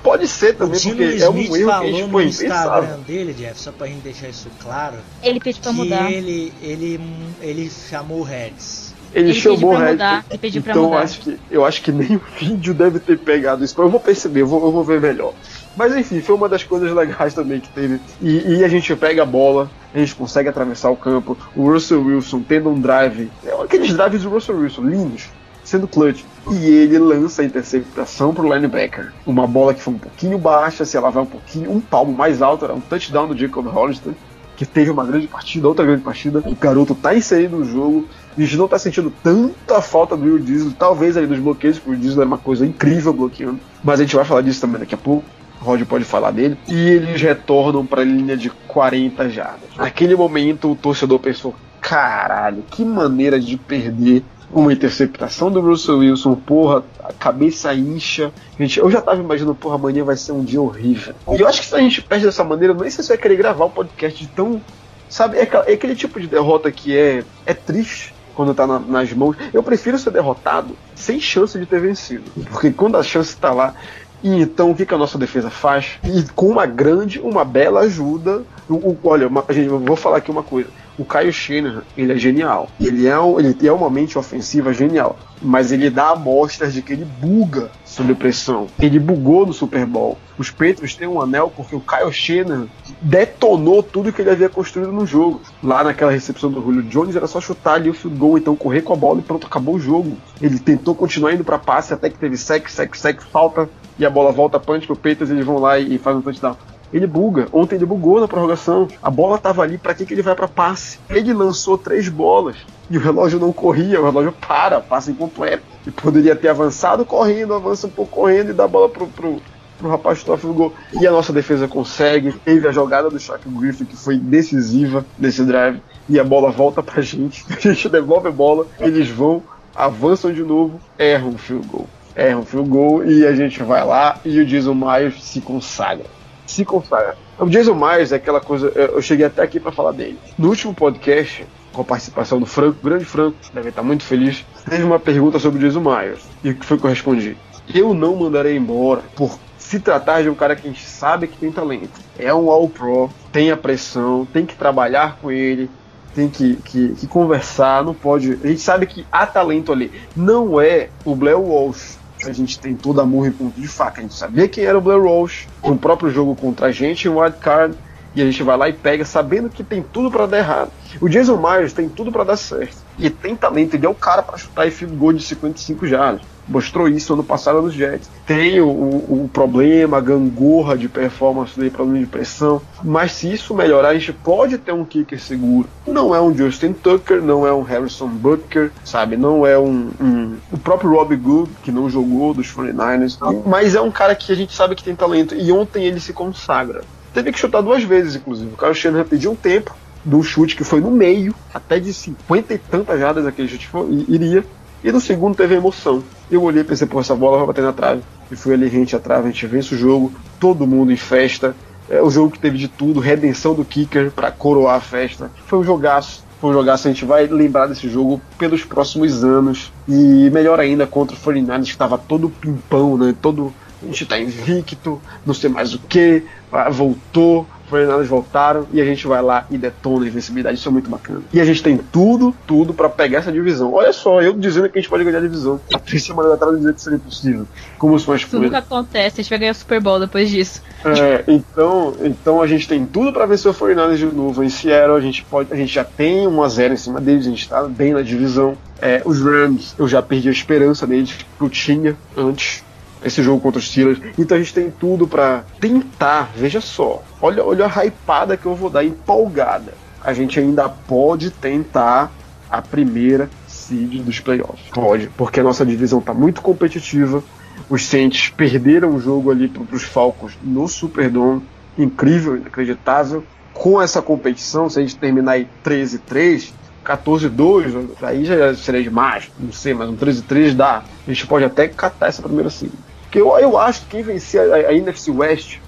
pode 0.02 0.26
ser 0.26 0.50
O 0.50 0.54
também 0.54 0.80
Dino 0.80 0.96
porque 0.96 1.22
é 1.22 1.30
um 1.30 1.38
Smith 1.38 1.54
erro 1.54 1.56
que 1.56 1.62
a 1.62 1.74
falou 1.74 1.90
gente 1.92 2.02
no 2.02 2.08
foi 2.10 2.24
Instagram 2.24 2.56
impensável. 2.58 2.98
dele, 3.06 3.32
Jeff, 3.34 3.60
só 3.60 3.72
pra 3.72 3.86
gente 3.86 4.00
deixar 4.00 4.28
isso 4.28 4.48
claro, 4.60 4.96
Ele 5.22 5.38
pediu 5.40 5.62
pra 5.62 5.72
mudar. 5.72 6.10
ele, 6.10 6.52
ele, 6.62 7.00
ele 7.40 7.70
chamou 7.70 8.20
o 8.20 8.22
Heads. 8.22 8.90
Ele, 9.12 9.30
Ele 9.30 9.34
chamou 9.40 9.56
pediu 9.58 9.68
pra 9.70 9.78
o 9.88 9.90
mudar, 9.92 10.14
Bull. 10.20 10.24
ele 10.30 10.38
pediu 10.38 10.62
pra 10.62 10.72
então 10.72 10.84
mudar. 10.84 11.02
Acho 11.02 11.20
que, 11.20 11.38
eu 11.50 11.64
acho 11.64 11.82
que 11.82 11.90
nem 11.92 12.14
o 12.16 12.22
vídeo 12.38 12.72
deve 12.74 13.00
ter 13.00 13.18
pegado 13.18 13.64
isso. 13.64 13.74
mas 13.76 13.84
Eu 13.86 13.90
vou 13.90 13.98
perceber, 14.00 14.42
eu 14.42 14.46
vou, 14.46 14.64
eu 14.64 14.70
vou 14.72 14.84
ver 14.84 15.00
melhor. 15.00 15.32
Mas 15.76 15.94
enfim, 15.96 16.20
foi 16.20 16.34
uma 16.34 16.48
das 16.48 16.64
coisas 16.64 16.92
legais 16.92 17.34
também 17.34 17.60
que 17.60 17.68
teve. 17.68 18.00
E, 18.20 18.58
e 18.58 18.64
a 18.64 18.68
gente 18.68 18.94
pega 18.96 19.22
a 19.22 19.26
bola, 19.26 19.70
a 19.94 19.98
gente 19.98 20.14
consegue 20.14 20.48
atravessar 20.48 20.90
o 20.90 20.96
campo. 20.96 21.36
O 21.54 21.70
Russell 21.70 22.02
Wilson 22.02 22.42
tendo 22.46 22.70
um 22.70 22.80
drive, 22.80 23.30
é 23.44 23.62
aqueles 23.62 23.92
drives 23.92 24.22
do 24.22 24.30
Russell 24.30 24.56
Wilson, 24.56 24.82
lindos, 24.82 25.28
sendo 25.64 25.86
clutch. 25.86 26.22
E 26.50 26.66
ele 26.66 26.98
lança 26.98 27.42
a 27.42 27.44
interceptação 27.44 28.34
pro 28.34 28.52
linebacker. 28.52 29.12
Uma 29.26 29.46
bola 29.46 29.74
que 29.74 29.82
foi 29.82 29.94
um 29.94 29.98
pouquinho 29.98 30.38
baixa, 30.38 30.84
se 30.84 30.96
ela 30.96 31.10
vai 31.10 31.22
um 31.22 31.26
pouquinho, 31.26 31.70
um 31.70 31.80
palmo 31.80 32.12
mais 32.12 32.42
alto, 32.42 32.64
era 32.64 32.74
um 32.74 32.80
touchdown 32.80 33.28
do 33.28 33.36
Jacob 33.36 33.66
Hollister 33.66 34.12
que 34.60 34.66
teve 34.66 34.90
uma 34.90 35.06
grande 35.06 35.26
partida, 35.26 35.66
outra 35.66 35.86
grande 35.86 36.02
partida. 36.02 36.42
O 36.44 36.54
garoto 36.54 36.94
tá 36.94 37.16
inserido 37.16 37.56
no 37.56 37.64
jogo. 37.64 38.06
A 38.36 38.40
gente 38.42 38.58
não 38.58 38.68
tá 38.68 38.78
sentindo 38.78 39.10
tanta 39.22 39.80
falta 39.80 40.14
do 40.14 40.22
Will 40.22 40.38
Diesel, 40.38 40.72
talvez 40.78 41.16
ali 41.16 41.26
dos 41.26 41.38
bloqueios, 41.38 41.78
porque 41.78 41.96
o 41.96 41.98
Diesel 41.98 42.22
é 42.24 42.26
uma 42.26 42.36
coisa 42.36 42.66
incrível 42.66 43.10
bloqueando. 43.14 43.58
Mas 43.82 44.00
a 44.00 44.02
gente 44.02 44.14
vai 44.14 44.22
falar 44.22 44.42
disso 44.42 44.60
também 44.60 44.78
daqui 44.78 44.94
a 44.94 44.98
pouco. 44.98 45.24
Rod 45.60 45.82
pode 45.84 46.04
falar 46.04 46.30
dele. 46.30 46.56
E 46.68 46.74
eles 46.88 47.20
retornam 47.20 47.84
pra 47.84 48.02
linha 48.02 48.36
de 48.36 48.50
40 48.50 49.28
jardas. 49.28 49.68
Naquele 49.76 50.16
momento, 50.16 50.70
o 50.72 50.76
torcedor 50.76 51.18
pensou: 51.18 51.54
caralho, 51.80 52.64
que 52.70 52.84
maneira 52.84 53.38
de 53.38 53.56
perder 53.56 54.24
uma 54.52 54.72
interceptação 54.72 55.50
do 55.50 55.60
Russell 55.60 55.98
Wilson, 55.98 56.34
porra, 56.34 56.82
a 57.04 57.12
cabeça 57.12 57.72
incha. 57.74 58.32
Gente, 58.58 58.80
eu 58.80 58.90
já 58.90 59.00
tava 59.00 59.20
imaginando, 59.20 59.54
porra, 59.54 59.76
amanhã 59.76 60.02
vai 60.02 60.16
ser 60.16 60.32
um 60.32 60.42
dia 60.42 60.60
horrível. 60.60 61.14
E 61.36 61.40
eu 61.40 61.46
acho 61.46 61.60
que 61.60 61.66
se 61.68 61.74
a 61.74 61.78
gente 61.78 62.02
perde 62.02 62.26
dessa 62.26 62.42
maneira, 62.42 62.74
nem 62.74 62.90
sei 62.90 63.02
se 63.04 63.08
vai 63.10 63.18
querer 63.18 63.36
gravar 63.36 63.66
o 63.66 63.70
podcast 63.70 64.18
de 64.20 64.28
tão. 64.28 64.60
Sabe, 65.08 65.38
é, 65.38 65.48
é 65.66 65.72
aquele 65.72 65.94
tipo 65.94 66.20
de 66.20 66.26
derrota 66.26 66.70
que 66.70 66.96
é, 66.96 67.24
é 67.46 67.52
triste 67.54 68.14
quando 68.34 68.54
tá 68.54 68.66
na- 68.66 68.78
nas 68.78 69.12
mãos. 69.12 69.36
Eu 69.52 69.62
prefiro 69.62 69.98
ser 69.98 70.10
derrotado 70.10 70.76
sem 70.94 71.20
chance 71.20 71.58
de 71.58 71.66
ter 71.66 71.80
vencido. 71.80 72.24
Porque 72.50 72.70
quando 72.70 72.96
a 72.96 73.02
chance 73.02 73.36
tá 73.36 73.52
lá. 73.52 73.74
E 74.22 74.28
então 74.40 74.70
o 74.70 74.74
que, 74.76 74.84
que 74.84 74.94
a 74.94 74.98
nossa 74.98 75.16
defesa 75.18 75.50
faz? 75.50 75.98
E 76.04 76.22
com 76.34 76.48
uma 76.48 76.66
grande, 76.66 77.18
uma 77.20 77.44
bela 77.44 77.80
ajuda. 77.80 78.44
O, 78.68 78.74
o- 78.90 79.00
olha, 79.04 79.26
uma- 79.28 79.44
gente, 79.50 79.66
eu 79.68 79.78
vou 79.80 79.96
falar 79.96 80.18
aqui 80.18 80.30
uma 80.30 80.42
coisa. 80.42 80.70
O 81.00 81.04
Caio 81.06 81.32
Shanahan, 81.32 81.82
ele 81.96 82.12
é 82.12 82.16
genial. 82.16 82.68
Ele 82.78 83.06
é, 83.06 83.18
um, 83.18 83.40
ele 83.40 83.56
é 83.66 83.72
uma 83.72 83.88
mente 83.88 84.18
ofensiva 84.18 84.70
genial. 84.74 85.18
Mas 85.40 85.72
ele 85.72 85.88
dá 85.88 86.10
amostras 86.10 86.74
de 86.74 86.82
que 86.82 86.92
ele 86.92 87.06
buga 87.06 87.70
sob 87.86 88.14
pressão. 88.14 88.66
Ele 88.78 88.98
bugou 88.98 89.46
no 89.46 89.54
Super 89.54 89.86
Bowl. 89.86 90.18
Os 90.36 90.50
Patriots 90.50 90.94
têm 90.94 91.08
um 91.08 91.18
anel 91.18 91.50
porque 91.56 91.74
o 91.74 91.80
Kyle 91.80 92.12
Shanahan 92.12 92.68
detonou 93.00 93.82
tudo 93.82 94.12
que 94.12 94.20
ele 94.20 94.28
havia 94.28 94.50
construído 94.50 94.92
no 94.92 95.06
jogo. 95.06 95.40
Lá 95.62 95.82
naquela 95.82 96.12
recepção 96.12 96.50
do 96.50 96.60
Julio 96.60 96.82
Jones 96.82 97.16
era 97.16 97.26
só 97.26 97.40
chutar 97.40 97.76
ali 97.76 97.88
o 97.88 97.94
field 97.94 98.18
goal, 98.18 98.36
então 98.36 98.54
correr 98.54 98.82
com 98.82 98.92
a 98.92 98.96
bola 98.96 99.20
e 99.20 99.22
pronto, 99.22 99.46
acabou 99.46 99.76
o 99.76 99.80
jogo. 99.80 100.18
Ele 100.38 100.58
tentou 100.58 100.94
continuar 100.94 101.32
indo 101.32 101.44
para 101.44 101.58
passe 101.58 101.94
até 101.94 102.10
que 102.10 102.18
teve 102.18 102.36
sec, 102.36 102.68
sec, 102.68 102.94
sec, 102.94 103.22
falta 103.22 103.70
e 103.98 104.04
a 104.04 104.10
bola 104.10 104.32
volta 104.32 104.60
punch 104.60 104.86
pro 104.86 104.96
Patriots, 104.96 105.30
eles 105.30 105.46
vão 105.46 105.58
lá 105.58 105.78
e, 105.78 105.94
e 105.94 105.98
fazem 105.98 106.20
um 106.20 106.22
touchdown. 106.22 106.56
Ele 106.92 107.06
buga. 107.06 107.46
Ontem 107.52 107.76
ele 107.76 107.86
bugou 107.86 108.20
na 108.20 108.28
prorrogação. 108.28 108.88
A 109.02 109.10
bola 109.10 109.38
tava 109.38 109.62
ali, 109.62 109.78
pra 109.78 109.94
que, 109.94 110.04
que 110.04 110.14
ele 110.14 110.22
vai 110.22 110.34
pra 110.34 110.48
passe? 110.48 110.98
Ele 111.08 111.32
lançou 111.32 111.78
três 111.78 112.08
bolas 112.08 112.56
e 112.90 112.98
o 112.98 113.00
relógio 113.00 113.38
não 113.38 113.52
corria, 113.52 114.00
o 114.00 114.04
relógio 114.04 114.32
para, 114.32 114.80
passa 114.80 115.12
incompleto. 115.12 115.62
E 115.86 115.90
poderia 115.90 116.34
ter 116.34 116.48
avançado 116.48 117.04
correndo, 117.04 117.54
avança 117.54 117.86
um 117.86 117.90
pouco 117.90 118.10
correndo 118.10 118.50
e 118.50 118.52
dá 118.52 118.64
a 118.64 118.68
bola 118.68 118.88
pro, 118.88 119.06
pro, 119.06 119.40
pro 119.78 119.88
rapaz 119.88 120.18
chutar 120.18 120.44
o 120.44 120.52
gol. 120.52 120.74
E 121.00 121.06
a 121.06 121.10
nossa 121.12 121.32
defesa 121.32 121.68
consegue. 121.68 122.32
Teve 122.32 122.66
a 122.66 122.72
jogada 122.72 123.08
do 123.08 123.18
Shaq 123.18 123.48
Griffin 123.48 123.84
que 123.84 123.96
foi 123.96 124.18
decisiva 124.18 125.06
nesse 125.16 125.44
drive. 125.44 125.80
E 126.08 126.18
a 126.18 126.24
bola 126.24 126.50
volta 126.50 126.82
pra 126.82 127.00
gente. 127.00 127.46
A 127.56 127.60
gente 127.60 127.88
devolve 127.88 128.26
a 128.26 128.32
bola, 128.32 128.66
eles 128.80 129.08
vão, 129.08 129.42
avançam 129.76 130.32
de 130.32 130.42
novo, 130.42 130.80
erram 130.98 131.30
o 131.30 131.38
field 131.38 131.66
goal. 131.68 131.86
Erram 132.16 132.40
o 132.40 132.44
field 132.44 132.68
goal 132.68 133.04
e 133.04 133.24
a 133.24 133.32
gente 133.32 133.62
vai 133.62 133.86
lá 133.86 134.18
e 134.24 134.40
o 134.40 134.44
Jason 134.44 134.74
Myers 134.74 135.22
se 135.22 135.40
consagra 135.40 136.06
se 136.50 136.64
consagra. 136.64 137.16
O 137.38 137.46
Jason 137.46 137.74
Myers 137.74 138.12
é 138.12 138.16
aquela 138.16 138.40
coisa. 138.40 138.68
Eu 138.68 139.00
cheguei 139.00 139.26
até 139.26 139.42
aqui 139.42 139.60
para 139.60 139.72
falar 139.72 139.92
dele. 139.92 140.18
No 140.38 140.48
último 140.48 140.74
podcast, 140.74 141.46
com 141.72 141.82
a 141.82 141.84
participação 141.84 142.38
do 142.38 142.46
Franco, 142.46 142.78
grande 142.82 143.04
Franco, 143.04 143.36
deve 143.54 143.68
estar 143.68 143.82
muito 143.82 144.04
feliz, 144.04 144.44
teve 144.68 144.82
uma 144.82 144.98
pergunta 144.98 145.38
sobre 145.38 145.58
o 145.58 145.62
Jason 145.62 145.80
Myers. 145.80 146.20
E 146.42 146.50
o 146.50 146.54
que 146.54 146.66
foi 146.66 146.78
que 146.78 146.84
eu 146.84 146.90
respondi? 146.90 147.36
Eu 147.72 147.94
não 147.94 148.16
mandarei 148.16 148.56
embora 148.56 149.02
por 149.14 149.38
se 149.56 149.78
tratar 149.78 150.22
de 150.22 150.28
um 150.28 150.34
cara 150.34 150.56
que 150.56 150.66
a 150.66 150.70
gente 150.70 150.84
sabe 150.84 151.28
que 151.28 151.38
tem 151.38 151.52
talento. 151.52 152.00
É 152.18 152.34
um 152.34 152.50
All-Pro, 152.50 153.08
tem 153.30 153.52
a 153.52 153.56
pressão, 153.56 154.26
tem 154.26 154.44
que 154.44 154.56
trabalhar 154.56 155.18
com 155.22 155.30
ele, 155.30 155.70
tem 156.14 156.28
que, 156.28 156.56
que, 156.56 156.94
que 156.94 157.06
conversar, 157.06 157.84
não 157.84 157.94
pode. 157.94 158.38
A 158.42 158.48
gente 158.48 158.60
sabe 158.60 158.86
que 158.86 159.06
há 159.12 159.24
talento 159.26 159.72
ali. 159.72 159.92
Não 160.16 160.60
é 160.60 160.88
o 161.04 161.14
Blair 161.14 161.38
Walsh. 161.38 161.99
A 162.24 162.32
gente 162.32 162.58
tem 162.58 162.74
toda 162.74 163.02
a 163.02 163.06
murra 163.06 163.28
em 163.28 163.32
ponto 163.32 163.60
de 163.60 163.66
faca. 163.66 164.00
A 164.00 164.02
gente 164.02 164.14
sabia 164.14 164.48
quem 164.48 164.64
era 164.64 164.76
o 164.76 164.80
Blair 164.80 165.02
Walsh 165.02 165.46
no 165.64 165.76
próprio 165.76 166.10
jogo 166.10 166.36
contra 166.36 166.66
a 166.66 166.72
gente 166.72 167.08
em 167.08 167.10
Wild 167.10 167.38
Card. 167.38 167.76
E 168.14 168.20
a 168.20 168.24
gente 168.24 168.42
vai 168.42 168.56
lá 168.56 168.68
e 168.68 168.72
pega, 168.72 169.04
sabendo 169.04 169.48
que 169.48 169.62
tem 169.62 169.82
tudo 169.82 170.10
para 170.10 170.26
dar 170.26 170.38
errado. 170.38 170.72
O 171.00 171.08
Jason 171.08 171.36
Myers 171.36 171.72
tem 171.72 171.88
tudo 171.88 172.10
para 172.10 172.24
dar 172.24 172.36
certo. 172.36 172.76
E 173.00 173.10
tem 173.10 173.34
talento, 173.34 173.74
ele 173.74 173.86
é 173.86 173.88
o 173.88 173.94
cara 173.94 174.22
para 174.22 174.36
chutar 174.36 174.66
e 174.66 174.70
field 174.70 174.94
goal 174.96 175.12
de 175.12 175.22
55 175.22 175.86
jardas. 175.86 176.22
Mostrou 176.46 176.88
isso 176.88 177.12
ano 177.12 177.22
passado 177.22 177.62
nos 177.62 177.72
Jets. 177.72 178.10
Tem 178.26 178.60
o, 178.60 178.66
o, 178.66 179.24
o 179.24 179.30
problema, 179.32 179.98
a 179.98 180.00
gangorra 180.00 180.76
de 180.76 180.88
performance 180.88 181.56
dele, 181.56 181.70
problema 181.70 182.00
de 182.00 182.06
pressão. 182.06 182.60
Mas 182.82 183.12
se 183.12 183.32
isso 183.32 183.54
melhorar, 183.54 183.90
a 183.90 183.94
gente 183.94 184.12
pode 184.12 184.58
ter 184.58 184.72
um 184.72 184.84
kicker 184.84 185.20
seguro. 185.20 185.68
Não 185.86 186.12
é 186.12 186.20
um 186.20 186.36
Justin 186.36 186.72
Tucker, 186.72 187.22
não 187.22 187.46
é 187.46 187.52
um 187.52 187.62
Harrison 187.62 188.08
Butker, 188.08 188.72
sabe? 188.84 189.16
Não 189.16 189.46
é 189.46 189.56
um, 189.56 189.90
um 190.00 190.36
o 190.50 190.58
próprio 190.58 190.90
Rob 190.90 191.14
Good, 191.14 191.50
que 191.62 191.70
não 191.70 191.88
jogou 191.88 192.34
dos 192.34 192.52
49ers. 192.52 193.16
Mas 193.46 193.76
é 193.76 193.80
um 193.80 193.90
cara 193.90 194.16
que 194.16 194.32
a 194.32 194.34
gente 194.34 194.52
sabe 194.52 194.74
que 194.74 194.82
tem 194.82 194.96
talento. 194.96 195.36
E 195.36 195.52
ontem 195.52 195.84
ele 195.84 196.00
se 196.00 196.12
consagra. 196.12 196.82
Teve 197.14 197.30
que 197.30 197.38
chutar 197.38 197.60
duas 197.60 197.84
vezes, 197.84 198.16
inclusive. 198.16 198.52
O 198.54 198.56
Kyle 198.56 198.74
Shanahan 198.74 199.04
pediu 199.04 199.30
um 199.30 199.36
tempo 199.36 199.72
do 200.04 200.22
chute 200.22 200.56
que 200.56 200.64
foi 200.64 200.80
no 200.80 200.90
meio, 200.90 201.34
até 201.52 201.78
de 201.78 201.92
50 201.92 202.54
e 202.54 202.58
tantas 202.58 202.98
jardas 202.98 203.26
aquele 203.26 203.48
chute 203.48 203.68
iria. 204.08 204.44
E 204.82 204.90
no 204.90 205.00
segundo 205.00 205.36
teve 205.36 205.54
emoção. 205.54 206.02
Eu 206.30 206.42
olhei 206.42 206.62
e 206.62 206.64
pensei, 206.64 206.86
pô, 206.86 207.00
essa 207.00 207.14
bola 207.14 207.38
vai 207.38 207.48
bater 207.48 207.62
na 207.62 207.72
trave. 207.72 208.02
E 208.30 208.36
fui 208.36 208.54
ali 208.54 208.68
rente 208.68 208.96
a 208.96 208.98
trave, 208.98 209.28
a 209.28 209.30
gente 209.30 209.46
vence 209.46 209.74
o 209.74 209.78
jogo, 209.78 210.12
todo 210.38 210.66
mundo 210.66 210.90
em 210.90 210.96
festa. 210.96 211.54
É 211.88 212.00
o 212.00 212.10
jogo 212.10 212.30
que 212.30 212.38
teve 212.38 212.56
de 212.56 212.68
tudo, 212.68 213.00
redenção 213.00 213.54
do 213.54 213.64
kicker 213.64 214.10
para 214.10 214.30
coroar 214.30 214.76
a 214.76 214.80
festa. 214.80 215.30
Foi 215.46 215.58
um 215.58 215.64
jogaço. 215.64 216.24
Foi 216.40 216.50
um 216.50 216.52
jogaço, 216.54 216.88
a 216.88 216.90
gente 216.90 217.04
vai 217.04 217.26
lembrar 217.26 217.66
desse 217.66 217.86
jogo 217.88 218.20
pelos 218.38 218.64
próximos 218.64 219.22
anos. 219.22 219.70
E 219.86 220.30
melhor 220.30 220.58
ainda 220.58 220.86
contra 220.86 221.14
o 221.14 221.20
49 221.20 221.64
que 221.64 221.70
estava 221.70 221.98
todo 221.98 222.30
pimpão, 222.30 222.96
né? 222.96 223.14
Todo. 223.20 223.52
A 223.82 223.86
gente 223.86 224.06
tá 224.06 224.18
invicto, 224.18 225.00
não 225.24 225.34
sei 225.34 225.50
mais 225.50 225.74
o 225.74 225.78
que, 225.78 226.22
voltou, 226.70 227.46
49 227.70 228.04
voltaram 228.04 228.66
e 228.72 228.80
a 228.80 228.84
gente 228.84 229.06
vai 229.06 229.22
lá 229.22 229.46
e 229.50 229.56
detona 229.56 230.04
a 230.04 230.08
invencibilidade. 230.08 230.58
Isso 230.58 230.68
é 230.68 230.72
muito 230.72 230.90
bacana. 230.90 231.22
E 231.32 231.40
a 231.40 231.44
gente 231.44 231.62
tem 231.62 231.78
tudo, 231.78 232.34
tudo 232.46 232.74
para 232.74 232.88
pegar 232.88 233.20
essa 233.20 233.32
divisão. 233.32 233.72
Olha 233.72 233.92
só, 233.92 234.20
eu 234.20 234.32
dizendo 234.34 234.68
que 234.68 234.78
a 234.78 234.80
gente 234.82 234.90
pode 234.90 235.04
ganhar 235.04 235.18
a 235.18 235.22
divisão. 235.22 235.60
Há 235.72 235.78
três 235.78 236.02
semanas 236.02 236.32
atrás 236.32 236.56
dizer 236.56 236.74
que 236.74 236.82
seria 236.82 236.98
possível. 236.98 237.46
Como 237.78 237.94
as 237.94 238.02
Isso 238.02 238.08
coisas. 238.10 238.32
nunca 238.32 238.58
acontece, 238.58 239.20
a 239.20 239.22
gente 239.22 239.30
vai 239.30 239.38
ganhar 239.38 239.52
o 239.52 239.54
Super 239.54 239.80
Bowl 239.80 239.98
depois 239.98 240.28
disso. 240.28 240.62
É, 240.84 241.24
então, 241.28 241.94
então 242.00 242.42
a 242.42 242.46
gente 242.46 242.66
tem 242.66 242.84
tudo 242.84 243.12
para 243.12 243.26
vencer 243.26 243.50
o 243.50 243.54
49 243.54 243.96
de 243.96 244.06
novo. 244.06 244.42
Em 244.42 244.48
Seattle, 244.48 244.96
a 244.96 245.00
gente, 245.00 245.24
pode, 245.24 245.52
a 245.52 245.56
gente 245.56 245.72
já 245.72 245.84
tem 245.84 246.26
1 246.26 246.42
a 246.42 246.48
0 246.48 246.74
em 246.74 246.76
cima 246.76 247.00
deles, 247.00 247.26
a 247.26 247.30
gente 247.30 247.48
tá 247.48 247.62
bem 247.64 247.92
na 247.92 248.02
divisão. 248.02 248.56
É, 248.82 249.02
os 249.04 249.20
Rams, 249.20 249.74
eu 249.78 249.86
já 249.86 250.00
perdi 250.00 250.28
a 250.28 250.32
esperança 250.32 250.86
neles, 250.86 251.12
que 251.12 251.44
eu 251.44 251.50
tinha 251.50 251.96
antes 252.16 252.64
esse 253.04 253.22
jogo 253.22 253.40
contra 253.40 253.58
os 253.58 253.68
Steelers. 253.68 254.00
Então 254.18 254.36
a 254.36 254.40
gente 254.40 254.54
tem 254.54 254.70
tudo 254.70 255.06
para 255.06 255.44
tentar, 255.60 256.30
veja 256.34 256.60
só, 256.60 257.02
olha, 257.20 257.44
olha 257.44 257.66
a 257.66 257.84
hypada 257.84 258.36
que 258.36 258.46
eu 258.46 258.54
vou 258.54 258.70
dar, 258.70 258.84
empolgada. 258.84 259.74
A 260.02 260.12
gente 260.12 260.40
ainda 260.40 260.68
pode 260.68 261.30
tentar 261.30 262.10
a 262.50 262.60
primeira 262.60 263.30
seed 263.46 264.02
dos 264.02 264.18
playoffs. 264.18 264.68
Pode, 264.72 265.08
porque 265.16 265.40
a 265.40 265.42
nossa 265.42 265.64
divisão 265.64 266.00
está 266.00 266.12
muito 266.12 266.40
competitiva. 266.40 267.22
Os 267.68 267.86
Saints 267.86 268.30
perderam 268.30 268.94
o 268.94 269.00
jogo 269.00 269.30
ali 269.30 269.46
para 269.46 269.76
os 269.76 269.82
Falcons 269.82 270.32
no 270.42 270.66
Superdome. 270.66 271.42
Incrível, 271.78 272.36
inacreditável. 272.36 273.22
Com 273.52 273.80
essa 273.80 274.00
competição, 274.00 274.68
se 274.68 274.78
a 274.78 274.82
gente 274.82 274.96
terminar 274.96 275.32
aí 275.32 275.46
13-3, 275.64 276.52
14-2, 276.84 277.88
aí 278.02 278.24
já 278.24 278.54
seria 278.54 278.82
demais, 278.82 279.30
não 279.38 279.52
sei, 279.52 279.74
mas 279.74 279.88
um 279.88 279.96
13-3 279.96 280.54
dá. 280.54 280.82
A 281.06 281.12
gente 281.12 281.26
pode 281.26 281.44
até 281.44 281.68
catar 281.68 282.08
essa 282.08 282.22
primeira 282.22 282.48
seed. 282.50 282.72
Porque 283.10 283.20
eu, 283.20 283.36
eu 283.40 283.58
acho 283.58 283.80
que 283.80 283.86
quem 283.86 284.02
vencer 284.04 284.40
a, 284.52 284.68
a 284.68 284.72
NFC 284.72 285.10
West 285.10 285.58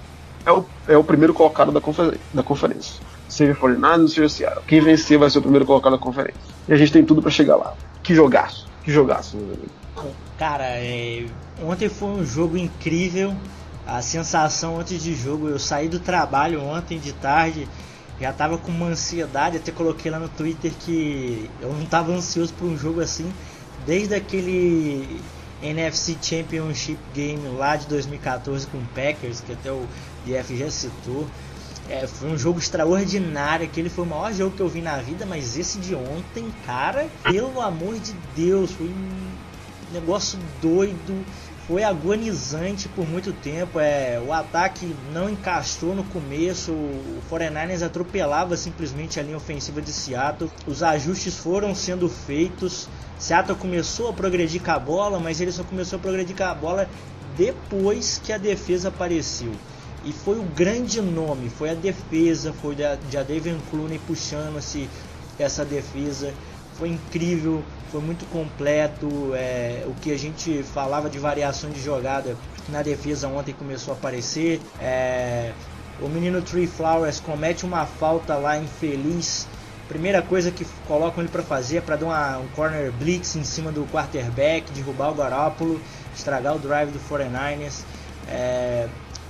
é 0.45 0.51
o, 0.51 0.65
é 0.87 0.95
o 0.95 1.03
primeiro 1.03 1.33
colocado 1.33 1.73
da, 1.73 1.81
confer, 1.81 2.17
da 2.33 2.41
conferência. 2.41 3.03
Seja 3.27 3.53
49 3.53 4.07
seja 4.07 4.29
Seattle. 4.29 4.63
Quem 4.65 4.79
vencer 4.79 5.17
vai 5.17 5.29
ser 5.29 5.39
o 5.39 5.41
primeiro 5.41 5.65
colocado 5.65 5.91
da 5.91 5.97
conferência. 5.97 6.39
E 6.69 6.71
a 6.71 6.77
gente 6.77 6.93
tem 6.93 7.03
tudo 7.03 7.21
para 7.21 7.29
chegar 7.29 7.57
lá. 7.57 7.73
Que 8.01 8.15
jogaço. 8.15 8.65
Que 8.81 8.91
jogaço, 8.91 9.35
meu 9.35 9.47
amigo. 9.47 10.15
Cara, 10.37 10.63
é, 10.63 11.25
ontem 11.61 11.89
foi 11.89 12.07
um 12.07 12.25
jogo 12.25 12.57
incrível. 12.57 13.35
A 13.85 14.01
sensação 14.01 14.79
antes 14.79 15.03
de 15.03 15.13
jogo, 15.13 15.49
eu 15.49 15.59
saí 15.59 15.89
do 15.89 15.99
trabalho 15.99 16.63
ontem 16.63 16.97
de 16.97 17.11
tarde, 17.11 17.67
já 18.21 18.31
tava 18.31 18.57
com 18.57 18.71
uma 18.71 18.85
ansiedade, 18.85 19.57
até 19.57 19.69
coloquei 19.73 20.09
lá 20.09 20.17
no 20.17 20.29
Twitter 20.29 20.71
que 20.79 21.49
eu 21.61 21.73
não 21.73 21.85
tava 21.85 22.13
ansioso 22.13 22.53
por 22.53 22.65
um 22.65 22.77
jogo 22.77 23.01
assim, 23.01 23.29
desde 23.85 24.15
aquele 24.15 25.19
NFC 25.63 26.17
Championship 26.21 26.99
Game 27.13 27.47
lá 27.57 27.75
de 27.75 27.87
2014 27.87 28.67
com 28.67 28.77
o 28.77 28.85
Packers, 28.93 29.41
que 29.41 29.53
até 29.53 29.71
o 29.71 29.87
DF 30.25 30.57
já 30.57 30.69
citou. 30.69 31.27
É, 31.89 32.07
foi 32.07 32.29
um 32.29 32.37
jogo 32.37 32.59
extraordinário, 32.59 33.65
aquele 33.65 33.89
foi 33.89 34.05
o 34.05 34.07
maior 34.07 34.33
jogo 34.33 34.55
que 34.55 34.61
eu 34.61 34.69
vi 34.69 34.81
na 34.81 34.97
vida, 34.97 35.25
mas 35.25 35.57
esse 35.57 35.79
de 35.79 35.93
ontem, 35.93 36.53
cara, 36.65 37.07
pelo 37.23 37.59
amor 37.59 37.99
de 37.99 38.13
Deus, 38.35 38.71
foi 38.71 38.87
um 38.87 39.31
negócio 39.91 40.39
doido, 40.61 41.25
foi 41.67 41.83
agonizante 41.83 42.89
por 42.89 43.07
muito 43.07 43.31
tempo. 43.31 43.79
É, 43.79 44.21
o 44.25 44.33
ataque 44.33 44.95
não 45.11 45.29
encaixou 45.29 45.95
no 45.95 46.03
começo, 46.03 46.71
o 46.71 47.21
49ers 47.31 47.83
atropelava 47.83 48.57
simplesmente 48.57 49.19
a 49.19 49.23
linha 49.23 49.37
ofensiva 49.37 49.81
de 49.81 49.91
Seattle. 49.91 50.51
Os 50.67 50.83
ajustes 50.83 51.37
foram 51.37 51.73
sendo 51.73 52.09
feitos. 52.09 52.89
Seattle 53.17 53.57
começou 53.57 54.09
a 54.09 54.13
progredir 54.13 54.61
com 54.61 54.71
a 54.71 54.79
bola, 54.79 55.19
mas 55.19 55.39
ele 55.39 55.51
só 55.51 55.63
começou 55.63 55.97
a 55.97 56.01
progredir 56.01 56.35
com 56.35 56.43
a 56.43 56.53
bola 56.53 56.89
depois 57.37 58.19
que 58.23 58.33
a 58.33 58.37
defesa 58.37 58.89
apareceu. 58.89 59.53
E 60.05 60.11
foi 60.11 60.37
o 60.37 60.43
grande 60.43 61.01
nome, 61.01 61.49
foi 61.49 61.69
a 61.69 61.73
defesa, 61.73 62.51
foi 62.51 62.75
a, 62.83 62.91
a 62.91 63.23
David 63.23 63.57
Clooney 63.71 63.99
puxando 63.99 64.57
esse, 64.57 64.89
essa 65.39 65.63
defesa. 65.63 66.33
Foi 66.77 66.89
incrível, 66.89 67.63
foi 67.91 68.01
muito 68.01 68.25
completo. 68.29 69.33
É, 69.35 69.83
o 69.85 69.93
que 69.95 70.11
a 70.11 70.17
gente 70.17 70.63
falava 70.63 71.09
de 71.09 71.19
variação 71.19 71.69
de 71.69 71.81
jogada 71.81 72.35
na 72.69 72.81
defesa 72.81 73.27
ontem 73.27 73.53
começou 73.53 73.93
a 73.93 73.97
aparecer. 73.97 74.61
É, 74.79 75.51
o 76.01 76.07
menino 76.07 76.41
Tree 76.41 76.67
Flowers 76.67 77.19
comete 77.19 77.65
uma 77.65 77.85
falta 77.85 78.35
lá 78.35 78.57
infeliz 78.57 79.47
Primeira 79.87 80.21
coisa 80.21 80.49
que 80.49 80.65
colocam 80.87 81.21
ele 81.21 81.31
para 81.31 81.43
fazer 81.43 81.77
é 81.77 81.81
para 81.81 81.97
dar 81.97 82.05
uma, 82.05 82.37
um 82.37 82.47
corner 82.55 82.91
blitz 82.91 83.35
em 83.35 83.43
cima 83.43 83.71
do 83.71 83.85
quarterback, 83.91 84.71
derrubar 84.71 85.11
o 85.11 85.13
Garópolo, 85.13 85.79
estragar 86.15 86.55
o 86.55 86.59
drive 86.59 86.89
do 86.91 86.99
49ers. 86.99 87.83
É, 88.27 88.87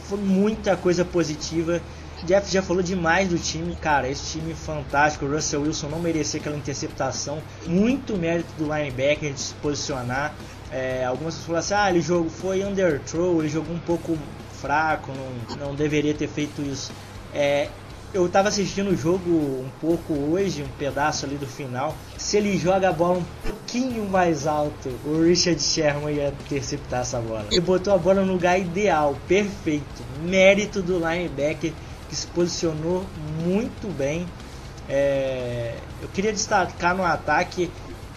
foi 0.08 0.20
muita 0.20 0.78
coisa 0.78 1.04
positiva. 1.04 1.82
Jeff 2.26 2.52
já 2.52 2.62
falou 2.62 2.82
demais 2.82 3.30
do 3.30 3.38
time, 3.38 3.76
cara. 3.76 4.10
Esse 4.10 4.40
time 4.40 4.54
fantástico. 4.54 5.26
O 5.26 5.32
Russell 5.32 5.62
Wilson 5.62 5.90
não 5.90 6.00
merecia 6.00 6.40
aquela 6.40 6.56
interceptação. 6.56 7.42
Muito 7.66 8.18
mérito 8.18 8.50
do 8.58 8.64
linebacker 8.64 9.34
de 9.34 9.40
se 9.40 9.54
posicionar. 9.56 10.34
É, 10.72 11.06
algumas 11.06 11.36
pessoas 11.36 11.46
falaram 11.46 11.60
assim: 11.60 11.74
ah, 11.74 11.90
ele 11.92 12.02
jogou, 12.02 12.30
foi 12.30 12.64
underthrow, 12.64 13.42
ele 13.42 13.50
jogou 13.50 13.76
um 13.76 13.80
pouco 13.80 14.18
fraco, 14.60 15.12
não, 15.12 15.68
não 15.68 15.76
deveria 15.76 16.14
ter 16.14 16.28
feito 16.28 16.62
isso. 16.62 16.92
É, 17.34 17.68
eu 18.14 18.30
tava 18.30 18.50
assistindo 18.50 18.92
o 18.92 18.96
jogo 18.96 19.30
um 19.30 19.70
pouco 19.82 20.14
hoje, 20.14 20.62
um 20.62 20.78
pedaço 20.78 21.26
ali 21.26 21.36
do 21.36 21.48
final. 21.48 21.96
Se 22.18 22.38
ele 22.38 22.58
joga 22.58 22.90
a 22.90 22.94
bola 22.94 23.18
um 23.18 23.26
pouquinho 23.44 24.08
mais 24.08 24.46
alto, 24.46 24.90
o 25.04 25.24
Richard 25.24 25.62
Sherman 25.62 26.16
ia 26.16 26.28
interceptar 26.46 27.02
essa 27.02 27.20
bola. 27.20 27.46
Ele 27.52 27.60
botou 27.60 27.94
a 27.94 27.98
bola 27.98 28.24
no 28.24 28.34
lugar 28.34 28.60
ideal, 28.60 29.18
perfeito. 29.28 30.04
Mérito 30.24 30.82
do 30.82 31.00
linebacker 31.00 31.74
que 32.14 32.20
se 32.20 32.28
posicionou 32.28 33.04
muito 33.44 33.92
bem. 33.98 34.28
É... 34.88 35.76
eu 36.02 36.08
queria 36.10 36.32
destacar 36.32 36.96
no 36.96 37.04
ataque 37.04 37.72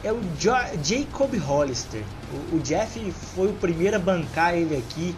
é 0.04 0.12
o 0.12 0.20
jo 0.38 0.52
Jacob 0.82 1.34
Hollister. 1.38 2.02
O, 2.52 2.56
o 2.56 2.60
Jeff 2.60 3.10
foi 3.34 3.48
o 3.48 3.54
primeiro 3.54 3.96
a 3.96 3.98
bancar 3.98 4.54
ele 4.54 4.76
aqui. 4.76 5.16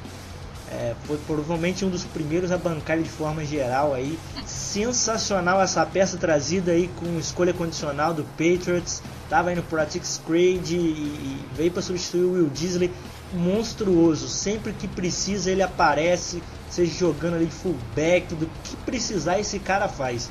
É, 0.70 0.94
foi 1.04 1.16
provavelmente 1.26 1.82
um 1.82 1.88
dos 1.88 2.04
primeiros 2.04 2.52
a 2.52 2.58
bancar 2.58 2.98
de 2.98 3.08
forma 3.08 3.44
geral 3.44 3.94
aí. 3.94 4.18
Sensacional 4.46 5.60
essa 5.60 5.84
peça 5.84 6.16
trazida 6.16 6.72
aí 6.72 6.88
com 6.96 7.18
escolha 7.18 7.52
condicional 7.52 8.14
do 8.14 8.22
Patriots. 8.22 9.02
Tava 9.28 9.52
indo 9.52 9.62
pro 9.62 9.80
Atix 9.80 10.20
Craig 10.26 10.62
e, 10.70 10.76
e 10.76 11.44
veio 11.54 11.70
para 11.70 11.82
substituir 11.82 12.22
o 12.22 12.32
Will 12.32 12.50
Disley. 12.50 12.92
Monstruoso. 13.32 14.28
Sempre 14.28 14.72
que 14.72 14.88
precisa 14.88 15.50
ele 15.50 15.62
aparece, 15.62 16.42
seja 16.70 16.92
jogando 16.92 17.34
ali 17.34 17.50
fullback, 17.50 18.34
do 18.34 18.46
que 18.64 18.76
precisar 18.76 19.38
esse 19.38 19.58
cara 19.58 19.88
faz. 19.88 20.30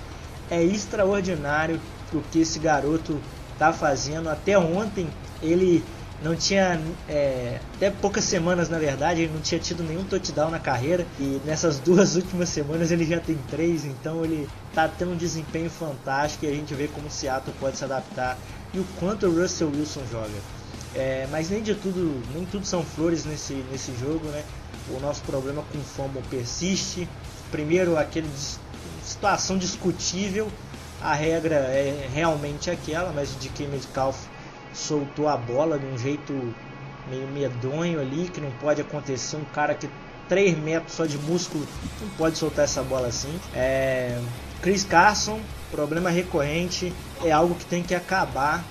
É 0.49 0.63
extraordinário 0.63 1.79
o 2.13 2.21
que 2.31 2.39
esse 2.39 2.59
garoto 2.59 3.19
tá 3.57 3.73
fazendo. 3.73 4.29
Até 4.29 4.57
ontem 4.57 5.09
ele 5.41 5.83
não 6.21 6.35
tinha 6.35 6.81
é, 7.07 7.59
até 7.75 7.91
poucas 7.91 8.23
semanas 8.23 8.69
na 8.69 8.79
verdade 8.79 9.21
ele 9.21 9.31
não 9.31 9.41
tinha 9.41 9.59
tido 9.59 9.83
nenhum 9.83 10.03
touchdown 10.03 10.49
na 10.49 10.59
carreira 10.59 11.05
e 11.19 11.39
nessas 11.45 11.77
duas 11.79 12.15
últimas 12.15 12.49
semanas 12.49 12.89
ele 12.91 13.05
já 13.05 13.19
tem 13.19 13.37
três 13.49 13.85
então 13.85 14.25
ele 14.25 14.49
tá 14.73 14.87
tendo 14.87 15.11
um 15.11 15.15
desempenho 15.15 15.69
fantástico 15.69 16.45
e 16.45 16.47
a 16.47 16.51
gente 16.51 16.73
vê 16.73 16.87
como 16.87 17.07
o 17.07 17.11
Seattle 17.11 17.53
pode 17.59 17.77
se 17.77 17.85
adaptar 17.85 18.37
e 18.73 18.79
o 18.79 18.85
quanto 18.99 19.27
o 19.27 19.41
Russell 19.41 19.69
Wilson 19.69 20.01
joga 20.11 20.56
é, 20.97 21.27
mas 21.31 21.49
nem 21.49 21.61
de 21.61 21.75
tudo 21.75 22.21
nem 22.33 22.45
tudo 22.45 22.65
são 22.65 22.83
flores 22.83 23.23
nesse 23.23 23.53
nesse 23.71 23.95
jogo 23.97 24.27
né 24.27 24.43
o 24.89 24.99
nosso 24.99 25.21
problema 25.21 25.63
com 25.71 25.77
o 25.77 26.23
persiste 26.29 27.07
primeiro 27.51 27.97
aquele 27.97 28.27
situação 29.03 29.57
discutível 29.57 30.51
a 31.01 31.13
regra 31.13 31.55
é 31.55 32.09
realmente 32.13 32.71
aquela, 32.71 33.11
mas 33.11 33.31
o 33.33 33.35
DK 33.37 33.67
Metcalf 33.67 34.17
soltou 34.73 35.27
a 35.27 35.37
bola 35.37 35.77
de 35.77 35.85
um 35.85 35.97
jeito 35.97 36.33
meio 37.09 37.27
medonho 37.27 37.99
ali, 37.99 38.29
que 38.29 38.41
não 38.41 38.51
pode 38.51 38.81
acontecer. 38.81 39.37
Um 39.37 39.45
cara 39.45 39.75
que 39.75 39.89
3 40.27 40.57
metros 40.57 40.93
só 40.93 41.05
de 41.05 41.17
músculo 41.17 41.65
não 42.01 42.09
pode 42.09 42.37
soltar 42.37 42.65
essa 42.65 42.81
bola 42.83 43.07
assim. 43.07 43.39
É... 43.53 44.19
Chris 44.61 44.83
Carson, 44.83 45.39
problema 45.69 46.09
recorrente, 46.09 46.91
é 47.23 47.31
algo 47.31 47.53
que 47.53 47.65
tem 47.65 47.83
que 47.83 47.93
acabar. 47.93 48.63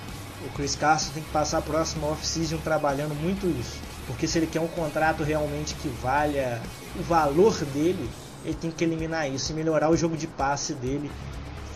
O 0.45 0.49
Chris 0.49 0.75
Carson 0.75 1.11
tem 1.13 1.23
que 1.23 1.31
passar 1.31 1.57
a 1.57 1.61
próxima 1.61 2.07
off-season 2.07 2.57
trabalhando 2.57 3.15
muito 3.15 3.47
isso. 3.47 3.79
Porque 4.05 4.27
se 4.27 4.37
ele 4.37 4.47
quer 4.47 4.61
um 4.61 4.67
contrato 4.67 5.23
realmente 5.23 5.73
que 5.75 5.87
valha 5.87 6.61
o 6.97 7.03
valor 7.03 7.53
dele, 7.65 8.09
ele 8.45 8.53
tem 8.53 8.71
que 8.71 8.83
eliminar 8.83 9.29
isso 9.29 9.51
e 9.51 9.55
melhorar 9.55 9.89
o 9.89 9.97
jogo 9.97 10.15
de 10.15 10.27
passe 10.27 10.73
dele. 10.73 11.11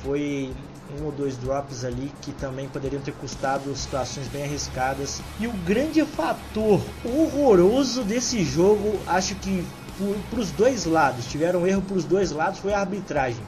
Foi 0.03 0.53
um 0.99 1.05
ou 1.05 1.11
dois 1.11 1.37
drops 1.37 1.83
ali 1.83 2.11
que 2.21 2.31
também 2.33 2.67
poderiam 2.67 3.01
ter 3.01 3.13
custado 3.13 3.75
situações 3.75 4.27
bem 4.27 4.43
arriscadas. 4.43 5.21
E 5.39 5.47
o 5.47 5.51
grande 5.51 6.03
fator 6.05 6.81
horroroso 7.03 8.03
desse 8.03 8.43
jogo, 8.43 8.99
acho 9.07 9.35
que 9.35 9.65
para 10.29 10.39
os 10.39 10.51
dois 10.51 10.85
lados, 10.85 11.25
tiveram 11.27 11.67
erro 11.67 11.81
para 11.81 11.97
os 11.97 12.05
dois 12.05 12.31
lados, 12.31 12.59
foi 12.59 12.73
a 12.73 12.79
arbitragem. 12.79 13.43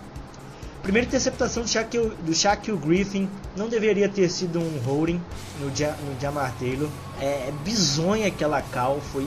Primeira 0.83 1.07
interceptação 1.07 1.63
do 1.63 1.69
Shaquille, 1.69 2.13
do 2.25 2.33
Shaquille 2.33 2.77
Griffin 2.77 3.29
não 3.55 3.69
deveria 3.69 4.09
ter 4.09 4.29
sido 4.29 4.59
um 4.59 4.79
holding 4.79 5.19
no, 5.57 5.67
no 5.67 6.19
Jamar 6.19 6.53
Taylor. 6.59 6.89
É, 7.21 7.47
é 7.47 7.53
bizonha 7.63 8.27
aquela 8.27 8.61
cal, 8.61 8.99
foi 9.13 9.25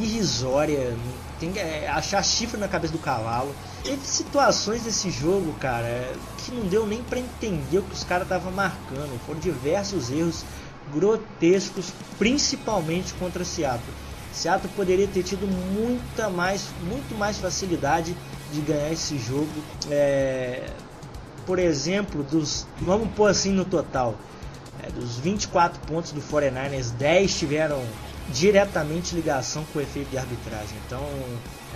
irrisória. 0.00 0.96
Tem 1.38 1.52
que 1.52 1.58
é, 1.58 1.86
achar 1.90 2.24
chifre 2.24 2.58
na 2.58 2.66
cabeça 2.66 2.94
do 2.94 2.98
cavalo. 2.98 3.54
Teve 3.84 4.00
situações 4.02 4.82
desse 4.82 5.10
jogo, 5.10 5.52
cara, 5.60 6.10
que 6.38 6.50
não 6.52 6.62
deu 6.62 6.86
nem 6.86 7.02
para 7.02 7.18
entender 7.18 7.78
o 7.78 7.82
que 7.82 7.92
os 7.92 8.02
caras 8.02 8.24
estavam 8.24 8.50
marcando. 8.50 9.20
Foram 9.26 9.40
diversos 9.40 10.10
erros 10.10 10.42
grotescos, 10.90 11.92
principalmente 12.18 13.12
contra 13.12 13.44
Seattle. 13.44 13.92
Seattle 14.32 14.72
poderia 14.74 15.06
ter 15.06 15.22
tido 15.22 15.46
muita 15.46 16.30
mais, 16.30 16.68
muito 16.82 17.14
mais 17.14 17.36
facilidade 17.36 18.16
de 18.52 18.60
ganhar 18.60 18.92
esse 18.92 19.18
jogo. 19.18 19.48
É, 19.90 20.66
por 21.46 21.58
exemplo, 21.58 22.22
dos 22.22 22.66
vamos 22.80 23.08
pôr 23.14 23.30
assim 23.30 23.52
no 23.52 23.64
total, 23.64 24.14
é, 24.82 24.90
dos 24.90 25.18
24 25.18 25.80
pontos 25.80 26.12
do 26.12 26.20
49ers, 26.20 26.90
10 26.92 27.38
tiveram 27.38 27.82
diretamente 28.30 29.14
ligação 29.14 29.64
com 29.72 29.78
o 29.78 29.82
efeito 29.82 30.10
de 30.10 30.18
arbitragem. 30.18 30.76
Então, 30.86 31.00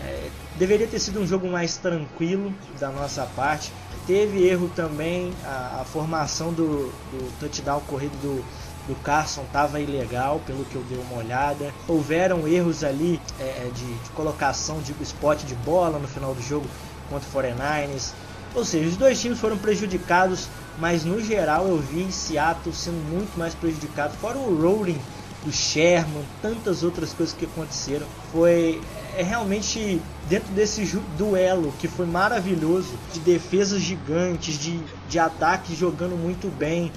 é, 0.05 0.29
deveria 0.59 0.87
ter 0.87 0.99
sido 0.99 1.21
um 1.21 1.27
jogo 1.27 1.49
mais 1.49 1.77
tranquilo 1.77 2.53
da 2.79 2.91
nossa 2.91 3.25
parte. 3.35 3.73
Teve 4.07 4.47
erro 4.47 4.71
também, 4.75 5.33
a, 5.45 5.81
a 5.81 5.85
formação 5.85 6.53
do, 6.53 6.93
do 7.11 7.39
touchdown 7.41 7.81
corrido 7.87 8.13
do, 8.21 8.45
do 8.87 8.95
Carson 9.03 9.43
estava 9.43 9.81
ilegal, 9.81 10.41
pelo 10.47 10.65
que 10.65 10.75
eu 10.75 10.83
dei 10.89 10.99
uma 10.99 11.19
olhada. 11.19 11.73
Houveram 11.87 12.47
erros 12.47 12.83
ali 12.83 13.21
é, 13.39 13.43
é, 13.43 13.71
de, 13.75 13.85
de, 13.85 14.11
colocação 14.11 14.81
de 14.81 14.95
spot 15.03 15.45
de 15.45 15.55
bola 15.57 15.99
no 15.99 16.09
final 16.09 16.35
do 16.35 16.43
jogo 16.43 16.67
contra 17.09 17.29
o 17.29 17.43
49ers. 17.43 18.13
Ou 18.55 18.65
seja, 18.65 18.89
os 18.89 18.97
dois 18.97 19.21
times 19.21 19.39
foram 19.39 19.57
prejudicados, 19.57 20.49
mas 20.79 21.05
no 21.05 21.21
geral 21.23 21.67
eu 21.67 21.79
vi 21.79 22.13
Seattle 22.13 22.75
sendo 22.75 23.03
muito 23.11 23.39
mais 23.39 23.55
prejudicado. 23.55 24.15
Fora 24.19 24.37
o 24.39 24.61
rolling 24.61 25.01
do 25.45 25.53
Sherman, 25.53 26.25
tantas 26.41 26.83
outras 26.83 27.13
coisas 27.13 27.35
que 27.35 27.45
aconteceram. 27.45 28.07
Foi 28.31 28.81
é 29.17 29.23
realmente 29.23 30.01
dentro 30.29 30.51
desse 30.53 30.85
duelo 31.19 31.73
que 31.79 31.87
foi 31.87 32.07
maravilhoso, 32.07 32.89
de 33.13 33.21
defesas 33.21 33.81
gigantes, 33.81 34.59
de, 34.59 34.81
de 35.09 35.19
ataques 35.19 35.77
jogando 35.77 36.17
muito 36.17 36.49
bem. 36.49 36.91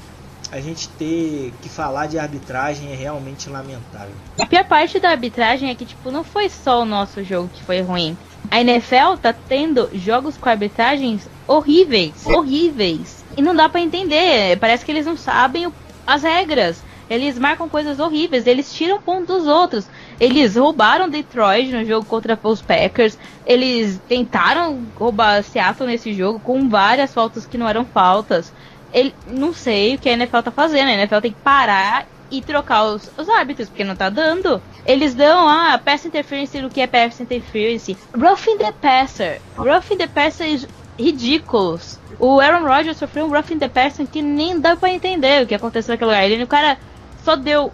A 0.51 0.59
gente 0.59 0.87
ter 0.89 1.53
que 1.61 1.69
falar 1.69 2.07
de 2.07 2.19
arbitragem 2.19 2.91
é 2.91 2.95
realmente 2.95 3.49
lamentável. 3.49 4.13
A 4.39 4.45
pior 4.45 4.65
parte 4.65 4.99
da 4.99 5.09
arbitragem 5.09 5.69
é 5.69 5.75
que 5.75 5.85
tipo 5.85 6.11
não 6.11 6.23
foi 6.23 6.49
só 6.49 6.81
o 6.81 6.85
nosso 6.85 7.23
jogo 7.23 7.49
que 7.53 7.63
foi 7.63 7.81
ruim. 7.81 8.17
A 8.51 8.61
NFL 8.61 9.17
tá 9.21 9.33
tendo 9.33 9.89
jogos 9.93 10.37
com 10.37 10.47
arbitragens 10.49 11.27
horríveis, 11.47 12.25
horríveis. 12.25 13.25
E 13.35 13.41
não 13.41 13.55
dá 13.55 13.67
para 13.67 13.81
entender, 13.81 14.57
parece 14.59 14.85
que 14.85 14.91
eles 14.91 15.05
não 15.05 15.17
sabem 15.17 15.71
as 16.05 16.23
regras. 16.23 16.81
Eles 17.09 17.37
marcam 17.37 17.69
coisas 17.69 17.99
horríveis, 17.99 18.47
eles 18.47 18.73
tiram 18.73 18.99
ponto 18.99 19.27
dos 19.27 19.45
outros. 19.45 19.87
Eles 20.19 20.55
roubaram 20.55 21.07
Detroit 21.07 21.71
no 21.71 21.85
jogo 21.85 22.05
contra 22.05 22.39
os 22.41 22.61
Packers. 22.61 23.17
Eles 23.45 24.01
tentaram 24.07 24.87
roubar 24.95 25.43
Seattle 25.43 25.87
nesse 25.87 26.13
jogo 26.13 26.39
com 26.39 26.67
várias 26.67 27.13
faltas 27.13 27.45
que 27.45 27.57
não 27.57 27.69
eram 27.69 27.85
faltas. 27.85 28.51
Ele, 28.95 29.13
não 29.27 29.53
sei 29.53 29.95
o 29.95 29.99
que 29.99 30.07
a 30.07 30.13
NFL 30.13 30.39
tá 30.39 30.51
fazendo. 30.51 30.87
A 30.87 30.93
NFL 30.93 31.19
tem 31.19 31.33
que 31.33 31.41
parar 31.41 32.07
e 32.31 32.41
trocar 32.41 32.85
os, 32.85 33.11
os 33.17 33.27
árbitros, 33.27 33.67
porque 33.67 33.83
não 33.83 33.93
tá 33.93 34.09
dando. 34.09 34.61
Eles 34.85 35.13
dão, 35.13 35.49
ah, 35.49 35.77
pass 35.77 36.05
interference 36.05 36.57
o 36.57 36.69
que 36.69 36.79
é 36.79 36.87
pass 36.87 37.19
interference. 37.19 37.97
Roughing 38.17 38.57
the 38.57 38.71
passer. 38.71 39.41
Roughing 39.57 39.97
the 39.97 40.07
passer 40.07 40.47
is 40.47 40.65
ridículos. 40.97 41.99
O 42.17 42.39
Aaron 42.39 42.65
Rodgers 42.65 42.95
sofreu 42.95 43.25
um 43.25 43.29
roughing 43.29 43.59
the 43.59 43.67
passer 43.67 44.07
que 44.07 44.21
nem 44.21 44.61
dá 44.61 44.77
para 44.77 44.89
entender 44.89 45.43
o 45.43 45.47
que 45.47 45.53
aconteceu 45.53 45.91
naquele 45.91 46.11
lugar. 46.11 46.23
Ele, 46.23 46.43
o 46.43 46.47
cara 46.47 46.77
só 47.21 47.35
deu. 47.35 47.73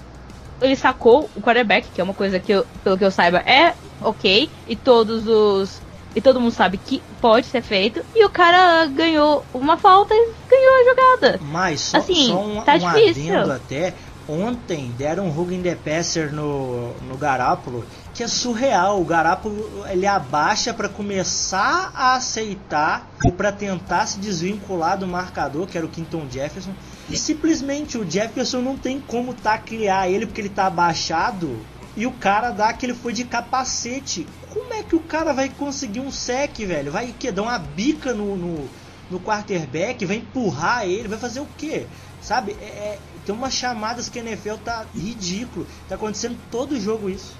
Ele 0.59 0.75
sacou 0.75 1.29
o 1.35 1.41
quarterback, 1.41 1.87
que 1.93 2.01
é 2.01 2.03
uma 2.03 2.15
coisa 2.15 2.39
que, 2.39 2.51
eu, 2.51 2.65
pelo 2.83 2.97
que 2.97 3.05
eu 3.05 3.11
saiba, 3.11 3.37
é 3.39 3.75
ok. 4.01 4.49
E 4.67 4.75
todos 4.75 5.27
os. 5.27 5.81
E 6.15 6.21
todo 6.21 6.39
mundo 6.39 6.51
sabe 6.51 6.77
que 6.77 7.01
pode 7.21 7.47
ser 7.47 7.61
feito. 7.61 8.03
E 8.15 8.25
o 8.25 8.29
cara 8.29 8.85
ganhou 8.87 9.45
uma 9.53 9.77
falta 9.77 10.13
e 10.13 10.29
ganhou 10.49 10.73
a 10.73 10.89
jogada. 10.89 11.39
Mas 11.43 11.81
só, 11.81 11.97
assim, 11.97 12.27
só 12.27 12.43
um, 12.43 12.61
tá 12.61 12.73
um 12.73 12.79
difícil. 12.79 13.51
até. 13.51 13.93
Ontem 14.29 14.93
deram 14.97 15.25
um 15.25 15.41
Hugging 15.41 15.63
the 15.63 15.75
Passer 15.75 16.31
no, 16.31 16.93
no 17.01 17.17
Garápolo 17.17 17.83
que 18.13 18.23
é 18.23 18.27
surreal. 18.27 19.01
O 19.01 19.05
Garápolo 19.05 19.85
ele 19.89 20.05
abaixa 20.05 20.73
para 20.73 20.89
começar 20.89 21.91
a 21.95 22.15
aceitar 22.15 23.09
ou 23.23 23.31
para 23.31 23.51
tentar 23.51 24.05
se 24.05 24.19
desvincular 24.19 24.97
do 24.97 25.07
marcador, 25.07 25.67
que 25.67 25.77
era 25.77 25.85
o 25.85 25.89
Quinton 25.89 26.27
Jefferson. 26.29 26.73
E 27.09 27.17
simplesmente 27.17 27.97
o 27.97 28.09
Jefferson 28.09 28.61
não 28.61 28.77
tem 28.77 28.99
como 28.99 29.33
taclear 29.33 30.07
ele 30.07 30.25
porque 30.25 30.41
ele 30.41 30.49
tá 30.49 30.67
abaixado 30.67 31.59
e 31.95 32.07
o 32.07 32.11
cara 32.11 32.51
dá 32.51 32.71
que 32.73 32.85
ele 32.85 32.93
foi 32.93 33.13
de 33.13 33.23
capacete. 33.23 34.25
Como 34.49 34.73
é 34.73 34.83
que 34.83 34.95
o 34.95 34.99
cara 34.99 35.33
vai 35.33 35.49
conseguir 35.49 35.99
um 35.99 36.11
sec, 36.11 36.57
velho? 36.59 36.91
Vai 36.91 37.13
que 37.17 37.31
dar 37.31 37.43
uma 37.43 37.59
bica 37.59 38.13
no, 38.13 38.35
no, 38.35 38.69
no 39.09 39.19
quarterback, 39.19 40.05
vai 40.05 40.17
empurrar 40.17 40.85
ele, 40.85 41.07
vai 41.07 41.17
fazer 41.17 41.41
o 41.41 41.47
quê? 41.57 41.85
Sabe? 42.21 42.55
É, 42.61 42.65
é, 42.65 42.99
tem 43.25 43.35
umas 43.35 43.53
chamadas 43.53 44.07
que 44.07 44.19
a 44.19 44.23
NFL 44.23 44.55
tá 44.63 44.85
ridículo. 44.95 45.67
Tá 45.89 45.95
acontecendo 45.95 46.37
todo 46.49 46.79
jogo 46.79 47.09
isso. 47.09 47.35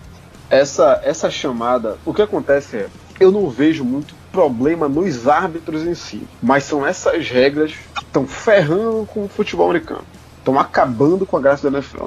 Essa, 0.49 0.99
essa 1.03 1.29
chamada, 1.29 1.97
o 2.05 2.13
que 2.13 2.21
acontece 2.21 2.75
é, 2.75 2.89
eu 3.19 3.31
não 3.31 3.49
vejo 3.49 3.85
muito 3.85 4.13
problema 4.31 4.89
nos 4.89 5.27
árbitros 5.27 5.83
em 5.83 5.93
si, 5.93 6.27
mas 6.41 6.63
são 6.63 6.85
essas 6.85 7.29
regras 7.29 7.73
que 7.95 8.03
estão 8.03 8.27
ferrando 8.27 9.05
com 9.05 9.25
o 9.25 9.29
futebol 9.29 9.69
americano, 9.69 10.03
estão 10.37 10.59
acabando 10.59 11.25
com 11.25 11.37
a 11.37 11.41
graça 11.41 11.69
da 11.69 11.77
NFL. 11.77 12.05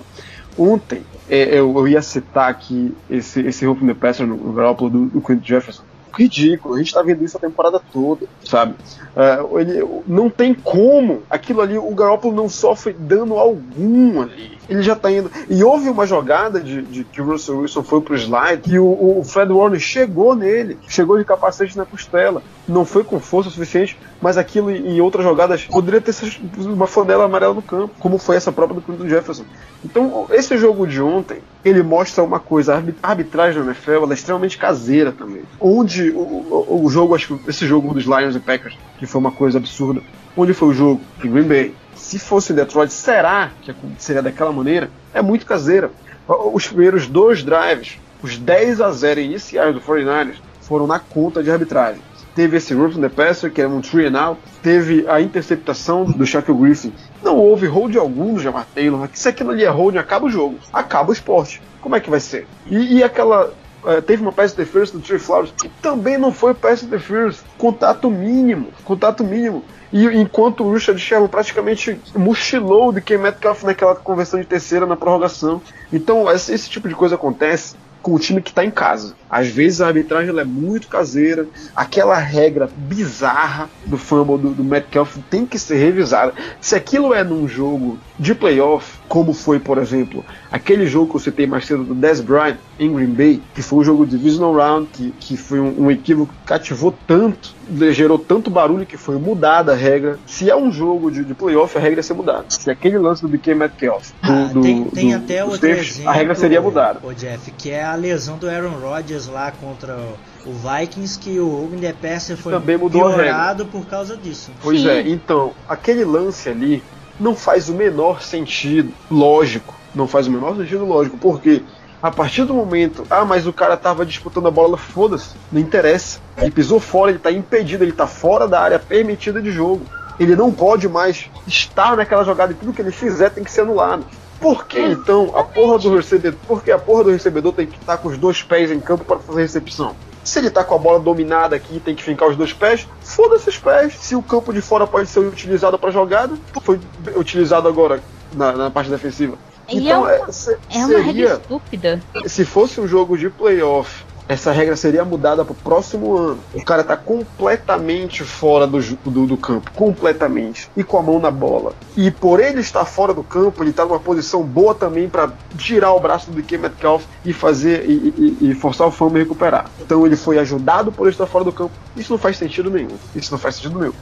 Ontem, 0.59 1.05
eu, 1.29 1.77
eu, 1.77 1.89
ia 1.89 2.03
citar 2.03 2.51
aqui 2.51 2.95
esse, 3.09 3.41
esse 3.41 3.67
Hope 3.67 3.87
the 3.87 3.95
Passer 3.95 4.27
no, 4.27 4.37
no 4.37 4.53
do, 4.91 5.07
do 5.07 5.21
Quentin 5.21 5.47
Jefferson. 5.47 5.85
Ridículo, 6.17 6.75
a 6.75 6.79
gente 6.79 6.89
está 6.89 7.03
vendo 7.03 7.25
isso 7.25 7.37
a 7.37 7.41
temporada 7.41 7.81
toda, 7.93 8.27
sabe? 8.45 8.75
Uh, 9.15 9.59
ele, 9.59 9.85
não 10.07 10.31
tem 10.31 10.55
como. 10.55 11.23
Aquilo 11.29 11.61
ali, 11.61 11.79
o 11.79 11.95
Garoppolo 11.95 12.35
não 12.35 12.49
sofre 12.49 12.93
dano 12.93 13.39
algum 13.39 14.23
ali 14.23 14.55
ele 14.69 14.83
já 14.83 14.97
tá 14.97 15.11
indo. 15.11 15.31
E 15.49 15.63
houve 15.63 15.89
uma 15.89 16.07
jogada 16.07 16.61
de, 16.61 16.83
de 16.83 17.05
que 17.05 17.21
o 17.21 17.25
Russell 17.25 17.59
Wilson 17.59 17.83
foi 17.83 18.01
pro 18.01 18.15
slide 18.15 18.63
e 18.73 18.79
o, 18.79 19.19
o, 19.19 19.25
Fred 19.25 19.53
Warner 19.53 19.81
chegou 19.81 20.35
nele, 20.35 20.79
chegou 20.89 21.19
de 21.19 21.25
capacete 21.25 21.77
na 21.77 21.85
costela. 21.85 22.43
Não 22.67 22.85
foi 22.85 23.05
com 23.05 23.21
força 23.21 23.51
suficiente, 23.51 23.99
mas 24.23 24.39
aquilo 24.39 24.71
em 24.71 25.01
outras 25.01 25.25
jogadas 25.25 25.65
poderia 25.65 26.01
ter 26.01 26.13
sido 26.13 26.73
uma 26.73 26.87
flanela 26.87 27.25
amarela 27.25 27.53
no 27.53 27.63
campo, 27.63 27.95
como 27.99 28.17
foi 28.17 28.37
essa 28.37 28.51
própria 28.51 28.81
do 28.81 28.83
Clinton 28.83 29.09
Jefferson. 29.09 29.45
Então, 29.85 30.27
esse 30.31 30.57
jogo 30.57 30.87
de 30.87 31.01
ontem, 31.03 31.41
ele 31.63 31.83
mostra 31.83 32.25
uma 32.25 32.41
coisa, 32.41 32.83
a 33.03 33.09
arbitragem 33.09 33.63
da 33.63 33.71
NFL 33.71 34.11
é 34.11 34.15
extremamente 34.15 34.57
caseira 34.57 35.13
também. 35.13 35.43
Onde 35.61 36.04
o, 36.11 36.83
o, 36.85 36.91
jogo, 36.91 37.15
acho 37.15 37.37
que 37.37 37.51
esse 37.51 37.67
jogo 37.67 37.93
dos 37.95 38.05
Lions 38.05 38.37
e 38.37 38.41
Packers, 38.41 38.77
que 38.99 39.07
foi 39.07 39.21
uma 39.21 39.33
coisa 39.33 39.59
absurda, 39.59 40.01
onde 40.37 40.53
foi 40.53 40.69
o 40.69 40.75
jogo? 40.75 41.01
Em 41.23 41.31
Green 41.31 41.45
Bay 41.45 41.75
se 42.05 42.19
fosse 42.19 42.53
Detroit, 42.53 42.93
será 42.93 43.51
que 43.63 43.75
seria 43.99 44.23
daquela 44.23 44.53
maneira? 44.53 44.91
É 45.13 45.23
muito 45.23 45.47
caseira. 45.47 45.91
Os 46.29 46.67
primeiros 46.67 47.07
dois 47.07 47.43
drives, 47.43 47.99
os 48.23 48.37
10 48.37 48.81
a 48.81 48.91
0 48.91 49.21
iniciais 49.21 49.75
do 49.75 49.81
49ers, 49.81 50.37
foram 50.61 50.87
na 50.87 50.99
conta 50.99 51.43
de 51.43 51.51
arbitragem. 51.51 52.03
Teve 52.35 52.57
esse 52.57 52.75
Roof 52.75 52.99
the 52.99 53.09
Passer, 53.09 53.51
que 53.51 53.61
era 53.61 53.71
um 53.71 53.81
three 53.81 54.07
and 54.07 54.21
out. 54.21 54.41
Teve 54.63 55.07
a 55.09 55.21
interceptação 55.21 56.05
do 56.05 56.27
Shaquille 56.27 56.59
Griffin. 56.59 56.93
Não 57.23 57.39
houve 57.39 57.67
hold 57.67 57.97
algum 57.97 58.35
do 58.35 58.41
Jamar 58.41 58.67
Taylor. 58.75 59.09
Se 59.15 59.29
aquilo 59.29 59.51
ali 59.51 59.65
é 59.65 59.69
hold, 59.69 59.97
acaba 59.97 60.27
o 60.27 60.31
jogo. 60.31 60.59
Acaba 60.73 61.11
o 61.11 61.13
esporte. 61.13 61.63
Como 61.81 61.95
é 61.95 62.01
que 62.01 62.11
vai 62.11 62.19
ser? 62.19 62.47
E, 62.67 62.97
e 62.97 63.03
aquela 63.05 63.55
uh, 63.85 64.03
teve 64.03 64.23
uma 64.23 64.33
pass 64.33 64.53
interference 64.53 64.93
do 64.93 65.01
Trey 65.01 65.19
Flowers 65.19 65.53
que 65.57 65.69
também 65.81 66.19
não 66.19 66.33
foi 66.33 66.55
pass 66.55 66.83
interference. 66.83 67.43
Contato 67.59 68.11
mínimo, 68.11 68.69
contato 68.85 69.23
mínimo. 69.23 69.65
E 69.93 70.07
enquanto 70.07 70.65
o 70.65 70.73
Richard 70.73 71.01
Sherman 71.01 71.29
praticamente 71.29 72.01
mochilou 72.17 72.93
de 72.93 73.01
Ken 73.01 73.19
Metcalf 73.19 73.63
naquela 73.63 73.95
conversão 73.95 74.41
de 74.41 74.47
terceira 74.47 74.87
na 74.87 74.97
prorrogação. 74.97 75.63
Então, 75.93 76.29
esse, 76.31 76.53
esse 76.53 76.69
tipo 76.69 76.89
de 76.89 76.97
coisa 76.97 77.15
acontece 77.15 77.77
com 78.05 78.13
o 78.13 78.19
time 78.19 78.43
que 78.43 78.51
está 78.51 78.63
em 78.63 78.71
casa. 78.71 79.15
Às 79.31 79.49
vezes 79.49 79.81
a 79.81 79.87
arbitragem 79.87 80.39
é 80.39 80.45
muito 80.45 80.89
caseira, 80.89 81.47
aquela 81.75 82.19
regra 82.19 82.69
bizarra 82.77 83.71
do 83.87 83.97
fumble 83.97 84.37
do, 84.37 84.51
do 84.51 84.63
Metcalf 84.63 85.17
tem 85.31 85.47
que 85.47 85.59
ser 85.59 85.77
revisada. 85.77 86.35
Se 86.61 86.77
aquilo 86.77 87.15
é 87.15 87.25
num 87.25 87.49
jogo 87.49 87.99
de 88.19 88.35
playoff, 88.35 88.99
como 89.15 89.33
foi, 89.33 89.61
por 89.61 89.79
exemplo, 89.79 90.25
aquele 90.51 90.89
jogo 90.89 91.09
que 91.11 91.17
eu 91.19 91.21
citei 91.21 91.47
mais 91.47 91.65
cedo 91.67 91.85
do 91.85 91.95
Des 91.95 92.21
Bryant 92.21 92.57
em 92.81 92.93
Green 92.93 93.13
Bay, 93.15 93.41
que 93.55 93.63
foi 93.63 93.79
um 93.79 93.85
jogo 93.85 94.05
de 94.05 94.17
divisional 94.19 94.53
round, 94.53 94.89
que, 94.93 95.13
que 95.21 95.37
foi 95.37 95.61
um, 95.61 95.85
um 95.85 95.89
equívoco 95.89 96.33
que 96.35 96.45
cativou 96.45 96.93
tanto, 97.07 97.55
gerou 97.93 98.19
tanto 98.19 98.51
barulho 98.51 98.85
que 98.85 98.97
foi 98.97 99.17
mudada 99.17 99.71
a 99.71 99.77
regra. 99.77 100.19
Se 100.27 100.51
é 100.51 100.57
um 100.57 100.73
jogo 100.73 101.13
de, 101.13 101.25
de 101.25 101.33
playoff, 101.33 101.79
a 101.79 101.81
regra 101.81 102.01
ia 102.01 102.03
ser 102.03 102.15
mudada. 102.15 102.47
Se 102.49 102.69
aquele 102.69 102.99
lance 102.99 103.23
do 103.23 103.29
BK 103.29 103.55
Metcalf, 103.55 104.11
do, 104.21 104.33
Ah, 104.33 104.51
do, 104.53 104.61
tem, 104.63 104.85
tem 104.87 105.11
do- 105.11 105.17
até 105.19 105.45
do 105.45 105.51
outro 105.53 105.69
exemplo, 105.69 106.11
a 106.11 106.13
regra 106.13 106.35
seria 106.35 106.61
mudada. 106.61 106.99
O 107.05 107.15
Jeff, 107.15 107.53
que 107.53 107.71
é 107.71 107.85
a 107.85 107.95
lesão 107.95 108.37
do 108.37 108.51
Aaron 108.51 108.81
Rodgers 108.81 109.29
lá 109.29 109.53
contra 109.53 109.97
o 110.45 110.53
Vikings, 110.53 111.21
que 111.21 111.39
o 111.39 111.63
Hogan 111.65 111.79
the 111.79 111.93
Passer 111.93 112.37
foi 112.37 112.53
Também 112.53 112.77
mudou 112.77 113.07
a 113.07 113.13
piorado 113.15 113.67
por 113.67 113.87
causa 113.87 114.17
disso. 114.17 114.51
Pois 114.61 114.81
Sim. 114.81 114.89
é, 114.89 115.09
então, 115.09 115.53
aquele 115.69 116.05
lance 116.05 116.49
ali 116.49 116.83
não 117.19 117.35
faz 117.35 117.69
o 117.69 117.75
menor 117.75 118.23
sentido 118.23 118.93
lógico. 119.11 119.75
Não 119.95 120.09
faz 120.09 120.27
o 120.27 120.31
menor 120.31 120.57
sentido 120.57 120.85
lógico, 120.85 121.17
porque 121.19 121.63
a 122.03 122.11
partir 122.11 122.45
do 122.45 122.53
momento, 122.53 123.07
ah, 123.09 123.25
mas 123.25 123.47
o 123.47 123.53
cara 123.53 123.77
tava 123.77 124.05
disputando 124.05 124.49
a 124.49 124.51
bola, 124.51 124.77
foda-se, 124.77 125.37
não 125.51 125.61
interessa. 125.61 126.19
Ele 126.37 126.51
pisou 126.51 126.79
fora, 126.79 127.11
ele 127.11 127.19
tá 127.19 127.33
impedido, 127.33 127.83
ele 127.83 127.93
tá 127.93 128.07
fora 128.07 128.47
da 128.47 128.61
área 128.61 128.79
permitida 128.79 129.41
de 129.41 129.51
jogo. 129.51 129.87
Ele 130.19 130.37
não 130.37 130.53
pode 130.53 130.89
mais 130.89 131.31
estar 131.47 131.97
naquela 131.97 132.25
jogada 132.25 132.53
e 132.53 132.55
tudo 132.55 132.73
que 132.73 132.83
ele 132.83 132.93
fizer 132.93 133.31
tem 133.31 133.43
que 133.43 133.51
ser 133.51 133.63
anulado. 133.63 134.05
Por 134.41 134.67
que 134.67 134.79
então 134.79 135.33
a 135.35 135.43
porra 135.43 135.79
do 135.79 135.97
recebedor, 135.97 136.39
porque 136.47 136.71
a 136.71 136.79
porra 136.79 137.05
do 137.05 137.11
recebedor 137.11 137.53
tem 137.55 137.67
que 137.67 137.79
estar 137.79 137.97
com 137.97 138.09
os 138.09 138.19
dois 138.19 138.43
pés 138.43 138.71
em 138.71 138.81
campo 138.81 139.05
para 139.05 139.19
fazer 139.19 139.41
recepção? 139.41 139.97
Se 140.25 140.39
ele 140.39 140.51
tá 140.51 140.65
com 140.65 140.75
a 140.75 140.79
bola 140.79 140.99
dominada 140.99 141.55
aqui 141.55 141.77
e 141.77 141.81
tem 141.81 141.95
que 141.95 142.03
fincar 142.03 142.29
os 142.29 142.37
dois 142.37 142.53
pés, 142.53 142.89
foda-se 143.03 143.49
os 143.49 143.59
pés. 143.59 143.95
Se 143.99 144.17
o 144.17 144.23
campo 144.23 144.53
de 144.53 144.61
fora 144.61 144.87
pode 144.87 145.09
ser 145.09 145.21
utilizado 145.21 145.79
para 145.79 145.91
jogada, 145.91 146.35
foi 146.63 146.81
utilizado 147.15 147.69
agora 147.69 148.03
na, 148.33 148.53
na 148.53 148.71
parte 148.71 148.91
defensiva. 148.91 149.37
E 149.69 149.79
então, 149.79 150.09
é 150.09 150.19
uma- 150.21 150.29
é, 150.29 150.33
se- 150.33 150.57
É 150.71 150.79
uma 150.79 150.89
regra 150.89 151.03
seria, 151.05 151.33
estúpida. 151.35 152.03
se 152.27 152.45
fosse 152.45 152.81
um 152.81 152.87
jogo 152.89 153.17
de 153.17 153.31
playoff, 153.31 154.04
essa 154.29 154.51
regra 154.53 154.75
seria 154.77 155.05
mudada 155.05 155.45
pro 155.45 155.55
próximo 155.55 156.17
ano. 156.17 156.39
O 156.55 156.65
cara 156.65 156.83
tá 156.83 156.97
completamente 156.97 158.25
fora 158.25 158.67
do, 158.67 158.81
do, 158.81 159.27
do 159.27 159.37
campo, 159.37 159.71
completamente, 159.73 160.71
e 160.77 160.83
com 160.83 160.99
a 160.99 161.03
mão 161.03 161.19
na 161.19 161.31
bola. 161.31 161.73
E 161.97 162.11
por 162.11 162.41
ele 162.41 162.61
estar 162.61 162.85
fora 162.85 163.13
do 163.13 163.23
campo, 163.23 163.63
ele 163.63 163.73
tá 163.73 163.85
numa 163.85 164.01
posição 164.01 164.43
boa 164.43 164.75
também 164.75 165.09
para 165.09 165.31
tirar 165.59 165.93
o 165.93 166.01
braço 166.01 166.31
do 166.31 166.41
DK 166.41 166.59
Metcalf 166.59 167.05
e 167.25 167.33
fazer 167.33 167.85
e, 167.89 168.37
e- 168.41 168.51
e 168.51 168.55
forçar 168.55 168.87
o 168.87 168.91
fama 168.91 169.17
a 169.17 169.19
recuperar. 169.19 169.71
Então 169.81 170.07
ele 170.07 170.17
foi 170.17 170.39
ajudado 170.39 170.91
por 170.91 171.05
ele 171.07 171.15
estar 171.15 171.27
fora 171.27 171.45
do 171.45 171.53
campo. 171.53 171.73
Isso 171.97 172.13
não 172.13 172.19
faz 172.19 172.37
sentido 172.37 172.71
nenhum. 172.71 172.97
Isso 173.15 173.31
não 173.31 173.39
faz 173.39 173.57
sentido 173.57 173.79
nenhum. 173.79 173.93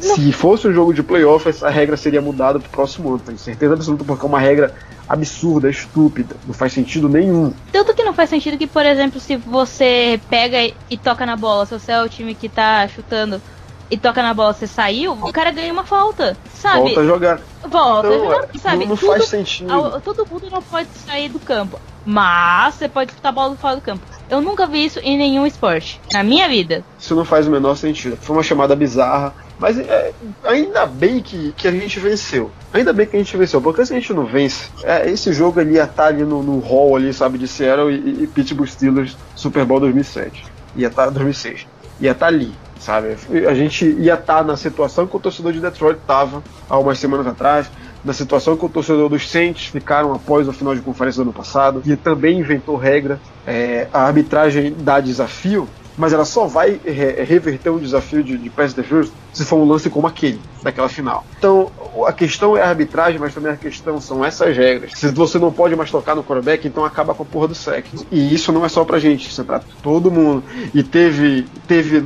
Se 0.00 0.30
fosse 0.32 0.68
um 0.68 0.72
jogo 0.72 0.94
de 0.94 1.02
playoff, 1.02 1.48
essa 1.48 1.68
regra 1.68 1.96
seria 1.96 2.20
mudada 2.20 2.60
pro 2.60 2.68
próximo 2.70 3.08
ano, 3.08 3.18
tenho 3.26 3.38
certeza 3.38 3.74
absoluta, 3.74 4.04
porque 4.04 4.24
é 4.24 4.28
uma 4.28 4.38
regra 4.38 4.72
absurda, 5.10 5.68
estúpida, 5.68 6.36
não 6.46 6.54
faz 6.54 6.72
sentido 6.72 7.08
nenhum. 7.08 7.52
Tanto 7.72 7.92
que 7.94 8.04
não 8.04 8.14
faz 8.14 8.30
sentido 8.30 8.56
que, 8.56 8.66
por 8.66 8.86
exemplo, 8.86 9.18
se 9.20 9.36
você 9.36 10.20
pega 10.30 10.72
e 10.88 10.96
toca 10.96 11.26
na 11.26 11.36
bola, 11.36 11.66
se 11.66 11.72
você 11.78 11.92
é 11.92 12.00
o 12.02 12.08
time 12.08 12.34
que 12.34 12.48
tá 12.48 12.86
chutando 12.86 13.42
e 13.90 13.98
toca 13.98 14.22
na 14.22 14.32
bola, 14.32 14.52
você 14.52 14.68
saiu, 14.68 15.12
o 15.14 15.32
cara 15.32 15.50
ganha 15.50 15.72
uma 15.72 15.84
falta, 15.84 16.36
sabe? 16.54 16.78
Volta 16.84 17.00
a 17.00 17.04
jogar. 17.04 17.40
Volta, 17.68 18.08
Não, 18.08 18.18
jogar, 18.20 18.44
é, 18.54 18.58
sabe? 18.58 18.76
não, 18.84 18.86
não 18.90 18.96
Tudo- 18.96 19.10
faz 19.12 19.24
sentido. 19.26 19.72
ao- 19.72 20.00
todo 20.00 20.24
mundo 20.30 20.48
não 20.48 20.62
pode 20.62 20.88
sair 20.94 21.28
do 21.28 21.40
campo, 21.40 21.80
mas 22.06 22.76
você 22.76 22.88
pode 22.88 23.08
disputar 23.08 23.30
a 23.30 23.34
bola 23.34 23.56
fora 23.56 23.74
do 23.76 23.82
campo. 23.82 24.06
Eu 24.30 24.40
nunca 24.40 24.64
vi 24.66 24.84
isso 24.84 25.00
em 25.00 25.18
nenhum 25.18 25.44
esporte, 25.44 26.00
na 26.12 26.22
minha 26.22 26.48
vida. 26.48 26.84
Isso 26.96 27.16
não 27.16 27.24
faz 27.24 27.48
o 27.48 27.50
menor 27.50 27.74
sentido. 27.76 28.16
Foi 28.16 28.36
uma 28.36 28.44
chamada 28.44 28.76
bizarra. 28.76 29.34
Mas 29.60 29.78
é, 29.78 30.12
ainda 30.42 30.86
bem 30.86 31.20
que, 31.20 31.52
que 31.52 31.68
a 31.68 31.70
gente 31.70 32.00
venceu. 32.00 32.50
Ainda 32.72 32.94
bem 32.94 33.06
que 33.06 33.14
a 33.14 33.18
gente 33.18 33.36
venceu. 33.36 33.60
Porque 33.60 33.84
se 33.84 33.92
a 33.92 33.96
gente 33.96 34.12
não 34.14 34.24
vence, 34.24 34.70
é, 34.82 35.08
esse 35.10 35.32
jogo 35.34 35.60
ele 35.60 35.74
ia 35.74 35.84
estar 35.84 36.06
ali 36.06 36.24
no, 36.24 36.42
no 36.42 36.58
hall 36.60 36.96
ali, 36.96 37.12
sabe, 37.12 37.36
de 37.36 37.46
Seattle 37.46 37.92
e, 37.92 38.24
e 38.24 38.26
Pittsburgh 38.26 38.66
Steelers 38.66 39.16
Super 39.36 39.66
Bowl 39.66 39.78
2007. 39.78 40.44
Ia 40.74 40.88
estar 40.88 41.10
2006. 41.10 41.66
Ia 42.00 42.12
estar 42.12 42.28
ali, 42.28 42.54
sabe? 42.78 43.16
A 43.46 43.54
gente 43.54 43.84
ia 43.84 44.14
estar 44.14 44.42
na 44.42 44.56
situação 44.56 45.06
que 45.06 45.14
o 45.14 45.20
torcedor 45.20 45.52
de 45.52 45.60
Detroit 45.60 45.98
estava 45.98 46.42
há 46.68 46.78
umas 46.78 46.98
semanas 46.98 47.26
atrás. 47.26 47.70
Na 48.02 48.14
situação 48.14 48.56
que 48.56 48.64
o 48.64 48.68
torcedor 48.70 49.10
dos 49.10 49.30
Saints 49.30 49.66
ficaram 49.66 50.14
após 50.14 50.48
o 50.48 50.54
final 50.54 50.74
de 50.74 50.80
conferência 50.80 51.22
do 51.22 51.28
ano 51.28 51.34
passado, 51.34 51.82
que 51.82 51.94
também 51.96 52.38
inventou 52.38 52.76
regra. 52.76 53.20
É, 53.46 53.88
a 53.92 54.06
arbitragem 54.06 54.74
dá 54.78 55.00
desafio, 55.00 55.68
mas 56.00 56.12
ela 56.14 56.24
só 56.24 56.46
vai 56.46 56.80
re- 56.84 57.22
reverter 57.24 57.68
um 57.70 57.78
desafio 57.78 58.24
de, 58.24 58.38
de 58.38 58.48
pass 58.48 58.72
interference 58.72 59.12
se 59.32 59.44
for 59.44 59.56
um 59.56 59.64
lance 59.68 59.88
como 59.90 60.06
aquele, 60.06 60.40
daquela 60.62 60.88
final. 60.88 61.24
Então, 61.38 61.70
a 62.06 62.12
questão 62.12 62.56
é 62.56 62.62
a 62.62 62.68
arbitragem, 62.70 63.20
mas 63.20 63.34
também 63.34 63.52
a 63.52 63.56
questão 63.56 64.00
são 64.00 64.24
essas 64.24 64.56
regras. 64.56 64.92
Se 64.96 65.08
você 65.08 65.38
não 65.38 65.52
pode 65.52 65.76
mais 65.76 65.90
tocar 65.90 66.16
no 66.16 66.24
quarterback, 66.24 66.66
então 66.66 66.84
acaba 66.84 67.14
com 67.14 67.22
a 67.22 67.26
porra 67.26 67.48
do 67.48 67.54
sec. 67.54 67.84
E 68.10 68.34
isso 68.34 68.50
não 68.50 68.64
é 68.64 68.68
só 68.68 68.84
pra 68.84 68.98
gente, 68.98 69.28
isso 69.28 69.40
é 69.42 69.44
pra 69.44 69.60
todo 69.82 70.10
mundo. 70.10 70.42
E 70.74 70.82
teve, 70.82 71.46
teve, 71.68 72.02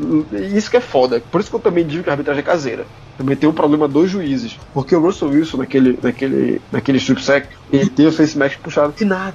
isso 0.54 0.70
que 0.70 0.76
é 0.76 0.80
foda. 0.80 1.22
Por 1.30 1.40
isso 1.40 1.48
que 1.48 1.56
eu 1.56 1.60
também 1.60 1.86
digo 1.86 2.02
que 2.02 2.10
a 2.10 2.12
arbitragem 2.12 2.40
é 2.42 2.44
caseira. 2.44 2.84
Também 3.16 3.36
tem 3.36 3.48
um 3.48 3.52
problema 3.52 3.86
dos 3.86 4.10
juízes. 4.10 4.58
Porque 4.74 4.94
o 4.96 5.00
Russell 5.00 5.28
Wilson, 5.28 5.58
naquele, 5.58 5.98
naquele, 6.02 6.60
naquele 6.72 6.98
strip 6.98 7.22
sack, 7.22 7.46
ele 7.72 7.88
teve 7.88 8.08
o 8.08 8.12
face 8.12 8.36
mask 8.36 8.58
puxado. 8.58 8.92
E 9.00 9.04
nada. 9.04 9.34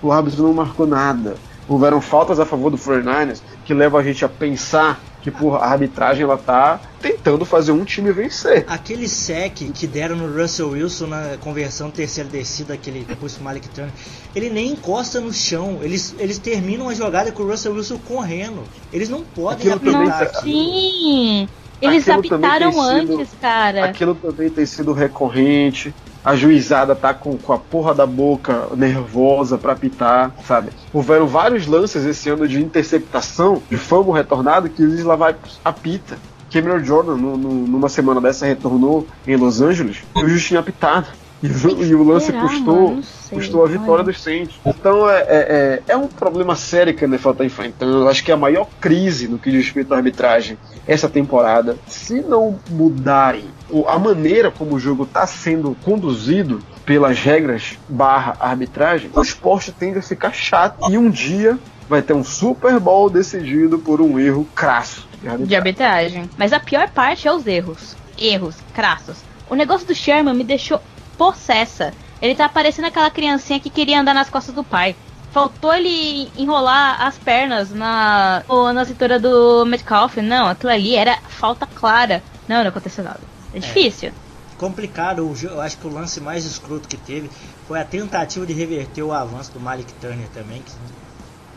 O 0.00 0.12
árbitro 0.12 0.44
não 0.44 0.54
marcou 0.54 0.86
nada. 0.86 1.34
Houveram 1.68 2.00
faltas 2.00 2.40
a 2.40 2.46
favor 2.46 2.70
do 2.70 2.78
49ers 2.78 3.40
que 3.68 3.74
levam 3.74 4.00
a 4.00 4.02
gente 4.02 4.24
a 4.24 4.28
pensar 4.30 4.98
que 5.20 5.30
porra, 5.30 5.58
a 5.58 5.72
arbitragem 5.72 6.22
ela 6.22 6.38
tá 6.38 6.80
tentando 7.02 7.44
fazer 7.44 7.70
um 7.70 7.84
time 7.84 8.10
vencer. 8.10 8.64
Aquele 8.66 9.06
sec 9.06 9.56
que 9.74 9.86
deram 9.86 10.16
no 10.16 10.40
Russell 10.40 10.70
Wilson 10.70 11.08
na 11.08 11.36
conversão 11.38 11.90
terceira 11.90 12.30
descida, 12.30 12.72
aquele 12.72 13.04
depois 13.04 13.34
pro 13.34 13.44
Malik 13.44 13.68
Turner, 13.68 13.92
ele 14.34 14.48
nem 14.48 14.70
encosta 14.70 15.20
no 15.20 15.30
chão. 15.34 15.80
Eles, 15.82 16.14
eles 16.18 16.38
terminam 16.38 16.88
a 16.88 16.94
jogada 16.94 17.30
com 17.30 17.42
o 17.42 17.46
Russell 17.50 17.74
Wilson 17.74 17.98
correndo. 17.98 18.62
Eles 18.90 19.10
não 19.10 19.20
podem 19.22 19.70
Aquilo 19.70 19.96
apitar 19.98 20.18
tá- 20.32 20.38
aquilo. 20.38 20.62
Sim! 20.64 21.48
Eles 21.82 22.08
Aquilo 22.08 22.36
apitaram 22.36 22.72
sido- 22.72 23.18
antes, 23.18 23.34
cara. 23.38 23.84
Aquilo 23.84 24.14
também 24.14 24.48
tem 24.48 24.64
sido 24.64 24.94
recorrente. 24.94 25.94
A 26.24 26.34
juizada 26.36 26.94
tá 26.96 27.14
com, 27.14 27.36
com 27.38 27.52
a 27.52 27.58
porra 27.58 27.94
da 27.94 28.04
boca 28.06 28.66
nervosa 28.76 29.56
pra 29.56 29.72
apitar, 29.72 30.32
sabe? 30.46 30.70
Houveram 30.92 31.26
vários 31.26 31.66
lances 31.66 32.04
esse 32.04 32.28
ano 32.28 32.46
de 32.46 32.60
interceptação, 32.62 33.62
de 33.70 33.76
fumble 33.76 34.12
retornado, 34.12 34.68
que 34.68 34.82
eles 34.82 35.04
lá 35.04 35.16
vai 35.16 35.34
apita. 35.64 36.18
Cameron 36.52 36.82
Jordan, 36.82 37.14
no- 37.16 37.36
no- 37.36 37.66
numa 37.66 37.88
semana 37.88 38.20
dessa, 38.20 38.46
retornou 38.46 39.06
em 39.26 39.36
Los 39.36 39.60
Angeles 39.60 39.98
e 40.16 40.24
o 40.24 40.28
juiz 40.28 40.44
tinha 40.44 40.60
apitado. 40.60 41.06
E, 41.40 41.46
o- 41.46 41.84
e 41.84 41.94
o 41.94 42.02
lance 42.02 42.26
Será, 42.26 42.40
custou, 42.40 42.98
sei, 43.02 43.38
custou 43.38 43.64
a 43.64 43.68
vitória 43.68 43.92
olha. 43.92 44.02
dos 44.04 44.20
Saints. 44.20 44.56
Então 44.66 45.08
é, 45.08 45.18
é, 45.20 45.26
é, 45.28 45.92
é 45.92 45.96
um 45.96 46.08
problema 46.08 46.56
sério 46.56 46.92
que 46.94 47.04
a 47.04 47.06
NFL 47.08 47.30
está 47.30 47.44
enfrentando. 47.44 47.98
Eu 48.00 48.08
acho 48.08 48.24
que 48.24 48.32
é 48.32 48.34
a 48.34 48.36
maior 48.36 48.66
crise 48.80 49.28
no 49.28 49.38
que 49.38 49.50
diz 49.52 49.64
respeito 49.66 49.94
à 49.94 49.98
arbitragem 49.98 50.58
essa 50.84 51.08
temporada. 51.08 51.76
Se 51.86 52.20
não 52.22 52.58
mudarem 52.70 53.44
o- 53.44 53.57
a 53.86 53.98
maneira 53.98 54.50
como 54.50 54.74
o 54.74 54.80
jogo 54.80 55.04
está 55.04 55.26
sendo 55.26 55.76
conduzido 55.84 56.60
pelas 56.84 57.18
regras 57.18 57.78
barra 57.88 58.36
arbitragem, 58.40 59.10
o 59.14 59.20
esporte 59.20 59.72
tende 59.72 59.98
a 59.98 60.02
ficar 60.02 60.32
chato. 60.32 60.90
E 60.90 60.96
um 60.96 61.10
dia 61.10 61.58
vai 61.88 62.02
ter 62.02 62.12
um 62.12 62.24
Super 62.24 62.78
Bowl 62.78 63.08
decidido 63.08 63.78
por 63.78 64.00
um 64.00 64.18
erro 64.18 64.46
crasso 64.54 65.06
de 65.20 65.28
arbitragem. 65.28 65.46
de 65.46 65.56
arbitragem. 65.56 66.30
Mas 66.36 66.52
a 66.52 66.60
pior 66.60 66.88
parte 66.90 67.26
é 67.26 67.32
os 67.32 67.46
erros. 67.46 67.96
Erros, 68.18 68.56
crassos. 68.74 69.18
O 69.48 69.54
negócio 69.54 69.86
do 69.86 69.94
Sherman 69.94 70.34
me 70.34 70.44
deixou 70.44 70.80
possessa. 71.16 71.92
Ele 72.20 72.34
tá 72.34 72.48
parecendo 72.48 72.88
aquela 72.88 73.10
criancinha 73.10 73.60
que 73.60 73.70
queria 73.70 74.00
andar 74.00 74.14
nas 74.14 74.28
costas 74.28 74.54
do 74.54 74.64
pai. 74.64 74.94
Faltou 75.30 75.74
ele 75.74 76.30
enrolar 76.36 77.02
as 77.02 77.16
pernas 77.18 77.70
na, 77.70 78.42
na 78.74 78.84
cintura 78.84 79.18
do 79.18 79.64
Metcalf. 79.66 80.16
Não, 80.16 80.48
aquilo 80.48 80.72
ali 80.72 80.94
era 80.94 81.18
falta 81.28 81.66
clara. 81.66 82.22
Não, 82.48 82.62
não 82.62 82.70
aconteceu 82.70 83.04
nada. 83.04 83.20
É 83.54 83.58
difícil. 83.58 84.12
complicado. 84.56 85.28
O 85.28 85.34
jo- 85.34 85.48
Eu 85.48 85.60
acho 85.60 85.78
que 85.78 85.86
o 85.86 85.90
lance 85.92 86.20
mais 86.20 86.44
escroto 86.44 86.88
que 86.88 86.96
teve 86.96 87.30
foi 87.66 87.80
a 87.80 87.84
tentativa 87.84 88.44
de 88.46 88.52
reverter 88.52 89.02
o 89.02 89.12
avanço 89.12 89.52
do 89.52 89.60
Malik 89.60 89.92
Turner 89.94 90.28
também. 90.34 90.62
Que 90.62 90.72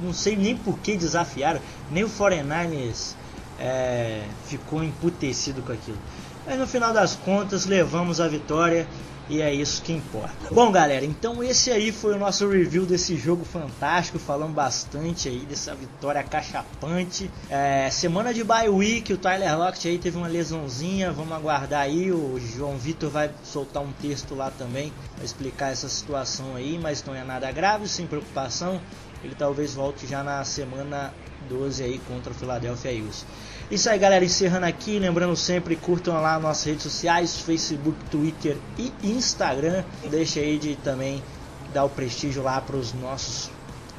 não 0.04 0.14
sei 0.14 0.36
nem 0.36 0.56
por 0.56 0.78
que 0.80 0.96
desafiaram. 0.98 1.60
Nem 1.90 2.04
o 2.04 2.10
49ers 2.10 3.16
é, 3.60 4.24
ficou 4.48 4.84
emputecido 4.84 5.62
com 5.62 5.72
aquilo. 5.72 5.98
Mas 6.46 6.58
no 6.58 6.66
final 6.68 6.94
das 6.94 7.16
contas 7.16 7.66
levamos 7.66 8.20
a 8.20 8.28
vitória. 8.28 8.88
E 9.30 9.42
é 9.42 9.54
isso 9.54 9.82
que 9.82 9.94
importa. 9.94 10.54
Bom, 10.54 10.72
galera, 10.72 11.06
então 11.06 11.44
esse 11.44 11.72
aí 11.72 11.92
foi 11.92 12.16
o 12.16 12.20
nosso 12.20 12.48
review 12.50 12.86
desse 12.86 13.16
jogo 13.16 13.46
fantástico. 13.46 14.20
Falamos 14.20 14.54
bastante 14.54 15.30
aí 15.30 15.40
dessa 15.40 15.74
vitória 15.74 16.22
cachapante. 16.24 17.32
É, 17.50 17.90
semana 17.90 18.34
de 18.34 18.44
bye 18.44 18.68
week, 18.68 19.14
o 19.14 19.18
Tyler 19.18 19.58
Lockett 19.58 19.88
aí 19.88 19.98
teve 19.98 20.18
uma 20.18 20.28
lesãozinha. 20.28 21.12
Vamos 21.12 21.32
aguardar 21.32 21.82
aí. 21.82 22.12
O 22.12 22.40
João 22.40 22.78
Vitor 22.78 23.10
vai 23.10 23.32
soltar 23.44 23.82
um 23.82 23.92
texto 23.94 24.36
lá 24.36 24.52
também 24.52 24.92
para 25.16 25.24
explicar 25.24 25.72
essa 25.72 25.88
situação 25.88 26.56
aí, 26.56 26.78
mas 26.78 27.04
não 27.04 27.16
é 27.16 27.24
nada 27.24 27.52
grave, 27.52 27.88
sem 27.88 28.06
preocupação. 28.06 28.82
Ele 29.24 29.36
talvez 29.36 29.76
volte 29.76 30.08
já 30.08 30.24
na 30.24 30.44
semana 30.44 31.14
12 31.48 31.84
aí 31.84 32.02
contra 32.08 32.32
o 32.32 32.36
Philadelphia 32.36 32.92
Eagles. 32.92 33.26
Isso 33.72 33.90
aí, 33.90 33.98
galera. 33.98 34.26
Encerrando 34.26 34.66
aqui. 34.66 35.00
Lembrando 35.00 35.34
sempre, 35.36 35.78
curtam 35.78 36.22
lá 36.22 36.38
nossas 36.38 36.66
redes 36.66 36.84
sociais: 36.84 37.38
Facebook, 37.38 37.98
Twitter 38.12 38.58
e 38.78 38.92
Instagram. 39.02 39.86
Deixa 40.10 40.42
aí 40.42 40.60
de 40.60 40.76
também 40.76 41.24
dar 41.74 41.86
o 41.86 41.90
prestígio 41.90 42.44
lá 42.44 42.60
para 42.60 42.76
os 42.76 42.94
nossos 42.94 43.50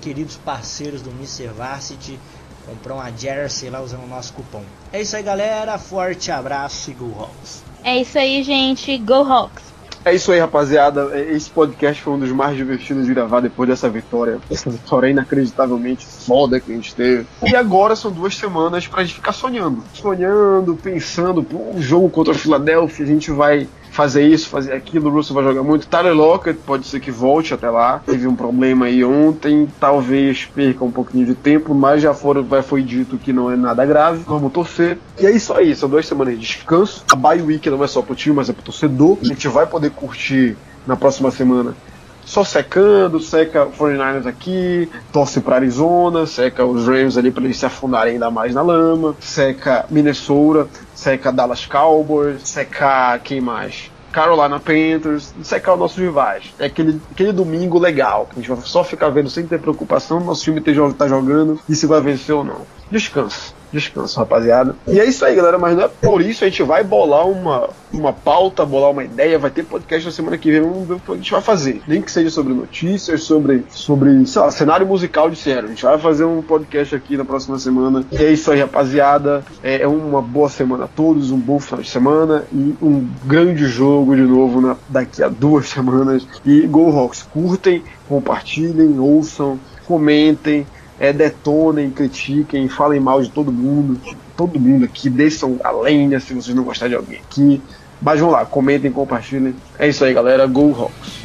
queridos 0.02 0.36
parceiros 0.36 1.00
do 1.00 1.10
Mr. 1.10 1.48
Varsity. 1.48 2.20
Comprar 2.66 2.94
uma 2.94 3.10
jersey 3.10 3.70
lá 3.70 3.80
usando 3.80 4.04
o 4.04 4.06
nosso 4.06 4.34
cupom. 4.34 4.62
É 4.92 5.00
isso 5.00 5.16
aí, 5.16 5.22
galera. 5.22 5.78
Forte 5.78 6.30
abraço 6.30 6.90
e 6.90 6.94
Go 6.94 7.12
Hawks. 7.18 7.64
É 7.82 7.96
isso 7.98 8.18
aí, 8.18 8.42
gente. 8.44 8.96
Go 8.98 9.14
Hawks. 9.14 9.71
É 10.04 10.14
isso 10.14 10.32
aí, 10.32 10.40
rapaziada. 10.40 11.18
Esse 11.30 11.48
podcast 11.48 12.02
foi 12.02 12.12
um 12.12 12.18
dos 12.18 12.32
mais 12.32 12.56
divertidos 12.56 13.06
de 13.06 13.14
gravar 13.14 13.40
depois 13.40 13.68
dessa 13.68 13.88
vitória. 13.88 14.38
Essa 14.50 14.68
vitória 14.68 15.08
inacreditavelmente 15.08 16.04
foda 16.04 16.58
que 16.58 16.72
a 16.72 16.74
gente 16.74 16.94
teve. 16.94 17.26
E 17.44 17.54
agora 17.54 17.94
são 17.94 18.10
duas 18.10 18.36
semanas 18.36 18.86
pra 18.86 19.04
gente 19.04 19.14
ficar 19.14 19.32
sonhando. 19.32 19.82
Sonhando, 19.94 20.74
pensando, 20.74 21.42
pô, 21.42 21.58
um 21.74 21.80
jogo 21.80 22.10
contra 22.10 22.32
a 22.32 22.36
Filadélfia, 22.36 23.04
a 23.04 23.08
gente 23.08 23.30
vai 23.30 23.68
fazer 23.92 24.26
isso, 24.26 24.48
fazer 24.48 24.72
aquilo, 24.72 25.10
o 25.10 25.12
Russell 25.12 25.34
vai 25.34 25.44
jogar 25.44 25.62
muito. 25.62 25.86
Tyler 25.86 26.14
Lockett 26.14 26.58
pode 26.66 26.86
ser 26.86 26.98
que 26.98 27.10
volte 27.10 27.52
até 27.52 27.68
lá. 27.68 28.00
Teve 28.04 28.26
um 28.26 28.34
problema 28.34 28.86
aí 28.86 29.04
ontem, 29.04 29.68
talvez 29.78 30.46
perca 30.46 30.82
um 30.82 30.90
pouquinho 30.90 31.26
de 31.26 31.34
tempo, 31.34 31.74
mas 31.74 32.00
já 32.00 32.14
foram, 32.14 32.44
foi 32.62 32.82
dito 32.82 33.18
que 33.18 33.32
não 33.32 33.50
é 33.50 33.56
nada 33.56 33.84
grave. 33.84 34.24
Vamos 34.26 34.50
torcer. 34.50 34.98
E 35.20 35.26
é 35.26 35.30
isso 35.30 35.52
aí, 35.52 35.76
são 35.76 35.88
duas 35.88 36.06
semanas 36.06 36.34
de 36.34 36.40
descanso. 36.40 37.04
A 37.12 37.14
bye 37.14 37.42
week 37.42 37.68
não 37.68 37.84
é 37.84 37.86
só 37.86 38.00
pro 38.00 38.14
time, 38.14 38.34
mas 38.34 38.48
é 38.48 38.52
pro 38.52 38.62
torcedor. 38.62 39.18
A 39.20 39.26
gente 39.26 39.46
vai 39.46 39.66
poder 39.66 39.90
curtir 39.90 40.56
na 40.86 40.96
próxima 40.96 41.30
semana 41.30 41.76
só 42.24 42.44
secando, 42.44 43.20
seca 43.20 43.64
o 43.64 43.72
49ers 43.72 44.26
aqui, 44.26 44.90
torce 45.12 45.40
para 45.40 45.56
Arizona, 45.56 46.26
seca 46.26 46.64
os 46.64 46.86
Rams 46.86 47.16
ali 47.16 47.30
para 47.30 47.44
eles 47.44 47.58
se 47.58 47.66
afundarem 47.66 48.14
ainda 48.14 48.30
mais 48.30 48.54
na 48.54 48.62
lama, 48.62 49.14
seca 49.20 49.84
Minnesota, 49.90 50.68
seca 50.94 51.32
Dallas 51.32 51.66
Cowboys, 51.66 52.42
secar 52.48 53.18
quem 53.20 53.40
mais? 53.40 53.90
Carolina 54.12 54.60
Panthers, 54.60 55.34
secar 55.42 55.72
os 55.72 55.78
nossos 55.78 55.96
rivais. 55.96 56.52
É 56.58 56.66
aquele, 56.66 57.00
aquele 57.10 57.32
domingo 57.32 57.78
legal, 57.78 58.26
que 58.26 58.32
a 58.32 58.42
gente 58.42 58.48
vai 58.48 58.58
só 58.62 58.84
ficar 58.84 59.08
vendo 59.08 59.30
sem 59.30 59.46
ter 59.46 59.58
preocupação, 59.58 60.20
nosso 60.20 60.42
time 60.42 60.60
tá 60.60 61.08
jogando 61.08 61.58
e 61.66 61.74
se 61.74 61.86
vai 61.86 62.00
vencer 62.00 62.34
ou 62.34 62.44
não. 62.44 62.60
Descansa 62.90 63.51
descanso, 63.72 64.18
rapaziada. 64.18 64.76
E 64.86 65.00
é 65.00 65.04
isso 65.04 65.24
aí, 65.24 65.34
galera. 65.34 65.58
Mas 65.58 65.76
não 65.76 65.84
é 65.84 65.88
por 65.88 66.20
isso 66.20 66.44
a 66.44 66.48
gente 66.48 66.62
vai 66.62 66.84
bolar 66.84 67.26
uma, 67.26 67.70
uma 67.92 68.12
pauta, 68.12 68.64
bolar 68.64 68.90
uma 68.90 69.04
ideia. 69.04 69.38
Vai 69.38 69.50
ter 69.50 69.64
podcast 69.64 70.06
na 70.06 70.12
semana 70.12 70.38
que 70.38 70.50
vem. 70.50 70.60
Vamos 70.60 70.86
ver 70.86 70.94
o 70.94 71.00
que 71.00 71.12
a 71.12 71.16
gente 71.16 71.30
vai 71.30 71.40
fazer. 71.40 71.82
Nem 71.86 72.02
que 72.02 72.10
seja 72.10 72.30
sobre 72.30 72.52
notícias, 72.52 73.22
sobre, 73.22 73.64
sobre 73.70 74.26
sei 74.26 74.42
lá, 74.42 74.50
cenário 74.50 74.86
musical 74.86 75.30
de 75.30 75.36
sério. 75.36 75.64
A 75.64 75.68
gente 75.68 75.82
vai 75.82 75.98
fazer 75.98 76.24
um 76.24 76.42
podcast 76.42 76.94
aqui 76.94 77.16
na 77.16 77.24
próxima 77.24 77.58
semana. 77.58 78.04
E 78.12 78.16
é 78.16 78.32
isso 78.32 78.50
aí, 78.50 78.60
rapaziada. 78.60 79.44
É, 79.62 79.82
é 79.82 79.88
uma 79.88 80.20
boa 80.20 80.48
semana 80.48 80.84
a 80.84 80.88
todos, 80.88 81.30
um 81.30 81.38
bom 81.38 81.58
final 81.58 81.80
de 81.80 81.88
semana 81.88 82.44
e 82.52 82.74
um 82.82 83.08
grande 83.24 83.66
jogo 83.66 84.14
de 84.14 84.22
novo 84.22 84.60
na, 84.60 84.76
daqui 84.88 85.22
a 85.22 85.28
duas 85.28 85.68
semanas. 85.70 86.26
E 86.44 86.60
Go 86.66 86.90
Rocks, 86.90 87.22
curtem, 87.22 87.82
compartilhem, 88.08 88.98
ouçam, 88.98 89.58
comentem 89.86 90.66
é, 91.02 91.12
detonem, 91.12 91.90
critiquem, 91.90 92.68
falem 92.68 93.00
mal 93.00 93.20
de 93.20 93.28
todo 93.28 93.50
mundo, 93.50 94.00
todo 94.36 94.60
mundo 94.60 94.84
aqui, 94.84 95.10
desçam 95.10 95.58
a 95.64 95.72
lenha 95.72 96.20
se 96.20 96.32
vocês 96.32 96.54
não 96.54 96.62
gostarem 96.62 96.90
de 96.90 96.96
alguém 96.96 97.18
aqui. 97.18 97.60
Mas 98.00 98.20
vamos 98.20 98.34
lá, 98.34 98.46
comentem, 98.46 98.92
compartilhem. 98.92 99.52
É 99.80 99.88
isso 99.88 100.04
aí, 100.04 100.14
galera. 100.14 100.46
Go 100.46 100.72
Hawks! 100.72 101.22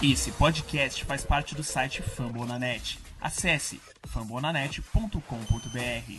Esse 0.00 0.30
podcast 0.30 1.04
faz 1.04 1.24
parte 1.24 1.56
do 1.56 1.64
site 1.64 2.02
Fambonanet. 2.02 3.00
Acesse 3.20 3.80
fambonanet.com.br. 4.06 6.12